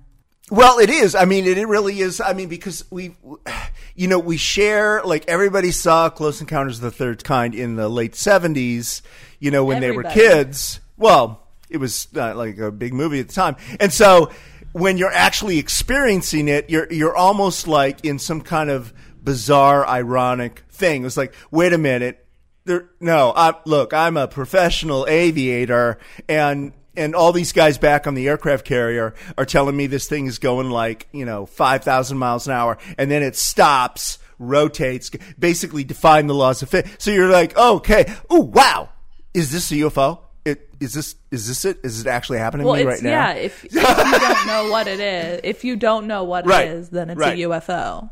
Well, 0.51 0.77
it 0.77 0.89
is. 0.91 1.15
I 1.15 1.25
mean, 1.25 1.45
it, 1.45 1.57
it 1.57 1.67
really 1.67 1.99
is. 1.99 2.21
I 2.21 2.33
mean, 2.33 2.49
because 2.49 2.85
we, 2.91 3.15
you 3.95 4.07
know, 4.07 4.19
we 4.19 4.37
share, 4.37 5.01
like, 5.03 5.25
everybody 5.27 5.71
saw 5.71 6.09
Close 6.09 6.39
Encounters 6.39 6.77
of 6.77 6.83
the 6.83 6.91
Third 6.91 7.23
Kind 7.23 7.55
in 7.55 7.75
the 7.75 7.89
late 7.89 8.13
70s, 8.13 9.01
you 9.39 9.49
know, 9.49 9.65
when 9.65 9.83
Everybody. 9.83 10.13
they 10.13 10.27
were 10.27 10.33
kids. 10.35 10.79
Well, 10.97 11.47
it 11.69 11.77
was 11.77 12.07
uh, 12.15 12.35
like 12.35 12.59
a 12.59 12.71
big 12.71 12.93
movie 12.93 13.19
at 13.19 13.29
the 13.29 13.33
time. 13.33 13.55
And 13.79 13.91
so 13.91 14.31
when 14.71 14.97
you're 14.97 15.11
actually 15.11 15.57
experiencing 15.57 16.47
it, 16.47 16.69
you're, 16.69 16.91
you're 16.93 17.15
almost 17.15 17.67
like 17.67 18.05
in 18.05 18.19
some 18.19 18.41
kind 18.41 18.69
of 18.69 18.93
bizarre, 19.23 19.85
ironic 19.87 20.63
thing. 20.69 21.01
It 21.01 21.05
was 21.05 21.17
like, 21.17 21.33
wait 21.49 21.73
a 21.73 21.77
minute. 21.79 22.23
There, 22.65 22.89
no, 22.99 23.33
I, 23.35 23.55
look, 23.65 23.93
I'm 23.93 24.15
a 24.17 24.27
professional 24.27 25.07
aviator 25.07 25.97
and 26.27 26.73
and 26.97 27.15
all 27.15 27.31
these 27.31 27.51
guys 27.51 27.77
back 27.77 28.07
on 28.07 28.13
the 28.15 28.27
aircraft 28.27 28.65
carrier 28.65 29.13
are 29.37 29.45
telling 29.45 29.75
me 29.75 29.87
this 29.87 30.07
thing 30.07 30.25
is 30.27 30.39
going 30.39 30.69
like, 30.69 31.07
you 31.11 31.25
know, 31.25 31.45
5,000 31.45 32.17
miles 32.17 32.47
an 32.47 32.53
hour 32.53 32.77
and 32.97 33.09
then 33.11 33.23
it 33.23 33.35
stops, 33.35 34.19
rotates, 34.39 35.09
basically 35.39 35.83
defying 35.83 36.27
the 36.27 36.33
laws 36.35 36.61
of 36.61 36.69
physics. 36.69 37.03
So 37.03 37.11
you're 37.11 37.29
like, 37.29 37.57
okay, 37.57 38.13
oh, 38.29 38.41
wow. 38.41 38.89
Is 39.33 39.51
this 39.51 39.71
a 39.71 39.75
UFO? 39.75 40.19
It, 40.45 40.69
is 40.79 40.93
this, 40.93 41.15
is 41.31 41.47
this 41.47 41.65
it? 41.65 41.79
Is 41.83 42.01
it 42.01 42.07
actually 42.07 42.37
happening 42.37 42.65
Well, 42.67 42.75
to 42.75 42.81
me 42.83 42.89
right 42.91 43.01
now? 43.01 43.09
yeah. 43.09 43.33
If, 43.33 43.65
if 43.65 43.73
you 43.73 43.81
don't 43.81 44.47
know 44.47 44.69
what 44.71 44.87
it 44.87 44.99
is, 44.99 45.41
if 45.43 45.63
you 45.63 45.75
don't 45.75 46.07
know 46.07 46.23
what 46.23 46.45
Right. 46.45 46.67
it 46.67 46.71
is, 46.71 46.89
then 46.89 47.09
it's 47.09 47.19
Right. 47.19 47.37
a 47.39 47.41
UFO. 47.49 48.09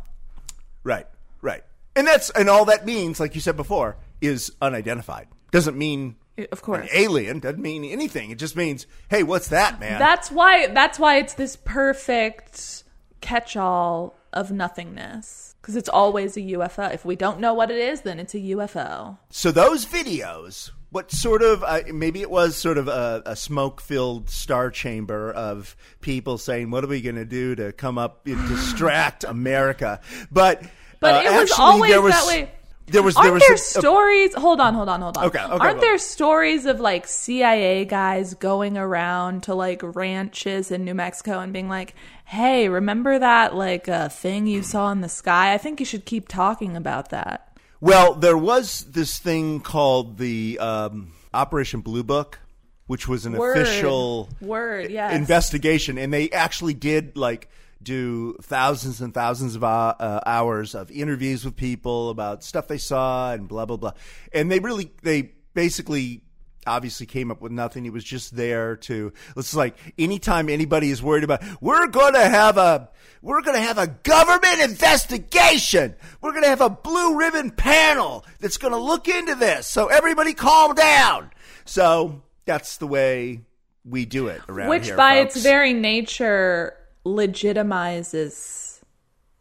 Right, 0.84 1.07
right. 1.41 1.63
And 1.95 2.07
that's, 2.07 2.29
and 2.31 2.49
all 2.49 2.65
that 2.65 2.86
means, 2.86 3.19
like 3.19 3.36
you 3.36 3.41
said 3.41 3.55
before, 3.55 3.95
is 4.19 4.51
unidentified. 4.61 5.27
Doesn't 5.51 5.77
mean 5.77 6.15
Of 6.51 6.63
course. 6.63 6.81
an 6.81 6.89
alien, 6.91 7.39
doesn't 7.39 7.61
mean 7.61 7.84
anything. 7.84 8.31
It 8.31 8.39
just 8.39 8.55
means, 8.55 8.88
hey, 9.09 9.21
what's 9.21 9.49
that, 9.49 9.79
man? 9.79 9.99
That's 9.99 10.31
why 10.31 10.67
that's 10.67 10.97
why 10.97 11.17
it's 11.17 11.36
this 11.36 11.55
perfect 11.55 12.84
catch-all 13.21 14.15
of 14.34 14.51
nothingness 14.51 15.53
because 15.63 15.77
it's 15.77 15.89
always 15.89 16.36
a 16.36 16.41
UFO. 16.41 16.93
If 16.93 17.05
we 17.05 17.15
don't 17.15 17.39
know 17.39 17.53
what 17.53 17.71
it 17.71 17.77
is, 17.77 18.01
then 18.01 18.19
it's 18.19 18.36
a 18.36 18.39
UFO. 18.39 19.17
So 19.29 19.49
those 19.49 19.86
videos, 19.86 20.71
what 20.89 21.09
sort 21.09 21.41
of 21.41 21.63
uh, 21.63 21.81
maybe 21.93 22.21
it 22.21 22.29
was 22.29 22.57
sort 22.57 22.77
of 22.77 22.89
a, 22.89 23.23
a 23.25 23.36
smoke-filled 23.36 24.29
star 24.29 24.69
chamber 24.69 25.31
of 25.31 25.75
people 26.01 26.38
saying, 26.38 26.69
"What 26.69 26.84
are 26.84 26.88
we 26.88 27.01
going 27.01 27.15
to 27.15 27.25
do 27.25 27.55
to 27.55 27.71
come 27.71 27.97
up 27.97 28.27
and 28.27 28.47
distract 28.49 29.23
America?" 29.27 30.01
But 30.31 30.63
But 30.99 31.25
uh, 31.25 31.29
it 31.29 31.31
was 31.31 31.51
actually, 31.51 31.63
always 31.63 31.97
was, 31.99 32.13
that 32.13 32.27
way. 32.27 32.51
There 32.88 33.01
was 33.01 33.15
Aren't 33.15 33.25
there 33.27 33.34
was 33.34 33.41
there 33.43 33.51
a- 33.51 33.55
a- 33.55 33.57
stories? 33.57 34.34
hold 34.36 34.59
on, 34.59 34.73
hold 34.73 34.89
on, 34.89 35.01
hold 35.01 35.17
on. 35.17 35.25
Okay, 35.25 35.39
okay, 35.41 35.57
Aren't 35.65 35.79
there 35.81 35.97
stories 35.97 36.65
of 36.65 36.79
like 36.81 37.07
CIA 37.07 37.86
guys 37.86 38.34
going 38.34 38.77
around 38.77 39.43
to 39.43 39.55
like 39.55 39.81
ranches 39.84 40.69
in 40.69 40.84
New 40.84 40.93
Mexico 40.93 41.39
and 41.39 41.53
being 41.53 41.69
like, 41.69 41.95
"Hey, 42.25 42.67
remember 42.67 43.17
that 43.17 43.55
like 43.55 43.88
uh, 43.88 44.09
thing 44.09 44.47
you 44.47 44.63
saw 44.63 44.91
in 44.91 44.99
the 45.01 45.09
sky? 45.09 45.53
I 45.53 45.57
think 45.57 45.79
you 45.79 45.86
should 45.86 46.05
keep 46.05 46.27
talking 46.27 46.75
about 46.75 47.09
that." 47.09 47.47
Well, 47.79 48.13
there 48.15 48.38
was 48.38 48.86
this 48.89 49.17
thing 49.17 49.59
called 49.61 50.17
the 50.17 50.59
um, 50.59 51.13
Operation 51.34 51.79
Blue 51.81 52.03
Book, 52.03 52.39
which 52.88 53.07
was 53.07 53.25
an 53.25 53.34
Word. 53.34 53.57
official 53.57 54.29
Word, 54.41 54.91
yes. 54.91 55.13
investigation, 55.15 55.97
and 55.97 56.13
they 56.13 56.29
actually 56.31 56.73
did 56.73 57.15
like 57.17 57.49
do 57.84 58.38
thousands 58.41 59.01
and 59.01 59.13
thousands 59.13 59.55
of 59.55 59.63
uh, 59.63 59.95
uh, 59.99 60.19
hours 60.25 60.75
of 60.75 60.89
interviews 60.91 61.43
with 61.45 61.55
people 61.55 62.09
about 62.09 62.43
stuff 62.43 62.67
they 62.67 62.77
saw 62.77 63.34
and 63.34 63.47
blah 63.47 63.65
blah 63.65 63.77
blah. 63.77 63.93
And 64.34 64.51
they 64.51 64.59
really, 64.59 64.91
they 65.01 65.31
basically. 65.53 66.21
Obviously, 66.65 67.05
came 67.05 67.29
up 67.29 67.41
with 67.41 67.51
nothing. 67.51 67.84
He 67.84 67.89
was 67.89 68.05
just 68.05 68.38
there 68.38 68.77
to. 68.77 69.11
It's 69.36 69.53
like 69.53 69.75
anytime 69.99 70.47
anybody 70.47 70.91
is 70.91 71.03
worried 71.03 71.25
about, 71.25 71.43
we're 71.59 71.88
going 71.88 72.13
to 72.13 72.23
have 72.23 72.57
a, 72.57 72.88
we're 73.21 73.41
going 73.41 73.57
to 73.57 73.61
have 73.61 73.77
a 73.77 73.88
government 73.88 74.61
investigation. 74.61 75.93
We're 76.21 76.31
going 76.31 76.43
to 76.43 76.49
have 76.49 76.61
a 76.61 76.69
blue 76.69 77.17
ribbon 77.17 77.51
panel 77.51 78.25
that's 78.39 78.55
going 78.55 78.71
to 78.71 78.79
look 78.79 79.09
into 79.09 79.36
this. 79.36 79.67
So 79.67 79.88
everybody, 79.88 80.34
calm 80.34 80.73
down. 80.73 81.31
So 81.65 82.21
that's 82.45 82.77
the 82.77 82.88
way 82.88 83.41
we 83.84 84.05
do 84.05 84.27
it 84.27 84.41
around 84.47 84.69
Which, 84.69 84.86
here, 84.86 84.95
by 84.95 85.17
folks. 85.17 85.36
its 85.36 85.43
very 85.43 85.73
nature, 85.73 86.77
legitimizes 87.05 88.81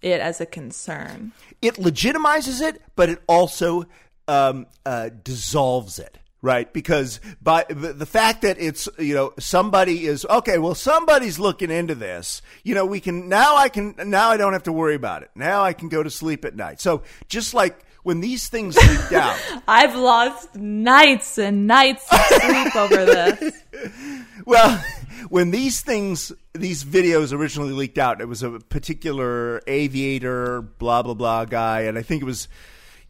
it 0.01 0.21
as 0.21 0.41
a 0.41 0.47
concern. 0.47 1.33
it 1.61 1.75
legitimizes 1.75 2.61
it, 2.61 2.83
but 2.97 3.09
it 3.09 3.23
also 3.29 3.85
um, 4.27 4.67
uh, 4.85 5.11
dissolves 5.23 5.99
it, 5.99 6.19
right? 6.41 6.73
Because 6.73 7.21
by 7.41 7.65
the, 7.69 7.93
the 7.93 8.07
fact 8.07 8.43
that 8.43 8.59
it's 8.59 8.89
you 8.99 9.15
know 9.15 9.33
somebody 9.39 10.07
is 10.07 10.27
okay, 10.29 10.59
well 10.59 10.75
somebody's 10.75 11.39
looking 11.39 11.71
into 11.71 11.95
this. 11.95 12.43
You 12.65 12.75
know, 12.75 12.85
we 12.85 13.01
can 13.01 13.29
now. 13.29 13.57
I 13.57 13.69
can 13.69 13.95
now. 14.07 14.31
I 14.31 14.37
don't 14.37 14.53
have 14.53 14.65
to 14.65 14.73
worry 14.73 14.97
about 14.97 15.23
it. 15.23 15.31
Now 15.35 15.63
I 15.63 15.73
can 15.73 15.89
go 15.89 16.03
to 16.03 16.11
sleep 16.11 16.45
at 16.45 16.57
night. 16.57 16.81
So 16.81 17.03
just 17.29 17.55
like 17.55 17.85
when 18.03 18.21
these 18.21 18.49
things 18.49 18.77
leaked 18.77 19.13
out, 19.13 19.39
I've 19.67 19.95
lost 19.95 20.55
nights 20.57 21.39
and 21.39 21.67
nights 21.67 22.07
of 22.13 22.21
sleep 22.21 22.77
over 22.77 23.05
this. 23.05 23.63
well, 24.47 24.85
when 25.29 25.51
these 25.51 25.81
things, 25.81 26.33
these 26.53 26.85
videos 26.85 27.33
originally 27.33 27.73
leaked 27.73 27.99
out, 27.99 28.21
it 28.21 28.29
was 28.29 28.43
a 28.43 28.59
particular 28.59 29.63
aviator, 29.67 30.63
blah 30.63 31.03
blah 31.03 31.15
blah 31.15 31.45
guy, 31.45 31.83
and 31.83 31.99
I 31.99 32.03
think 32.03 32.23
it 32.23 32.27
was, 32.27 32.49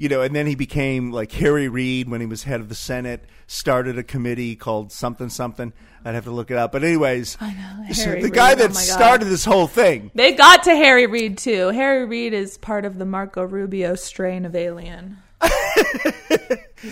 you 0.03 0.09
know, 0.09 0.20
and 0.20 0.34
then 0.34 0.48
he 0.48 0.57
became 0.57 1.12
like 1.12 1.30
Harry 1.30 1.68
Reid 1.68 2.11
when 2.11 2.20
he 2.20 2.26
was 2.26 2.42
head 2.42 2.61
of 2.61 2.68
the 2.68 2.74
Senate, 2.74 3.22
started 3.46 3.96
a 3.98 4.03
committee 4.03 4.57
called 4.57 4.90
something 4.90 5.28
something. 5.28 5.72
I'd 6.05 6.16
have 6.16 6.24
to 6.24 6.32
look 6.32 6.50
it 6.50 6.57
up, 6.57 6.72
but 6.72 6.82
anyways, 6.82 7.38
I 7.40 7.55
know, 7.55 7.92
so 7.92 8.16
the 8.16 8.28
guy 8.28 8.48
Reid, 8.50 8.59
oh 8.59 8.66
that 8.66 8.74
started 8.74 9.26
this 9.26 9.44
whole 9.44 9.68
thing. 9.68 10.11
They 10.12 10.32
got 10.32 10.64
to 10.64 10.74
Harry 10.74 11.07
Reid 11.07 11.38
too. 11.38 11.68
Harry 11.68 12.05
Reid 12.05 12.32
is 12.32 12.59
part 12.59 12.84
of 12.84 12.98
the 12.98 13.05
Marco 13.05 13.44
Rubio 13.44 13.94
strain 13.94 14.44
of 14.44 14.57
alien. 14.57 15.18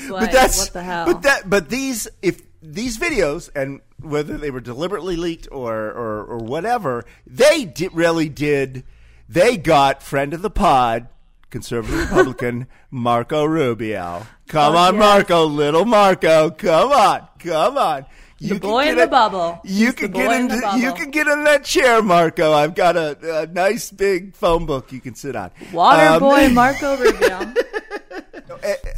Like, 0.09 0.27
but 0.27 0.33
that's 0.33 0.57
what 0.57 0.73
the 0.73 0.85
hell? 0.85 1.07
But 1.07 1.23
that 1.23 1.51
but 1.51 1.69
these 1.69 2.07
if 2.23 2.41
these 2.63 2.97
videos 2.97 3.51
and 3.57 3.81
whether 4.01 4.39
they 4.39 4.53
were 4.53 4.61
deliberately 4.61 5.17
leaked 5.17 5.49
or 5.51 5.75
or, 5.75 6.25
or 6.27 6.39
whatever, 6.39 7.05
they 7.27 7.65
did 7.65 7.93
really 7.93 8.29
did. 8.29 8.85
They 9.29 9.57
got 9.57 10.01
friend 10.01 10.33
of 10.33 10.43
the 10.43 10.51
pod, 10.51 11.09
conservative 11.51 11.99
Republican 12.11 12.67
Marco 12.91 13.45
Rubio. 13.45 14.27
Come 14.49 14.75
Oh, 14.75 14.79
on, 14.79 14.95
yes. 14.95 15.01
Marco, 15.01 15.45
little 15.47 15.85
Marco, 15.85 16.51
come 16.51 16.93
on, 16.93 17.29
come 17.39 17.77
on. 17.79 18.07
The 18.41 18.59
boy 18.59 18.89
in 18.89 18.97
the 18.97 19.07
bubble. 19.07 19.61
You 19.65 19.87
He's 19.87 19.95
the 19.97 20.09
get 20.09 20.41
in 20.41 20.49
the 20.49 20.61
bubble. 20.63 20.79
you 20.79 20.95
can 20.95 21.11
get 21.11 21.27
in 21.27 21.45
that 21.45 21.63
chair, 21.63 22.03
Marco. 22.03 22.53
I've 22.55 22.75
got 22.75 22.97
a, 22.97 23.43
a 23.43 23.47
nice 23.49 23.91
big 23.91 24.35
phone 24.35 24.65
book 24.65 24.93
you 24.93 25.01
can 25.01 25.15
sit 25.15 25.37
on. 25.37 25.51
Water 25.75 26.07
Um, 26.15 26.21
boy 26.21 26.49
Marco 26.55 26.97
Rubio. 26.97 27.53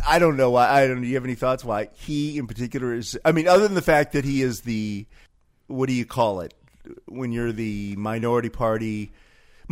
I 0.07 0.18
don't 0.18 0.36
know 0.36 0.50
why. 0.50 0.68
I 0.70 0.86
don't. 0.86 1.00
Do 1.03 1.07
you 1.09 1.14
have 1.14 1.24
any 1.24 1.34
thoughts 1.34 1.64
why 1.64 1.88
he 1.92 2.38
in 2.38 2.46
particular 2.46 2.94
is? 2.94 3.18
I 3.24 3.32
mean, 3.32 3.48
other 3.48 3.64
than 3.64 3.74
the 3.74 3.82
fact 3.82 4.12
that 4.12 4.24
he 4.24 4.42
is 4.42 4.61
the 4.62 5.07
what 5.66 5.88
do 5.88 5.92
you 5.94 6.05
call 6.07 6.40
it 6.40 6.55
when 7.07 7.32
you're 7.32 7.53
the 7.53 7.94
minority 7.96 8.48
party? 8.48 9.12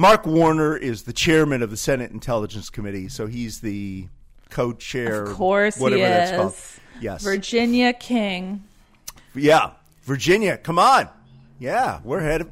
Mark 0.00 0.24
Warner 0.24 0.78
is 0.78 1.02
the 1.02 1.12
chairman 1.12 1.62
of 1.62 1.70
the 1.70 1.76
Senate 1.76 2.10
Intelligence 2.10 2.70
Committee, 2.70 3.10
so 3.10 3.26
he's 3.26 3.60
the 3.60 4.08
co-chair. 4.48 5.24
Of 5.24 5.36
course 5.36 5.76
he 5.76 5.82
whatever 5.82 6.00
that's 6.00 6.30
called. 6.30 6.54
Yes. 7.02 7.22
Virginia 7.22 7.92
King. 7.92 8.64
Yeah, 9.34 9.72
Virginia, 10.04 10.56
come 10.56 10.78
on. 10.78 11.10
Yeah, 11.58 12.00
we're 12.02 12.20
head 12.20 12.40
of 12.40 12.50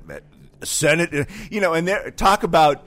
Senate. 0.63 1.27
You 1.51 1.63
know, 1.63 1.73
and 1.73 1.89
there 1.89 2.11
talk 2.11 2.43
about 2.43 2.87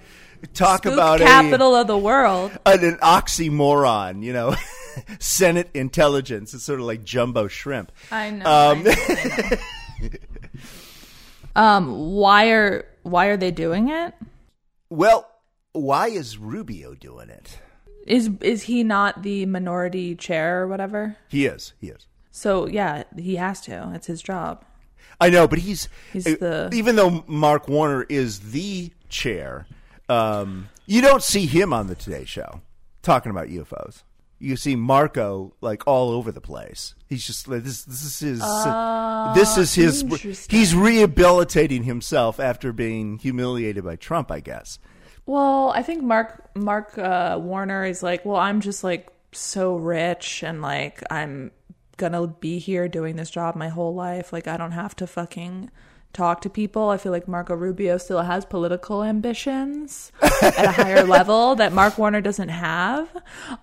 talk 0.54 0.86
about 0.86 1.18
capital 1.18 1.76
of 1.76 1.88
the 1.88 1.98
world. 1.98 2.52
a 2.64 2.74
an, 2.74 2.84
an 2.84 2.98
oxymoron. 2.98 4.22
You 4.22 4.34
know, 4.34 4.56
Senate 5.20 5.72
intelligence. 5.74 6.54
It's 6.54 6.66
sort 6.66 6.80
of 6.80 6.86
like 6.86 7.04
jumbo 7.04 7.48
shrimp. 7.48 7.92
I 8.12 8.30
know. 8.30 8.46
Um, 8.46 8.84
I 8.86 9.60
know. 10.02 10.10
um, 11.64 12.12
why 12.12 12.52
are 12.52 12.86
why 13.02 13.26
are 13.26 13.38
they 13.38 13.50
doing 13.50 13.90
it? 13.90 14.14
Well, 14.92 15.28
why 15.74 16.10
is 16.10 16.38
Rubio 16.38 16.94
doing 16.94 17.30
it? 17.30 17.60
Is 18.06 18.30
is 18.42 18.64
he 18.64 18.84
not 18.84 19.24
the 19.24 19.46
minority 19.46 20.16
chair 20.16 20.62
or 20.62 20.68
whatever? 20.68 21.16
He 21.30 21.46
is. 21.46 21.74
He 21.80 21.88
is. 21.88 22.08
So 22.32 22.68
yeah, 22.68 23.04
he 23.18 23.36
has 23.38 23.62
to. 23.62 23.92
It's 23.96 24.08
his 24.08 24.22
job. 24.22 24.64
I 25.20 25.30
know, 25.30 25.48
but 25.48 25.60
he's, 25.60 25.88
He's 26.12 26.26
uh, 26.28 26.36
the- 26.40 26.70
even 26.74 26.96
though 26.96 27.24
Mark 27.28 27.68
Warner 27.68 28.04
is 28.10 28.52
the 28.52 28.92
chair, 29.08 29.68
um, 30.10 30.70
you 30.88 31.02
don't 31.02 31.22
see 31.22 31.46
him 31.46 31.74
on 31.74 31.88
the 31.88 31.96
Today 31.96 32.26
Show 32.26 32.62
talking 33.04 33.30
about 33.30 33.48
UFOs. 33.48 34.02
You 34.42 34.56
see 34.56 34.76
Marco 34.76 35.54
like 35.62 35.86
all 35.86 36.10
over 36.10 36.32
the 36.32 36.42
place. 36.42 36.96
He's 37.08 37.26
just 37.26 37.48
like 37.48 37.64
this. 37.64 37.84
This 37.84 38.04
is 38.04 38.20
his. 38.20 38.42
Oh, 38.44 39.34
this 39.36 39.58
is 39.58 39.74
his. 39.76 40.48
He's 40.50 40.74
rehabilitating 40.74 41.84
himself 41.84 42.40
after 42.40 42.74
being 42.74 43.20
humiliated 43.20 43.84
by 43.84 43.98
Trump. 43.98 44.32
I 44.32 44.40
guess. 44.40 44.80
Well, 45.26 45.72
I 45.76 45.84
think 45.84 46.04
Mark 46.04 46.50
Mark 46.56 46.98
uh, 46.98 47.40
Warner 47.42 47.86
is 47.86 48.02
like, 48.02 48.26
well, 48.26 48.38
I'm 48.38 48.62
just 48.62 48.84
like 48.84 49.12
so 49.32 49.76
rich 49.76 50.44
and 50.44 50.62
like 50.62 51.04
I'm 51.12 51.52
gonna 51.98 52.28
be 52.28 52.58
here 52.58 52.88
doing 52.88 53.16
this 53.16 53.30
job 53.30 53.56
my 53.56 53.70
whole 53.70 53.94
life. 53.94 54.34
Like 54.34 54.48
I 54.48 54.58
don't 54.58 54.72
have 54.72 54.96
to 54.98 55.08
fucking 55.08 55.70
talk 56.14 56.42
to 56.42 56.50
people. 56.50 56.90
I 56.90 56.98
feel 56.98 57.12
like 57.12 57.28
Marco 57.28 57.56
Rubio 57.56 57.98
still 57.98 58.22
has 58.22 58.46
political 58.46 59.04
ambitions 59.04 60.12
at 60.42 60.66
a 60.66 60.72
higher 60.72 61.04
level 61.18 61.56
that 61.56 61.74
Mark 61.74 61.98
Warner 61.98 62.22
doesn't 62.22 62.50
have. 62.50 63.10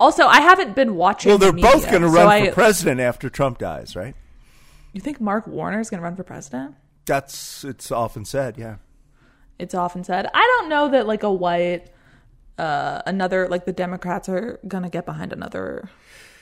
Also, 0.01 0.27
I 0.27 0.41
haven't 0.41 0.75
been 0.75 0.97
watching. 0.97 1.31
Well, 1.31 1.39
they're 1.39 1.53
the 1.53 1.63
both 1.63 1.91
going 1.91 2.03
to 2.03 2.09
so 2.09 2.15
run 2.15 2.27
I- 2.29 2.47
for 2.49 2.53
president 2.55 3.01
after 3.01 3.29
Trump 3.29 3.59
dies, 3.59 3.95
right? 3.97 4.15
You 4.93 5.01
think 5.01 5.21
Mark 5.21 5.47
Warner 5.47 5.81
is 5.81 5.91
going 5.91 5.99
to 6.01 6.05
run 6.05 6.17
for 6.17 6.25
president? 6.25 6.75
That's 7.05 7.65
it's 7.65 7.91
often 7.91 8.25
said. 8.25 8.57
Yeah. 8.59 8.77
it's 9.59 9.75
often 9.75 10.05
said. 10.05 10.27
I 10.35 10.41
don't 10.59 10.69
know 10.69 10.89
that 10.91 11.07
like 11.07 11.23
a 11.23 11.33
white, 11.33 11.89
uh, 12.59 13.03
another 13.07 13.49
like 13.49 13.65
the 13.65 13.73
Democrats 13.73 14.29
are 14.29 14.59
gonna 14.69 14.91
get 14.91 15.07
behind 15.07 15.33
another 15.33 15.89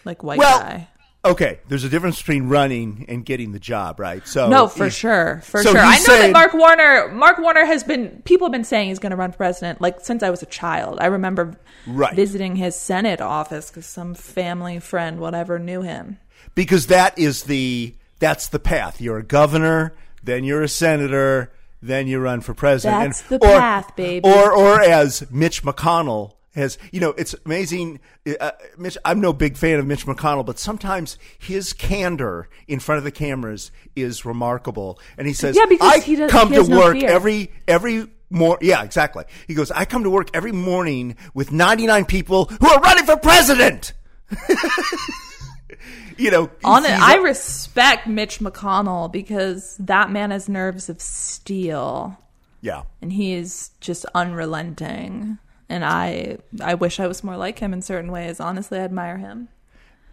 like 0.05 0.23
white 0.23 0.39
well, 0.39 0.59
guy. 0.61 0.89
Okay. 1.31 1.61
There's 1.68 1.85
a 1.85 1.89
difference 1.89 2.18
between 2.18 2.49
running 2.49 3.05
and 3.09 3.24
getting 3.24 3.53
the 3.53 3.59
job, 3.59 4.01
right? 4.01 4.27
So 4.27 4.49
no, 4.49 4.66
for 4.68 4.91
sure, 4.91 5.41
for 5.45 5.62
so 5.62 5.72
sure. 5.72 5.81
I 5.81 5.97
know 5.99 6.05
saying- 6.05 6.33
that 6.33 6.39
Mark 6.39 6.55
Warner, 6.55 7.09
Mark 7.12 7.39
Warner 7.39 7.64
has 7.64 7.85
been. 7.85 8.22
People 8.24 8.47
have 8.47 8.53
been 8.53 8.64
saying 8.64 8.89
he's 8.89 8.99
going 8.99 9.11
to 9.11 9.16
run 9.16 9.31
for 9.33 9.39
president 9.39 9.81
like 9.81 10.01
since 10.01 10.22
I 10.22 10.31
was 10.31 10.43
a 10.43 10.47
child. 10.47 10.99
I 11.01 11.07
remember 11.07 11.59
Right. 11.87 12.14
visiting 12.14 12.57
his 12.57 12.74
Senate 12.77 13.20
office 13.20 13.70
because 13.70 13.87
some 13.87 14.14
family 14.14 14.79
friend, 14.81 15.20
whatever, 15.20 15.59
knew 15.59 15.83
him. 15.83 16.18
because 16.55 16.87
that 16.87 17.18
is 17.18 17.45
the 17.45 17.95
that's 18.18 18.49
the 18.49 18.59
path. 18.59 19.01
You're 19.01 19.18
a 19.18 19.22
governor, 19.22 19.95
then 20.22 20.43
you're 20.45 20.62
a 20.62 20.68
senator, 20.68 21.53
then 21.83 22.07
you 22.07 22.18
run 22.18 22.41
for 22.41 22.55
president. 22.55 23.03
That's 23.05 23.20
And- 23.31 23.41
the 23.41 23.47
path, 23.47 23.95
baby. 23.97 24.27
Or 24.29 24.53
or 24.53 24.81
as 24.81 25.24
Mitch 25.31 25.62
McConnell 25.62 26.33
has, 26.57 26.77
you 26.91 26.99
know, 27.01 27.11
it's 27.11 27.35
amazing. 27.45 28.01
Uh, 28.41 28.51
Mitch, 28.77 28.99
I'm 29.05 29.21
no 29.21 29.33
big 29.33 29.57
fan 29.57 29.79
of 29.79 29.87
Mitch 29.87 30.05
McConnell, 30.07 30.45
but 30.45 30.59
sometimes 30.59 31.17
his 31.39 31.73
candor 31.73 32.49
in 32.67 32.81
front 32.81 32.99
of 32.99 33.05
the 33.05 33.13
cameras 33.13 33.71
is 33.95 34.25
remarkable. 34.25 34.99
And 35.17 35.27
he 35.29 35.33
says, 35.33 35.55
Yeah, 35.57 35.67
because 35.67 35.93
"I 35.93 36.01
he 36.01 36.17
does- 36.17 36.31
come 36.31 36.49
he 36.51 36.57
to 36.57 36.69
no 36.69 36.79
work 36.79 36.97
fear." 36.99 37.09
every 37.11 37.53
every." 37.69 38.09
More, 38.29 38.59
yeah, 38.61 38.83
exactly. 38.83 39.23
He 39.47 39.55
goes, 39.55 39.71
I 39.71 39.85
come 39.85 40.03
to 40.03 40.11
work 40.11 40.31
every 40.35 40.51
morning 40.51 41.15
with 41.33 41.53
99 41.53 42.07
people 42.07 42.47
who 42.47 42.67
are 42.69 42.81
running 42.81 43.05
for 43.07 43.17
president. 43.17 43.93
you 46.17 46.31
know, 46.33 46.51
On 46.65 46.85
it, 46.85 46.91
I 46.91 47.19
respect 47.19 48.07
Mitch 48.07 48.39
McConnell 48.41 49.13
because 49.13 49.77
that 49.79 50.11
man 50.11 50.31
has 50.33 50.49
nerves 50.49 50.89
of 50.89 51.01
steel. 51.01 52.19
yeah. 52.63 52.83
and 53.03 53.13
he 53.13 53.35
is 53.35 53.71
just 53.81 54.07
unrelenting 54.15 55.39
and 55.69 55.85
i 55.85 56.37
i 56.62 56.75
wish 56.75 57.01
i 57.01 57.07
was 57.07 57.23
more 57.25 57.37
like 57.37 57.59
him 57.59 57.73
in 57.73 57.83
certain 57.83 58.11
ways 58.12 58.41
honestly 58.41 58.79
i 58.79 58.83
admire 58.83 59.17
him 59.19 59.49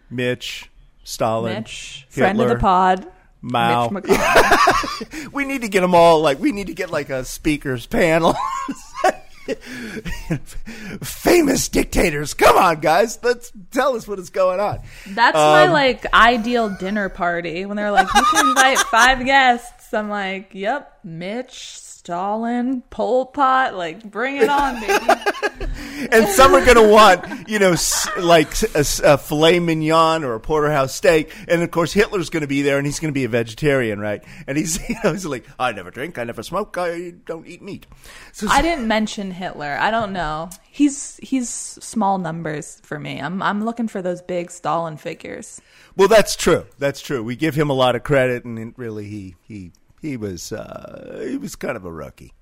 Mitch, 0.10 0.70
Stalin, 1.04 1.54
mitch 1.56 2.06
friend 2.10 2.40
of 2.40 2.50
the 2.50 2.56
pod 2.58 3.08
Mao. 3.46 3.90
we 5.34 5.44
need 5.44 5.64
to 5.64 5.68
get 5.68 5.82
them 5.82 5.94
all. 5.94 6.22
Like 6.22 6.40
we 6.40 6.54
need 6.54 6.68
to 6.68 6.74
get 6.74 6.90
like 6.92 7.10
a 7.10 7.26
speakers 7.26 7.86
panel. 7.86 8.38
Famous 11.04 11.68
dictators, 11.68 12.34
come 12.34 12.58
on, 12.58 12.80
guys! 12.80 13.20
Let's 13.22 13.52
tell 13.72 13.98
us 13.98 14.08
what 14.08 14.18
is 14.20 14.30
going 14.30 14.62
on. 14.62 14.80
that's 15.08 15.36
my 15.36 15.66
Um, 15.66 15.74
like 15.74 16.06
ideal 16.14 16.70
dinner 16.70 17.10
party 17.10 17.66
when 17.66 17.76
they're 17.76 17.92
like 17.92 18.08
you 18.14 18.24
can 18.32 18.48
invite 18.48 18.78
five 18.80 19.26
guests 19.26 19.94
i'm 19.94 20.10
like 20.10 20.50
yep 20.54 20.98
mitch 21.04 21.78
stalin 22.04 22.82
pol 22.90 23.26
pot 23.26 23.76
like 23.76 24.04
bring 24.12 24.36
it 24.36 24.50
on 24.50 24.78
baby 24.82 25.22
and 26.12 26.28
some 26.28 26.54
are 26.54 26.64
going 26.66 26.76
to 26.76 26.86
want, 26.92 27.48
you 27.48 27.60
know, 27.60 27.72
s- 27.72 28.10
like 28.18 28.50
a, 28.76 29.18
filet 29.18 29.60
mignon 29.60 30.26
or 30.26 30.34
a 30.34 30.40
porterhouse 30.40 30.94
steak, 30.94 31.34
and 31.48 31.62
of 31.62 31.72
course 31.72 31.94
Hitler's 31.94 32.30
going 32.30 32.42
to 32.42 32.48
be 32.48 32.62
there, 32.62 32.78
and 32.78 32.86
he's 32.86 33.00
going 33.00 33.12
to 33.14 33.18
be 33.18 33.24
a 33.24 33.30
vegetarian, 33.30 34.00
right? 34.00 34.22
And 34.48 34.58
he's, 34.58 34.78
you 34.90 34.96
know, 35.02 35.14
he's 35.14 35.26
like, 35.26 35.46
I 35.58 35.72
never 35.72 35.92
drink, 35.92 36.18
I 36.18 36.26
never 36.26 36.44
smoke, 36.44 36.78
I 36.78 37.14
don't 37.26 37.48
eat 37.48 37.62
meat. 37.62 37.88
So 38.34 38.48
i 38.50 38.62
didn't 38.62 38.88
mention 38.88 39.32
hitler 39.32 39.78
i 39.80 39.92
don't 39.92 40.12
know 40.12 40.50
he's 40.70 41.18
he's 41.24 41.50
small 41.50 42.18
numbers 42.18 42.82
for 42.84 43.00
me 43.00 43.22
i'm 43.22 43.42
i'm 43.44 43.64
looking 43.64 43.88
for 43.88 44.02
those 44.02 44.22
big 44.22 44.50
stalin 44.52 44.98
figures 44.98 45.62
Well, 45.96 46.08
that's 46.08 46.36
true. 46.36 46.66
That's 46.80 47.00
true. 47.02 47.24
We 47.24 47.36
give 47.36 47.54
him 47.56 47.70
a 47.70 47.74
lot 47.74 47.96
of 47.96 48.04
credit, 48.04 48.44
and 48.44 48.74
really 48.78 49.06
he 49.06 49.36
he 49.42 49.72
he 50.04 50.18
was 50.18 50.52
uh, 50.52 51.26
he 51.28 51.38
was 51.38 51.56
kind 51.56 51.76
of 51.78 51.86
a 51.86 51.92
rookie. 51.92 52.34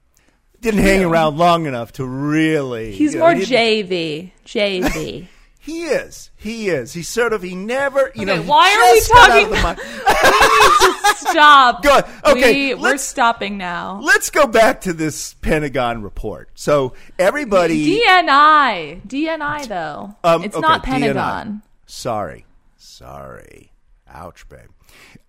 Didn't 0.59 0.81
hang 0.81 1.03
around 1.03 1.37
long 1.37 1.65
enough 1.65 1.93
to 1.93 2.05
really. 2.05 2.91
He's 2.91 3.13
you 3.13 3.19
know, 3.19 3.27
more 3.27 3.35
he 3.35 3.43
JV. 3.45 4.31
JV. 4.45 5.27
He 5.63 5.83
is. 5.83 6.31
He 6.35 6.69
is. 6.69 6.91
He's 6.91 7.07
sort 7.07 7.33
of. 7.33 7.43
He 7.43 7.53
never. 7.53 8.11
You 8.15 8.25
know. 8.25 8.33
Okay, 8.33 8.41
he 8.41 8.49
why 8.49 8.73
are 8.73 8.91
we 8.93 8.97
just 8.97 9.11
got 9.13 9.29
out 9.29 9.41
talking? 9.43 9.53
of 9.53 9.77
the 9.77 11.13
mi- 11.13 11.13
Stop. 11.29 11.83
Go 11.83 11.91
on. 11.97 12.03
Okay, 12.35 12.73
we, 12.73 12.81
we're 12.81 12.97
stopping 12.97 13.59
now. 13.59 13.99
Let's 14.01 14.31
go 14.31 14.47
back 14.47 14.81
to 14.81 14.93
this 14.93 15.35
Pentagon 15.35 16.01
report. 16.01 16.49
So 16.55 16.93
everybody. 17.19 17.99
DNI. 17.99 19.05
DNI 19.07 19.67
though. 19.67 20.15
Um, 20.23 20.43
it's 20.43 20.55
okay, 20.55 20.61
not 20.61 20.81
DNI. 20.81 20.85
Pentagon. 20.85 21.61
Sorry, 21.85 22.45
sorry. 22.77 23.71
Ouch, 24.09 24.49
babe. 24.49 24.71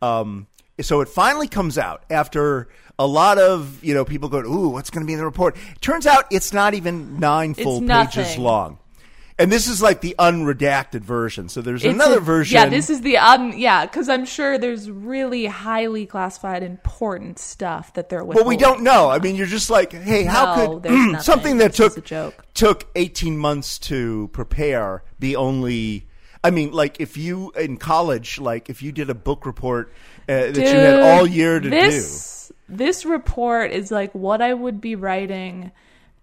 Um, 0.01 0.47
so 0.81 1.01
it 1.01 1.09
finally 1.09 1.49
comes 1.49 1.77
out 1.79 2.05
after 2.11 2.69
a 2.99 3.07
lot 3.07 3.39
of 3.39 3.83
you 3.85 3.95
know 3.95 4.05
people 4.05 4.29
go, 4.29 4.39
"Ooh, 4.41 4.69
what's 4.69 4.91
going 4.91 5.03
to 5.03 5.07
be 5.07 5.13
in 5.13 5.19
the 5.19 5.25
report?" 5.25 5.57
Turns 5.81 6.07
out 6.07 6.25
it's 6.31 6.53
not 6.53 6.75
even 6.75 7.19
nine 7.21 7.55
full 7.55 7.81
pages 7.81 8.39
long, 8.39 8.79
and 9.39 9.51
this 9.51 9.67
is 9.67 9.81
like 9.83 10.01
the 10.01 10.15
unredacted 10.19 11.01
version. 11.01 11.49
So 11.49 11.63
there's 11.63 11.85
It's 11.85 11.93
another 11.95 12.19
a- 12.19 12.21
version. 12.21 12.55
Yeah, 12.57 12.69
this 12.69 12.91
is 12.91 13.01
the 13.03 13.17
um. 13.19 13.53
Yeah, 13.57 13.87
because 13.87 14.09
I'm 14.09 14.25
sure 14.25 14.59
there's 14.59 14.91
really 14.91 15.47
highly 15.47 16.07
classified, 16.07 16.63
important 16.63 17.39
stuff 17.39 17.93
that 17.95 18.09
they're. 18.09 18.25
Well, 18.25 18.45
we 18.45 18.57
don't 18.57 18.83
know. 18.83 19.11
I 19.11 19.19
mean, 19.19 19.37
you're 19.37 19.47
just 19.47 19.71
like, 19.71 19.93
hey, 19.93 20.25
how 20.25 20.55
No, 20.57 20.81
could 20.81 21.23
something 21.23 21.59
that 21.59 21.75
took 21.75 22.05
took 22.55 22.89
18 22.95 23.37
months 23.39 23.79
to 23.81 24.29
prepare 24.33 25.03
be 25.19 25.35
only? 25.37 26.07
I 26.45 26.51
mean, 26.51 26.73
like 26.73 27.01
if 27.01 27.17
you 27.17 27.53
in 27.53 27.77
college, 27.77 28.41
like 28.41 28.69
if 28.69 28.83
you 28.83 28.93
did 28.93 29.11
a 29.11 29.15
book 29.15 29.47
report 29.47 29.93
uh, 30.29 30.51
that 30.51 30.57
you 30.57 30.65
had 30.65 31.01
all 31.01 31.27
year 31.27 31.61
to 31.61 31.71
do 31.71 31.71
this, 31.71 32.53
This 32.69 33.05
report 33.05 33.71
is 33.71 33.91
like 33.91 34.15
what 34.15 34.41
I 34.41 34.55
would 34.55 34.81
be 34.81 34.95
writing 34.95 35.73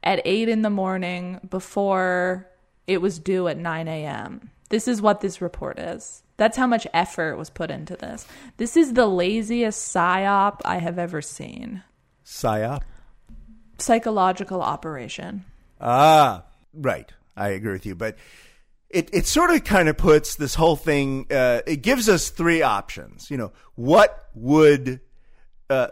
at 0.03 0.21
eight 0.25 0.49
in 0.49 0.61
the 0.61 0.69
morning 0.69 1.39
before 1.47 2.49
it 2.87 3.01
was 3.01 3.19
due 3.19 3.47
at 3.47 3.57
nine 3.57 3.87
a.m. 3.87 4.49
This 4.69 4.87
is 4.87 5.01
what 5.01 5.21
this 5.21 5.41
report 5.41 5.77
is. 5.79 6.23
That's 6.37 6.57
how 6.57 6.67
much 6.67 6.87
effort 6.93 7.37
was 7.37 7.49
put 7.49 7.69
into 7.69 7.95
this. 7.95 8.25
This 8.57 8.77
is 8.77 8.93
the 8.93 9.05
laziest 9.05 9.93
psyop 9.93 10.61
I 10.65 10.77
have 10.77 10.97
ever 10.97 11.21
seen. 11.21 11.83
Psyop? 12.25 12.81
Psychological 13.77 14.61
operation. 14.61 15.43
Ah, 15.81 16.43
right. 16.73 17.11
I 17.35 17.49
agree 17.49 17.73
with 17.73 17.85
you. 17.85 17.95
But 17.95 18.17
it, 18.89 19.09
it 19.13 19.27
sort 19.27 19.51
of 19.51 19.63
kind 19.63 19.87
of 19.87 19.97
puts 19.97 20.35
this 20.35 20.55
whole 20.55 20.75
thing, 20.75 21.27
uh, 21.29 21.61
it 21.67 21.77
gives 21.77 22.09
us 22.09 22.29
three 22.29 22.61
options. 22.61 23.29
You 23.29 23.37
know, 23.37 23.51
what 23.75 24.29
would, 24.33 25.01
uh, 25.69 25.87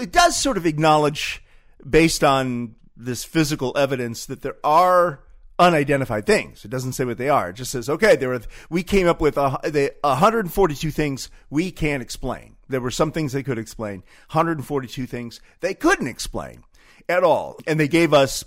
it 0.00 0.12
does 0.12 0.36
sort 0.36 0.56
of 0.56 0.66
acknowledge, 0.66 1.44
based 1.88 2.24
on 2.24 2.74
this 2.96 3.24
physical 3.24 3.76
evidence, 3.76 4.26
that 4.26 4.42
there 4.42 4.56
are 4.64 5.20
unidentified 5.58 6.26
things. 6.26 6.64
It 6.64 6.70
doesn't 6.70 6.94
say 6.94 7.04
what 7.04 7.18
they 7.18 7.28
are. 7.28 7.50
It 7.50 7.54
just 7.54 7.70
says, 7.70 7.88
okay, 7.88 8.16
there 8.16 8.30
were, 8.30 8.40
we 8.68 8.82
came 8.82 9.06
up 9.06 9.20
with 9.20 9.36
a, 9.36 9.58
the 9.62 9.94
142 10.02 10.90
things 10.90 11.30
we 11.50 11.70
can't 11.70 12.02
explain. 12.02 12.56
There 12.68 12.80
were 12.80 12.90
some 12.90 13.12
things 13.12 13.32
they 13.32 13.42
could 13.44 13.58
explain, 13.58 13.98
142 14.30 15.06
things 15.06 15.40
they 15.60 15.74
couldn't 15.74 16.08
explain 16.08 16.64
at 17.08 17.22
all. 17.22 17.58
And 17.66 17.78
they 17.78 17.88
gave 17.88 18.12
us 18.12 18.44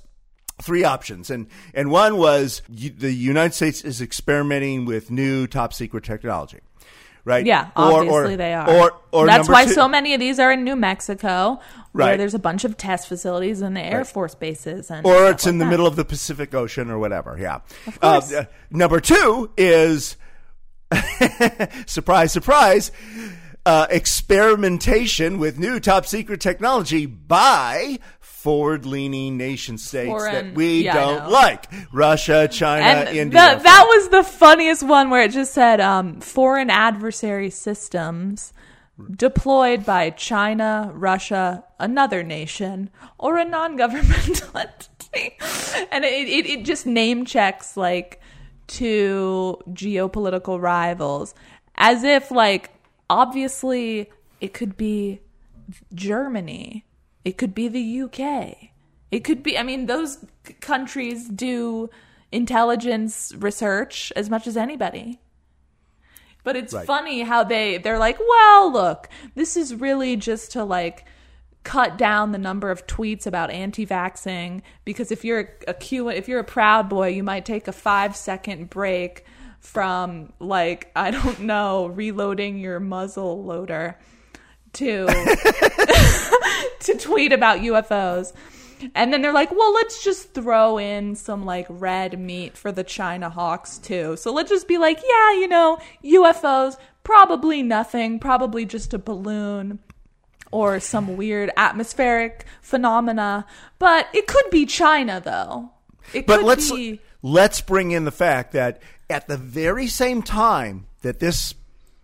three 0.62 0.84
options. 0.84 1.30
And, 1.30 1.47
and 1.74 1.91
one 1.91 2.18
was 2.18 2.62
the 2.70 3.14
United 3.14 3.53
States 3.53 3.82
is 3.84 4.01
experimenting 4.01 4.86
with 4.86 5.12
new 5.12 5.47
top 5.47 5.74
secret 5.74 6.03
technology. 6.03 6.60
Right? 7.26 7.45
Yeah, 7.45 7.72
Or- 7.76 7.99
obviously 7.99 8.34
or- 8.36 8.38
they 8.38 8.53
are. 8.53 8.70
Or, 8.70 8.91
or 9.12 9.26
That's 9.26 9.49
why 9.49 9.66
two- 9.66 9.74
so 9.74 9.89
many 9.89 10.14
of 10.14 10.20
these 10.22 10.39
are 10.39 10.49
in 10.49 10.64
New 10.64 10.78
Mexico, 10.78 11.60
where 11.91 12.08
Right. 12.12 12.18
there's 12.18 12.34
a 12.34 12.39
bunch 12.39 12.64
of 12.64 12.78
test 12.78 13.10
facilities 13.10 13.60
and 13.60 13.78
Air 13.78 13.97
Right. 13.97 14.08
Force 14.08 14.34
bases, 14.34 14.89
and 14.89 15.05
or 15.05 15.30
it's 15.32 15.45
in 15.45 15.58
the 15.58 15.66
that. 15.66 15.72
middle 15.72 15.86
of 15.88 15.97
the 15.97 16.05
Pacific 16.05 16.55
Ocean 16.55 16.89
or 16.89 16.97
whatever. 16.99 17.36
Yeah. 17.38 17.60
Of 17.86 17.99
course. 17.99 18.32
Uh, 18.32 18.38
uh, 18.38 18.45
number 18.72 19.01
two 19.01 19.51
is 19.58 20.16
surprise, 21.86 22.32
surprise. 22.32 22.91
Uh, 23.66 23.86
experimentation 23.89 25.38
with 25.38 25.60
new 25.60 25.80
top 25.82 26.05
secret 26.05 26.39
technology 26.39 27.05
by 27.05 27.99
forward-leaning 28.38 29.35
nation 29.35 29.77
states 29.77 30.09
Foreign- 30.09 30.49
that 30.49 30.55
we 30.55 30.83
yeah, 30.85 30.93
don't 30.93 31.29
like: 31.31 31.65
Russia, 31.91 32.47
China, 32.47 32.85
and 32.85 33.09
India. 33.09 33.59
that 33.61 33.85
was 33.88 34.09
the 34.09 34.23
funniest 34.23 34.83
one 34.83 35.09
where 35.09 35.23
it 35.23 35.31
just 35.31 35.53
said 35.53 35.81
um, 35.81 36.21
foreign 36.21 36.69
adversary 36.69 37.49
systems 37.49 38.53
deployed 39.15 39.85
by 39.85 40.09
China, 40.11 40.91
Russia, 40.93 41.63
another 41.79 42.23
nation, 42.23 42.89
or 43.17 43.38
a 43.38 43.45
non-governmental 43.45 44.49
entity, 44.57 45.38
and 45.91 46.05
it, 46.05 46.27
it, 46.27 46.45
it 46.45 46.65
just 46.65 46.85
name 46.85 47.25
checks 47.25 47.75
like 47.75 48.21
two 48.67 49.57
geopolitical 49.71 50.61
rivals, 50.61 51.33
as 51.75 52.03
if 52.03 52.31
like 52.31 52.71
obviously 53.09 54.11
it 54.41 54.53
could 54.53 54.77
be 54.77 55.21
Germany, 55.93 56.85
it 57.28 57.38
could 57.38 57.53
be 57.53 57.67
the 57.67 58.01
UK, 58.03 58.69
it 59.11 59.25
could 59.25 59.43
be. 59.43 59.57
I 59.57 59.63
mean, 59.63 59.86
those 59.86 60.25
countries 60.61 61.28
do 61.28 61.89
intelligence 62.32 63.34
research 63.38 64.13
as 64.15 64.30
much 64.30 64.47
as 64.47 64.55
anybody. 64.55 65.19
But 66.45 66.55
it's 66.55 66.73
Right. 66.73 66.88
funny 66.88 67.23
how 67.23 67.43
they 67.43 67.80
they're 67.80 67.99
like, 67.99 68.17
well, 68.17 68.71
look, 68.71 69.09
this 69.36 69.57
is 69.57 69.75
really 69.75 70.15
just 70.15 70.53
to 70.53 70.63
like 70.63 71.03
cut 71.63 71.97
down 71.97 72.32
the 72.32 72.38
number 72.38 72.71
of 72.71 72.88
tweets 72.88 73.28
about 73.28 73.51
anti-vaxxing 73.51 74.61
because 74.86 75.11
if 75.11 75.25
you're 75.25 75.49
a 75.67 75.73
Q 75.73 76.07
if 76.07 76.30
you're 76.30 76.39
a 76.39 76.45
proud 76.45 76.88
boy, 76.88 77.09
you 77.09 77.23
might 77.23 77.45
take 77.45 77.67
a 77.67 77.73
5 77.73 78.15
second 78.15 78.69
break 78.69 79.25
from 79.59 80.32
like 80.39 80.91
I 80.95 81.11
don't 81.11 81.41
know, 81.41 81.88
reloading 81.88 82.57
your 82.57 82.80
muzzle 82.80 83.43
loader 83.43 83.99
to 84.78 85.05
to 86.80 86.97
tweet 86.97 87.34
about 87.34 87.59
UFOs. 87.59 88.34
And 88.93 89.11
then 89.11 89.23
they're 89.23 89.34
like, 89.34 89.51
well, 89.51 89.73
let's 89.73 90.03
just 90.03 90.34
throw 90.34 90.78
in 90.78 91.15
some 91.15 91.45
like 91.45 91.65
red 91.69 92.19
meat 92.19 92.55
for 92.55 92.71
the 92.71 92.84
China 92.84 93.30
Hawks 93.30 93.80
too. 93.80 94.15
So 94.17 94.32
let's 94.32 94.49
just 94.49 94.67
be 94.67 94.78
like, 94.78 94.99
yeah, 95.07 95.34
you 95.34 95.47
know, 95.47 95.80
UFOs, 96.03 96.78
probably 97.03 97.63
nothing, 97.63 98.19
probably 98.19 98.65
just 98.65 98.93
a 98.93 98.99
balloon 98.99 99.80
or 100.51 100.80
some 100.80 101.17
weird 101.17 101.51
atmospheric 101.57 102.45
phenomena. 102.61 103.45
But 103.80 104.07
it 104.13 104.28
could 104.28 104.49
be 104.51 104.65
China 104.65 105.21
though. 105.23 105.71
It 106.13 106.28
but 106.28 106.38
could 106.38 106.45
let's 106.45 106.71
be 106.71 107.01
let's 107.21 107.61
bring 107.61 107.91
in 107.91 108.05
the 108.05 108.11
fact 108.11 108.53
that 108.53 108.82
at 109.09 109.28
the 109.28 109.38
very 109.38 109.88
same 109.88 110.21
time 110.21 110.86
that 111.01 111.19
this 111.19 111.55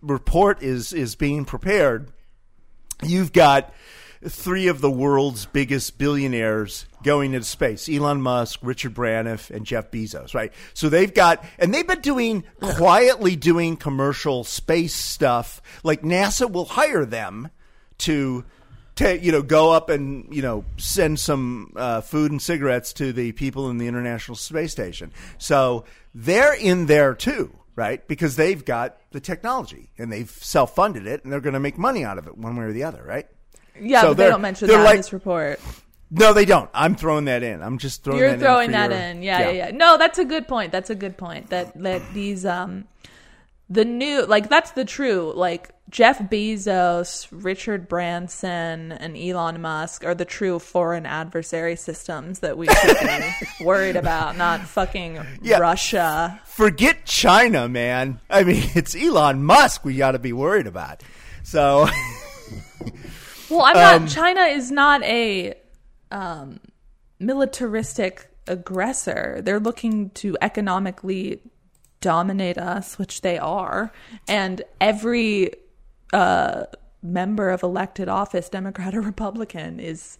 report 0.02 0.62
is 0.62 0.92
is 0.92 1.14
being 1.14 1.44
prepared, 1.44 2.12
you've 3.02 3.32
got 3.32 3.72
three 4.26 4.68
of 4.68 4.80
the 4.80 4.90
world's 4.90 5.46
biggest 5.46 5.98
billionaires 5.98 6.86
going 7.02 7.34
into 7.34 7.46
space 7.46 7.88
Elon 7.88 8.22
Musk, 8.22 8.60
Richard 8.62 8.94
Branson, 8.94 9.56
and 9.56 9.66
Jeff 9.66 9.90
Bezos, 9.90 10.34
right? 10.34 10.52
So 10.72 10.88
they've 10.88 11.12
got, 11.12 11.44
and 11.58 11.72
they've 11.72 11.86
been 11.86 12.00
doing, 12.00 12.44
quietly 12.60 13.36
doing 13.36 13.76
commercial 13.76 14.42
space 14.44 14.94
stuff. 14.94 15.60
Like 15.82 16.02
NASA 16.02 16.50
will 16.50 16.64
hire 16.64 17.04
them 17.04 17.50
to. 17.98 18.44
To, 18.98 19.18
you 19.18 19.32
know, 19.32 19.42
go 19.42 19.72
up 19.72 19.90
and 19.90 20.32
you 20.32 20.40
know 20.40 20.64
send 20.76 21.18
some 21.18 21.72
uh, 21.74 22.00
food 22.00 22.30
and 22.30 22.40
cigarettes 22.40 22.92
to 22.92 23.12
the 23.12 23.32
people 23.32 23.68
in 23.68 23.78
the 23.78 23.88
International 23.88 24.36
Space 24.36 24.70
Station. 24.70 25.10
So 25.36 25.84
they're 26.14 26.54
in 26.54 26.86
there 26.86 27.12
too, 27.12 27.52
right? 27.76 28.06
Because 28.08 28.36
they've 28.36 28.64
got 28.64 28.98
the 29.10 29.20
technology 29.20 29.90
and 29.98 30.12
they've 30.12 30.30
self-funded 30.30 31.06
it, 31.06 31.24
and 31.24 31.32
they're 31.32 31.40
going 31.40 31.54
to 31.54 31.60
make 31.60 31.78
money 31.78 32.04
out 32.04 32.18
of 32.18 32.26
it 32.26 32.36
one 32.36 32.56
way 32.56 32.64
or 32.64 32.72
the 32.72 32.84
other, 32.84 33.02
right? 33.02 33.26
Yeah, 33.80 34.02
So 34.02 34.08
but 34.08 34.16
they 34.18 34.28
don't 34.28 34.40
mention 34.40 34.68
that 34.68 34.82
like- 34.84 34.90
in 34.92 34.96
this 34.98 35.12
report. 35.12 35.60
No, 36.10 36.32
they 36.32 36.44
don't. 36.44 36.70
I'm 36.74 36.94
throwing 36.94 37.24
that 37.24 37.42
in. 37.42 37.60
I'm 37.60 37.78
just 37.78 38.04
throwing. 38.04 38.20
You're 38.20 38.30
that 38.32 38.38
throwing 38.38 38.66
in 38.66 38.72
that 38.72 38.90
your- 38.90 39.00
in. 39.00 39.22
Yeah, 39.22 39.40
yeah, 39.40 39.50
yeah. 39.50 39.70
No, 39.72 39.96
that's 39.98 40.18
a 40.18 40.24
good 40.24 40.46
point. 40.46 40.70
That's 40.70 40.90
a 40.90 40.94
good 40.94 41.16
point. 41.16 41.50
That 41.50 41.76
that 41.82 42.02
these 42.12 42.46
um 42.46 42.84
the 43.70 43.84
new 43.84 44.24
like 44.26 44.48
that's 44.48 44.72
the 44.72 44.84
true 44.84 45.32
like 45.34 45.70
Jeff 45.90 46.18
Bezos, 46.18 47.28
Richard 47.30 47.88
Branson, 47.88 48.90
and 48.92 49.16
Elon 49.16 49.60
Musk 49.60 50.04
are 50.04 50.14
the 50.14 50.24
true 50.24 50.58
foreign 50.58 51.06
adversary 51.06 51.76
systems 51.76 52.40
that 52.40 52.56
we 52.58 52.66
should 52.66 52.96
be 52.98 53.30
worried 53.64 53.96
about, 53.96 54.36
not 54.36 54.60
fucking 54.62 55.20
Yeah. 55.42 55.58
Russia. 55.58 56.40
Forget 56.46 57.04
China, 57.04 57.68
man. 57.68 58.18
I 58.30 58.42
mean, 58.44 58.62
it's 58.74 58.94
Elon 58.96 59.44
Musk 59.44 59.84
we 59.84 59.96
got 59.96 60.12
to 60.12 60.18
be 60.18 60.32
worried 60.32 60.66
about. 60.66 61.02
So, 61.42 61.86
Well, 63.50 63.62
I'm 63.62 63.76
Um, 63.76 64.02
not. 64.04 64.10
China 64.10 64.40
is 64.42 64.70
not 64.70 65.02
a 65.04 65.54
um, 66.10 66.60
militaristic 67.20 68.28
aggressor. 68.46 69.40
They're 69.42 69.60
looking 69.60 70.10
to 70.10 70.36
economically 70.40 71.40
dominate 72.04 72.58
us, 72.58 72.98
which 72.98 73.22
they 73.22 73.38
are, 73.38 73.90
and 74.28 74.60
every 74.80 75.52
uh, 76.12 76.64
member 77.02 77.48
of 77.48 77.62
elected 77.62 78.08
office, 78.08 78.50
Democrat 78.50 78.94
or 78.94 79.00
Republican, 79.00 79.80
is 79.80 80.18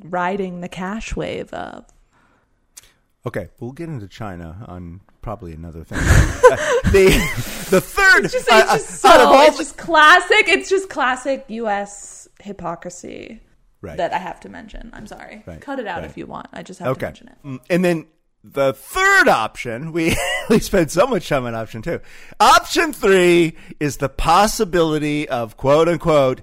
riding 0.00 0.60
the 0.60 0.68
cash 0.68 1.16
wave 1.16 1.52
of. 1.52 1.84
okay, 3.26 3.48
we'll 3.58 3.72
get 3.72 3.88
into 3.88 4.06
China 4.06 4.64
on 4.68 5.00
probably 5.22 5.52
another 5.52 5.82
thing. 5.82 5.98
Uh, 5.98 6.56
the 6.92 7.06
the 7.70 7.80
third, 7.80 8.24
It's 8.26 8.34
just, 8.34 8.50
uh, 8.52 8.64
it's 8.76 8.86
just 8.92 9.04
uh, 9.04 9.08
out 9.08 9.20
of 9.20 9.26
so. 9.28 9.32
all 9.34 9.46
It's 9.48 9.58
just 9.58 9.76
classic. 9.76 10.48
It's 10.48 10.68
just 10.70 10.88
classic 10.88 11.44
U.S. 11.48 12.28
hypocrisy 12.40 13.40
Right. 13.80 13.98
that 13.98 14.14
I 14.14 14.18
have 14.18 14.40
to 14.40 14.48
mention. 14.48 14.88
I'm 14.94 15.06
sorry. 15.06 15.42
Right, 15.46 15.60
Cut 15.60 15.78
it 15.78 15.86
out 15.86 16.00
right. 16.00 16.10
if 16.10 16.16
you 16.16 16.24
want. 16.26 16.46
I 16.54 16.62
just 16.62 16.78
have 16.80 16.86
to 16.86 16.92
okay. 16.92 17.06
mention 17.06 17.28
it. 17.28 17.36
Mm, 17.44 17.60
And 17.68 17.84
then 17.84 18.06
the 18.44 18.74
third 18.74 19.26
option, 19.28 19.90
we 19.92 20.14
we 20.50 20.58
spent 20.60 20.90
so 20.90 21.06
much 21.06 21.28
time 21.28 21.46
on 21.46 21.54
option 21.54 21.80
two. 21.80 22.00
Option 22.38 22.92
three 22.92 23.56
is 23.80 23.96
the 23.96 24.10
possibility 24.10 25.26
of 25.28 25.56
quote 25.56 25.88
unquote 25.88 26.42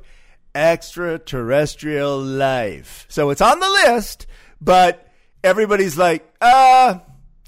extraterrestrial 0.56 2.20
life. 2.20 3.06
So 3.08 3.30
it's 3.30 3.42
on 3.42 3.60
the 3.60 3.70
list, 3.70 4.26
but 4.60 5.08
everybody's 5.44 5.98
like, 5.98 6.28
uh, 6.42 7.00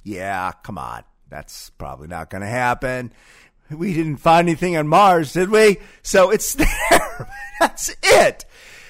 yeah, 0.03 0.51
come 0.63 0.77
on. 0.77 1.03
That's 1.29 1.71
probably 1.71 2.07
not 2.07 2.29
going 2.29 2.41
to 2.41 2.47
happen. 2.47 3.11
We 3.71 3.93
didn't 3.93 4.17
find 4.17 4.47
anything 4.47 4.77
on 4.77 4.87
Mars, 4.87 5.33
did 5.33 5.49
we? 5.49 5.77
So 6.03 6.29
it's 6.29 6.53
there. 6.91 7.29
That's 7.59 7.95
it. 8.03 8.45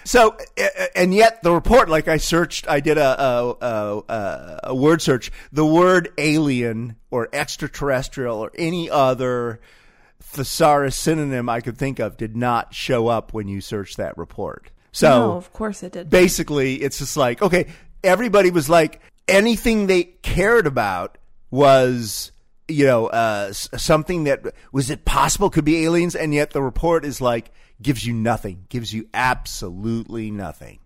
So, 0.06 0.38
and 0.96 1.14
yet 1.14 1.44
the 1.44 1.52
report, 1.52 1.90
like 1.90 2.08
I 2.08 2.18
searched, 2.18 2.68
I 2.68 2.80
did 2.80 2.98
a, 2.98 3.22
a, 3.22 4.04
a, 4.08 4.60
a 4.66 4.76
word 4.76 5.02
search. 5.02 5.32
The 5.52 5.66
word 5.66 6.12
alien 6.18 6.96
or 7.12 7.30
extraterrestrial 7.32 8.38
or 8.38 8.52
any 8.56 8.90
other 8.90 9.60
thesaurus 10.20 10.96
synonym 10.96 11.48
I 11.50 11.62
could 11.62 11.78
think 11.78 12.00
of 12.00 12.18
did 12.18 12.36
not 12.36 12.74
show 12.74 13.08
up 13.08 13.34
when 13.34 13.48
you 13.48 13.62
searched 13.62 13.98
that 13.98 14.18
report. 14.18 14.72
So, 14.92 15.10
No, 15.10 15.32
of 15.34 15.52
course 15.54 15.84
it 15.84 15.94
did. 15.94 16.10
Basically, 16.10 16.76
it's 16.76 17.00
just 17.00 17.18
like, 17.18 17.42
okay, 17.42 17.68
everybody 18.04 18.52
was 18.52 18.70
like, 18.70 19.02
anything 19.28 19.88
they 19.88 20.04
cared 20.04 20.68
about 20.68 21.18
was 21.50 22.32
you 22.68 22.86
know, 22.86 23.08
uh, 23.08 23.52
something 23.52 24.24
that 24.24 24.54
was 24.72 24.90
it 24.90 25.06
possible 25.06 25.50
could 25.50 25.66
be 25.66 25.84
aliens, 25.84 26.16
and 26.16 26.34
yet 26.34 26.52
the 26.52 26.62
report 26.62 27.06
is 27.06 27.20
like 27.20 27.52
gives 27.84 28.06
you 28.06 28.14
nothing, 28.14 28.66
gives 28.70 28.94
you 28.94 29.08
absolutely 29.14 30.32
nothing. 30.32 30.80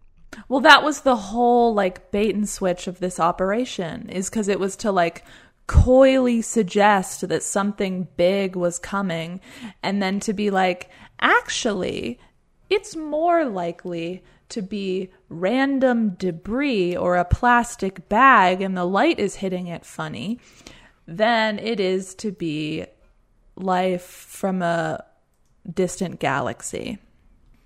Well, 0.49 0.59
that 0.61 0.83
was 0.83 1.01
the 1.01 1.15
whole 1.15 1.73
like 1.73 2.11
bait 2.11 2.35
and 2.35 2.47
switch 2.47 2.87
of 2.87 2.99
this 2.99 3.19
operation 3.19 4.09
is 4.09 4.29
because 4.29 4.47
it 4.47 4.59
was 4.59 4.75
to 4.77 4.91
like 4.91 5.23
coyly 5.67 6.41
suggest 6.41 7.27
that 7.27 7.43
something 7.43 8.07
big 8.15 8.55
was 8.55 8.79
coming 8.79 9.41
and 9.83 10.01
then 10.01 10.19
to 10.21 10.33
be 10.33 10.49
like, 10.49 10.89
actually, 11.19 12.19
it's 12.69 12.95
more 12.95 13.45
likely 13.45 14.23
to 14.49 14.61
be 14.61 15.09
random 15.29 16.11
debris 16.11 16.95
or 16.95 17.17
a 17.17 17.25
plastic 17.25 18.07
bag 18.07 18.61
and 18.61 18.77
the 18.77 18.85
light 18.85 19.19
is 19.19 19.35
hitting 19.35 19.67
it 19.67 19.85
funny 19.85 20.39
than 21.05 21.59
it 21.59 21.79
is 21.79 22.15
to 22.15 22.31
be 22.31 22.85
life 23.55 24.03
from 24.03 24.61
a 24.61 25.03
distant 25.71 26.19
galaxy. 26.19 26.99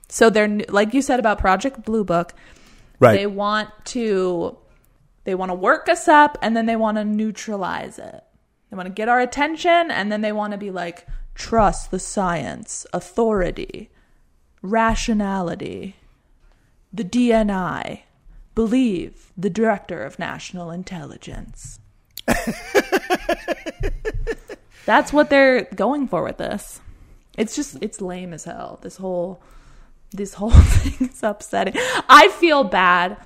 So 0.10 0.30
they're 0.30 0.60
like 0.70 0.94
you 0.94 1.02
said 1.02 1.20
about 1.20 1.40
Project 1.40 1.84
Blue 1.84 2.04
Book, 2.04 2.34
Right. 3.02 3.18
They 3.18 3.28
want 3.28 3.70
to 3.86 4.58
they 5.24 5.34
want 5.34 5.50
to 5.50 5.56
work 5.56 5.90
us 5.90 6.08
up 6.08 6.38
and 6.42 6.56
then 6.56 6.68
they 6.68 6.76
want 6.76 6.98
to 6.98 7.04
neutralize 7.04 7.98
it. 7.98 8.24
They 8.70 8.78
want 8.78 8.86
to 8.88 8.94
get 8.94 9.10
our 9.10 9.20
attention 9.20 9.90
and 9.90 10.12
then 10.12 10.22
they 10.22 10.32
want 10.32 10.52
to 10.52 10.58
be 10.58 10.70
like 10.70 11.08
trust 11.34 11.90
the 11.90 11.98
science, 11.98 12.86
authority, 12.94 13.90
rationality, 14.62 15.96
the 16.94 17.04
DNI, 17.04 18.02
believe 18.54 19.34
the 19.36 19.50
director 19.50 20.04
of 20.04 20.20
national 20.20 20.70
intelligence. 20.70 21.80
That's 24.86 25.12
what 25.12 25.32
they're 25.32 25.64
going 25.74 26.08
for 26.08 26.24
with 26.24 26.38
this. 26.38 26.82
It's 27.38 27.56
just 27.56 27.78
it's 27.82 28.02
lame 28.02 28.34
as 28.34 28.44
hell. 28.44 28.80
This 28.82 28.98
whole 28.98 29.42
this 30.12 30.34
whole 30.34 30.50
thing 30.52 31.10
is 31.10 31.24
upsetting. 31.24 31.74
I 32.10 32.28
feel 32.40 32.64
bad 32.64 33.18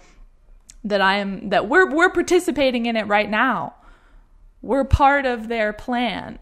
that 0.83 1.01
I 1.01 1.17
am 1.17 1.49
that 1.49 1.67
we're 1.67 1.89
we're 1.91 2.11
participating 2.11 2.85
in 2.85 2.95
it 2.95 3.07
right 3.07 3.29
now. 3.29 3.75
We're 4.61 4.83
part 4.83 5.25
of 5.25 5.47
their 5.47 5.73
plan. 5.73 6.39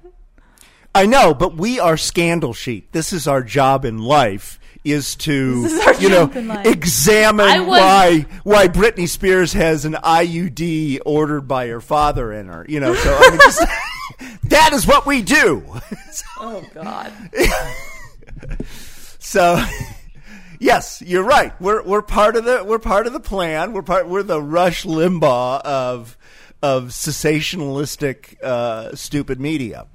I 0.95 1.05
know, 1.07 1.33
but 1.33 1.55
we 1.57 1.79
are 1.79 1.97
scandal 1.97 2.53
sheet. 2.53 2.91
This 2.91 3.13
is 3.13 3.27
our 3.27 3.41
job 3.41 3.83
in 3.85 3.97
life 3.99 4.59
is 4.83 5.15
to 5.15 5.63
is 5.65 6.01
you 6.01 6.09
know 6.09 6.27
job 6.27 6.35
in 6.35 6.47
life. 6.49 6.65
examine 6.65 7.65
was- 7.65 7.79
why 7.79 8.25
why 8.43 8.67
Britney 8.67 9.07
Spears 9.07 9.53
has 9.53 9.85
an 9.85 9.93
IUD 9.93 10.99
ordered 11.05 11.47
by 11.47 11.67
her 11.67 11.79
father 11.81 12.33
in 12.33 12.47
her. 12.47 12.65
You 12.67 12.79
know, 12.81 12.93
so 12.93 13.15
I 13.17 13.29
mean, 13.29 13.39
just, 13.39 13.63
that 14.43 14.71
is 14.73 14.85
what 14.87 15.05
we 15.05 15.21
do. 15.21 15.63
Oh 16.39 16.63
God. 16.73 17.11
So 19.19 19.63
yes, 20.59 21.01
you're 21.05 21.23
right. 21.23 21.59
We're 21.61 21.81
we're 21.83 22.01
part 22.01 22.35
of 22.35 22.45
the 22.45 22.63
we're 22.63 22.77
part 22.79 23.07
of 23.07 23.13
the 23.13 23.19
plan. 23.19 23.73
We're 23.73 23.81
part 23.81 24.07
we're 24.07 24.21
the 24.23 24.41
Rush 24.41 24.83
Limbaugh 24.83 25.61
of 25.61 26.17
of 26.61 26.89
sensationalistic 26.89 28.41
uh, 28.43 28.93
stupid 28.95 29.39
media. 29.39 29.87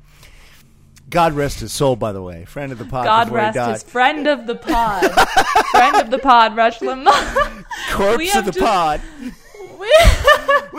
God 1.11 1.35
rest 1.35 1.61
his 1.61 1.73
soul, 1.73 1.95
by 1.97 2.13
the 2.13 2.23
way, 2.23 2.45
friend 2.47 2.73
of 2.73 2.79
the 2.79 2.85
pod. 2.85 3.05
God 3.05 3.31
rest 3.31 3.59
his 3.59 3.83
friend 3.85 4.27
of 4.27 4.47
the 4.47 4.57
pod. 4.57 5.03
friend 5.71 5.97
of 5.97 6.11
the 6.11 6.19
pod, 6.19 6.57
Rush 6.57 6.79
Limbaugh. 6.81 7.65
Corpse 7.93 8.35
of 8.37 8.45
the 8.47 8.53
just- 8.53 8.65
pod. 8.65 9.01
we 9.79 9.93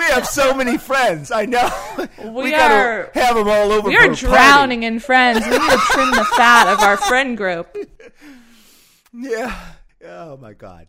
have 0.06 0.26
so 0.28 0.54
many 0.56 0.78
friends. 0.78 1.32
I 1.32 1.45
know. 1.45 1.70
We, 2.24 2.52
gotta 2.52 2.74
are 2.74 3.12
have 3.14 3.36
them 3.36 3.47
all 3.47 3.72
over. 3.72 3.88
We 3.88 3.95
are 3.97 4.14
drowning 4.14 4.84
in 4.84 5.00
friends. 5.00 5.45
We 5.45 5.52
need 5.52 5.60
to 5.72 5.78
trim 5.91 6.12
the 6.12 6.26
fat 6.38 6.68
of 6.74 6.80
our 6.82 6.97
friend 6.97 7.36
group. 7.38 7.76
Yeah. 9.14 9.60
Oh 10.06 10.38
my 10.38 10.54
God. 10.54 10.88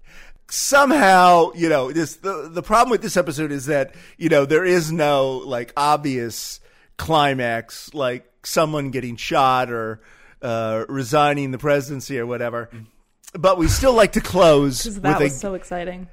Somehow, 0.51 1.53
you 1.55 1.69
know, 1.69 1.91
this 1.93 2.17
the 2.17 2.49
the 2.53 2.63
problem 2.63 2.91
with 2.91 3.03
this 3.03 3.17
episode 3.17 3.51
is 3.53 3.67
that 3.67 3.95
you 4.19 4.29
know 4.29 4.45
there 4.45 4.65
is 4.65 4.93
no 4.93 5.39
like 5.39 5.73
obvious 5.77 6.61
climax, 6.99 7.95
like 7.95 8.27
someone 8.45 8.91
getting 8.91 9.17
shot 9.17 9.71
or 9.71 10.01
uh, 10.43 10.85
resigning 10.89 11.51
the 11.51 11.59
presidency 11.59 12.19
or 12.19 12.27
whatever. 12.27 12.69
But 13.33 13.59
we 13.59 13.69
still 13.69 13.95
like 13.95 14.13
to 14.13 14.21
close 14.21 14.83
Because 14.83 14.95
with 14.97 15.03
that 15.05 15.21
a 15.21 15.25
was 15.25 15.39
so 15.41 15.55
exciting. 15.55 16.09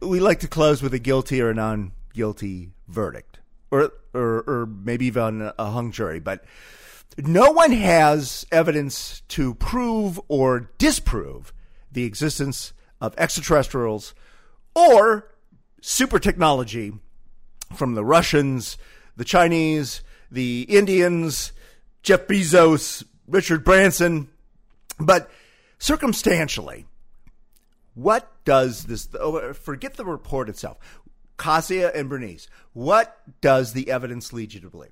we 0.00 0.20
like 0.20 0.40
to 0.40 0.48
close 0.48 0.80
with 0.82 0.94
a 0.94 0.98
guilty 1.00 1.40
or 1.42 1.50
a 1.50 1.54
non 1.54 1.92
guilty 2.12 2.72
verdict, 2.88 3.40
or 3.70 3.92
or 4.14 4.42
or 4.46 4.66
maybe 4.66 5.06
even 5.06 5.52
a 5.58 5.70
hung 5.70 5.92
jury. 5.92 6.20
But 6.20 6.44
no 7.18 7.50
one 7.50 7.72
has 7.72 8.46
evidence 8.50 9.22
to 9.28 9.54
prove 9.54 10.20
or 10.28 10.70
disprove 10.78 11.52
the 11.90 12.04
existence 12.04 12.72
of 13.00 13.14
extraterrestrials 13.18 14.14
or 14.74 15.28
super 15.80 16.18
technology 16.18 16.92
from 17.74 17.94
the 17.94 18.04
Russians, 18.04 18.78
the 19.16 19.24
Chinese, 19.24 20.02
the 20.30 20.62
Indians, 20.68 21.52
Jeff 22.02 22.26
Bezos, 22.26 23.04
Richard 23.26 23.64
Branson. 23.64 24.28
But 24.98 25.30
circumstantially, 25.78 26.86
what 27.94 28.30
does 28.44 28.84
this, 28.84 29.08
oh, 29.18 29.52
forget 29.52 29.94
the 29.94 30.04
report 30.04 30.48
itself, 30.48 30.78
Kasia 31.36 31.90
and 31.94 32.08
Bernice, 32.08 32.48
what 32.72 33.20
does 33.40 33.72
the 33.72 33.90
evidence 33.90 34.32
lead 34.32 34.54
you 34.54 34.60
to 34.60 34.70
believe? 34.70 34.90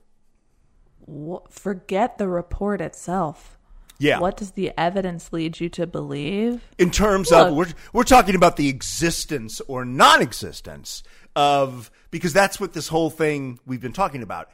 Forget 1.50 2.18
the 2.18 2.28
report 2.28 2.80
itself. 2.80 3.58
Yeah. 3.98 4.18
What 4.18 4.38
does 4.38 4.52
the 4.52 4.72
evidence 4.78 5.30
lead 5.30 5.60
you 5.60 5.68
to 5.70 5.86
believe? 5.86 6.62
In 6.78 6.90
terms 6.90 7.30
Look. 7.30 7.48
of, 7.48 7.54
we're, 7.54 7.66
we're 7.92 8.04
talking 8.04 8.34
about 8.34 8.56
the 8.56 8.68
existence 8.68 9.60
or 9.68 9.84
non 9.84 10.22
existence 10.22 11.02
of, 11.36 11.90
because 12.10 12.32
that's 12.32 12.58
what 12.58 12.72
this 12.72 12.88
whole 12.88 13.10
thing 13.10 13.60
we've 13.66 13.80
been 13.80 13.92
talking 13.92 14.22
about 14.22 14.50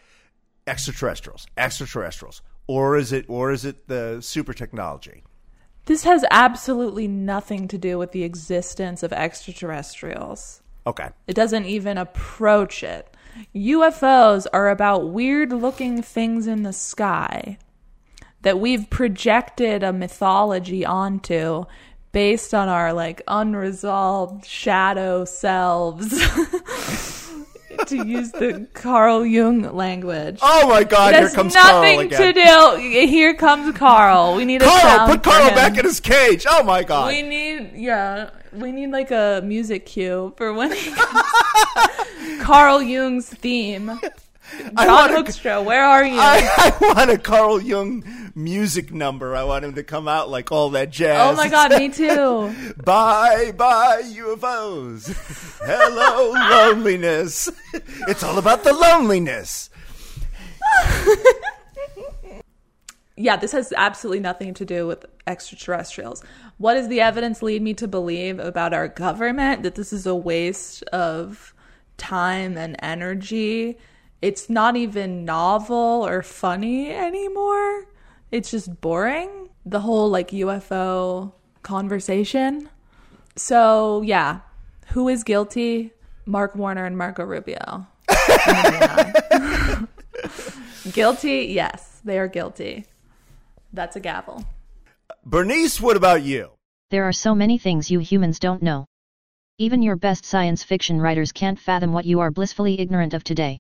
extraterrestrials, 0.66 1.46
extraterrestrials. 1.56 2.42
Or 2.66 2.96
is 2.96 3.12
it, 3.12 3.26
or 3.28 3.52
is 3.52 3.64
it 3.64 3.86
the 3.86 4.20
super 4.20 4.52
technology? 4.52 5.22
This 5.84 6.02
has 6.02 6.24
absolutely 6.32 7.06
nothing 7.06 7.68
to 7.68 7.78
do 7.78 7.96
with 7.96 8.10
the 8.10 8.24
existence 8.24 9.04
of 9.04 9.12
extraterrestrials. 9.12 10.60
Okay. 10.86 11.10
It 11.26 11.34
doesn't 11.34 11.64
even 11.64 11.98
approach 11.98 12.82
it. 12.82 13.14
UFOs 13.54 14.46
are 14.52 14.70
about 14.70 15.10
weird 15.10 15.52
looking 15.52 16.02
things 16.02 16.46
in 16.46 16.62
the 16.62 16.72
sky 16.72 17.58
that 18.42 18.60
we've 18.60 18.88
projected 18.88 19.82
a 19.82 19.92
mythology 19.92 20.86
onto 20.86 21.64
based 22.12 22.54
on 22.54 22.68
our 22.68 22.92
like 22.92 23.20
unresolved 23.28 24.46
shadow 24.46 25.24
selves. 25.24 26.14
to 27.86 28.06
use 28.06 28.30
the 28.32 28.66
Carl 28.74 29.24
Jung 29.24 29.74
language. 29.74 30.38
Oh 30.42 30.68
my 30.68 30.84
God, 30.84 31.14
It 31.14 31.18
here 31.20 31.30
comes 31.30 31.54
Carl 31.54 31.82
nothing 31.82 32.00
again. 32.02 32.34
to 32.34 32.42
do. 32.44 32.76
Here 33.06 33.34
comes 33.34 33.76
Carl. 33.76 34.34
We 34.36 34.44
need 34.44 34.62
a 34.62 34.66
Carl, 34.66 34.80
sound 34.80 35.10
put 35.12 35.22
Carl 35.22 35.50
back 35.50 35.76
in 35.78 35.84
his 35.84 36.00
cage. 36.00 36.46
Oh 36.48 36.62
my 36.62 36.82
God. 36.82 37.08
We 37.08 37.22
need, 37.22 37.72
yeah, 37.74 38.30
we 38.52 38.72
need 38.72 38.88
like 38.90 39.10
a 39.10 39.40
music 39.44 39.86
cue 39.86 40.34
for 40.36 40.52
when 40.52 40.72
he 40.72 40.92
Carl 42.40 42.82
Jung's 42.82 43.28
theme. 43.28 43.98
I 44.76 44.86
John 44.86 45.10
Hoekstra, 45.10 45.64
where 45.64 45.84
are 45.84 46.04
you? 46.04 46.18
I, 46.18 46.72
I 46.80 46.94
want 46.94 47.10
a 47.10 47.18
Carl 47.18 47.60
Jung 47.60 48.04
music 48.34 48.92
number. 48.92 49.34
I 49.34 49.44
want 49.44 49.64
him 49.64 49.74
to 49.74 49.82
come 49.82 50.06
out 50.08 50.28
like 50.28 50.52
all 50.52 50.70
that 50.70 50.90
jazz. 50.90 51.32
oh 51.32 51.36
my 51.36 51.48
god, 51.48 51.72
me 51.72 51.88
too. 51.92 52.54
Bye 52.84 53.52
bye 53.52 54.02
UFOs. 54.04 55.14
Hello 55.64 56.32
loneliness. 56.32 57.48
It's 58.08 58.22
all 58.22 58.38
about 58.38 58.64
the 58.64 58.72
loneliness. 58.72 59.70
Yeah, 63.18 63.36
this 63.36 63.52
has 63.52 63.72
absolutely 63.74 64.20
nothing 64.20 64.52
to 64.54 64.66
do 64.66 64.86
with 64.86 65.06
extraterrestrials. 65.26 66.22
What 66.58 66.74
does 66.74 66.88
the 66.88 67.00
evidence 67.00 67.42
lead 67.42 67.62
me 67.62 67.72
to 67.74 67.88
believe 67.88 68.38
about 68.38 68.74
our 68.74 68.88
government? 68.88 69.62
That 69.62 69.74
this 69.74 69.90
is 69.90 70.06
a 70.06 70.14
waste 70.14 70.82
of 70.92 71.54
time 71.96 72.58
and 72.58 72.76
energy. 72.80 73.78
It's 74.22 74.48
not 74.48 74.76
even 74.76 75.24
novel 75.24 76.06
or 76.06 76.22
funny 76.22 76.90
anymore. 76.90 77.86
It's 78.30 78.50
just 78.50 78.80
boring. 78.80 79.50
The 79.64 79.80
whole 79.80 80.08
like 80.08 80.30
UFO 80.30 81.32
conversation. 81.62 82.68
So, 83.36 84.02
yeah. 84.02 84.40
Who 84.88 85.08
is 85.08 85.24
guilty? 85.24 85.92
Mark 86.24 86.54
Warner 86.54 86.84
and 86.84 86.96
Marco 86.96 87.24
Rubio. 87.24 87.86
guilty? 90.92 91.46
Yes, 91.50 92.00
they 92.04 92.18
are 92.18 92.28
guilty. 92.28 92.86
That's 93.72 93.96
a 93.96 94.00
gavel. 94.00 94.44
Bernice, 95.24 95.80
what 95.80 95.96
about 95.96 96.22
you? 96.22 96.50
There 96.90 97.04
are 97.04 97.12
so 97.12 97.34
many 97.34 97.58
things 97.58 97.90
you 97.90 97.98
humans 97.98 98.38
don't 98.38 98.62
know. 98.62 98.86
Even 99.58 99.82
your 99.82 99.96
best 99.96 100.24
science 100.24 100.62
fiction 100.62 101.00
writers 101.00 101.32
can't 101.32 101.58
fathom 101.58 101.92
what 101.92 102.04
you 102.04 102.20
are 102.20 102.30
blissfully 102.30 102.78
ignorant 102.80 103.12
of 103.12 103.24
today. 103.24 103.58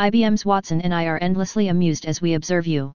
IBM's 0.00 0.46
Watson 0.46 0.80
and 0.80 0.94
I 0.94 1.04
are 1.04 1.18
endlessly 1.18 1.68
amused 1.68 2.06
as 2.06 2.22
we 2.22 2.32
observe 2.32 2.66
you. 2.66 2.92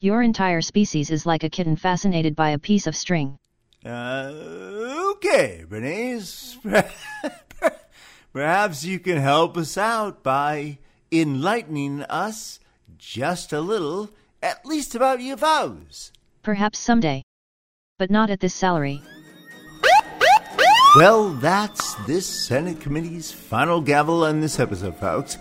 Your 0.00 0.22
entire 0.22 0.60
species 0.60 1.10
is 1.10 1.24
like 1.24 1.44
a 1.44 1.48
kitten 1.48 1.76
fascinated 1.76 2.34
by 2.34 2.50
a 2.50 2.58
piece 2.58 2.88
of 2.88 2.96
string. 2.96 3.38
Uh, 3.84 4.32
okay, 5.12 5.64
Bernice. 5.68 6.58
Perhaps 8.32 8.84
you 8.84 8.98
can 8.98 9.18
help 9.18 9.56
us 9.56 9.78
out 9.78 10.24
by 10.24 10.78
enlightening 11.12 12.02
us 12.02 12.58
just 12.98 13.52
a 13.52 13.60
little, 13.60 14.10
at 14.42 14.66
least 14.66 14.96
about 14.96 15.20
UFOs. 15.20 16.10
Perhaps 16.42 16.80
someday. 16.80 17.22
But 17.98 18.10
not 18.10 18.30
at 18.30 18.40
this 18.40 18.52
salary. 18.52 19.00
Well, 20.96 21.30
that's 21.34 21.94
this 22.06 22.26
Senate 22.26 22.80
committee's 22.80 23.30
final 23.30 23.80
gavel 23.80 24.24
on 24.24 24.40
this 24.40 24.58
episode, 24.58 24.96
folks. 24.96 25.38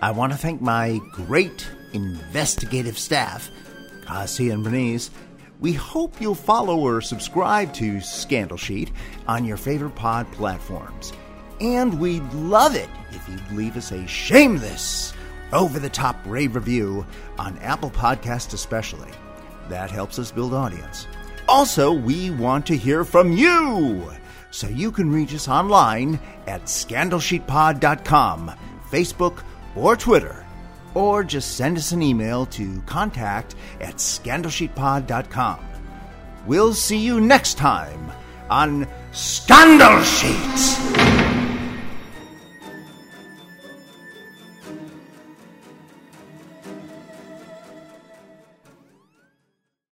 I 0.00 0.12
want 0.12 0.32
to 0.32 0.38
thank 0.38 0.60
my 0.60 1.00
great 1.10 1.68
investigative 1.92 2.96
staff, 2.96 3.50
Cassie 4.06 4.50
and 4.50 4.62
Bernice. 4.62 5.10
We 5.58 5.72
hope 5.72 6.20
you'll 6.20 6.36
follow 6.36 6.78
or 6.78 7.00
subscribe 7.00 7.74
to 7.74 8.00
Scandal 8.00 8.56
Sheet 8.56 8.92
on 9.26 9.44
your 9.44 9.56
favorite 9.56 9.96
pod 9.96 10.30
platforms. 10.30 11.12
And 11.60 11.98
we'd 11.98 12.32
love 12.32 12.76
it 12.76 12.88
if 13.10 13.28
you'd 13.28 13.50
leave 13.50 13.76
us 13.76 13.90
a 13.90 14.06
shameless, 14.06 15.12
over 15.52 15.80
the 15.80 15.88
top 15.88 16.16
rave 16.26 16.54
review 16.54 17.04
on 17.36 17.58
Apple 17.58 17.90
Podcasts, 17.90 18.54
especially. 18.54 19.10
That 19.68 19.90
helps 19.90 20.20
us 20.20 20.30
build 20.30 20.54
audience. 20.54 21.08
Also, 21.48 21.90
we 21.90 22.30
want 22.30 22.66
to 22.66 22.76
hear 22.76 23.02
from 23.02 23.32
you! 23.32 24.12
So 24.50 24.68
you 24.68 24.92
can 24.92 25.10
reach 25.10 25.34
us 25.34 25.48
online 25.48 26.20
at 26.46 26.64
scandalsheetpod.com, 26.64 28.52
Facebook, 28.90 29.42
or 29.78 29.96
Twitter. 29.96 30.44
Or 30.94 31.22
just 31.22 31.56
send 31.56 31.78
us 31.78 31.92
an 31.92 32.02
email 32.02 32.46
to 32.46 32.82
contact 32.86 33.54
at 33.80 33.96
scandalsheetpod.com. 33.96 35.64
We'll 36.46 36.74
see 36.74 36.98
you 36.98 37.20
next 37.20 37.54
time 37.54 38.10
on 38.50 38.86
Scandal 39.12 40.02
Sheet! 40.02 41.17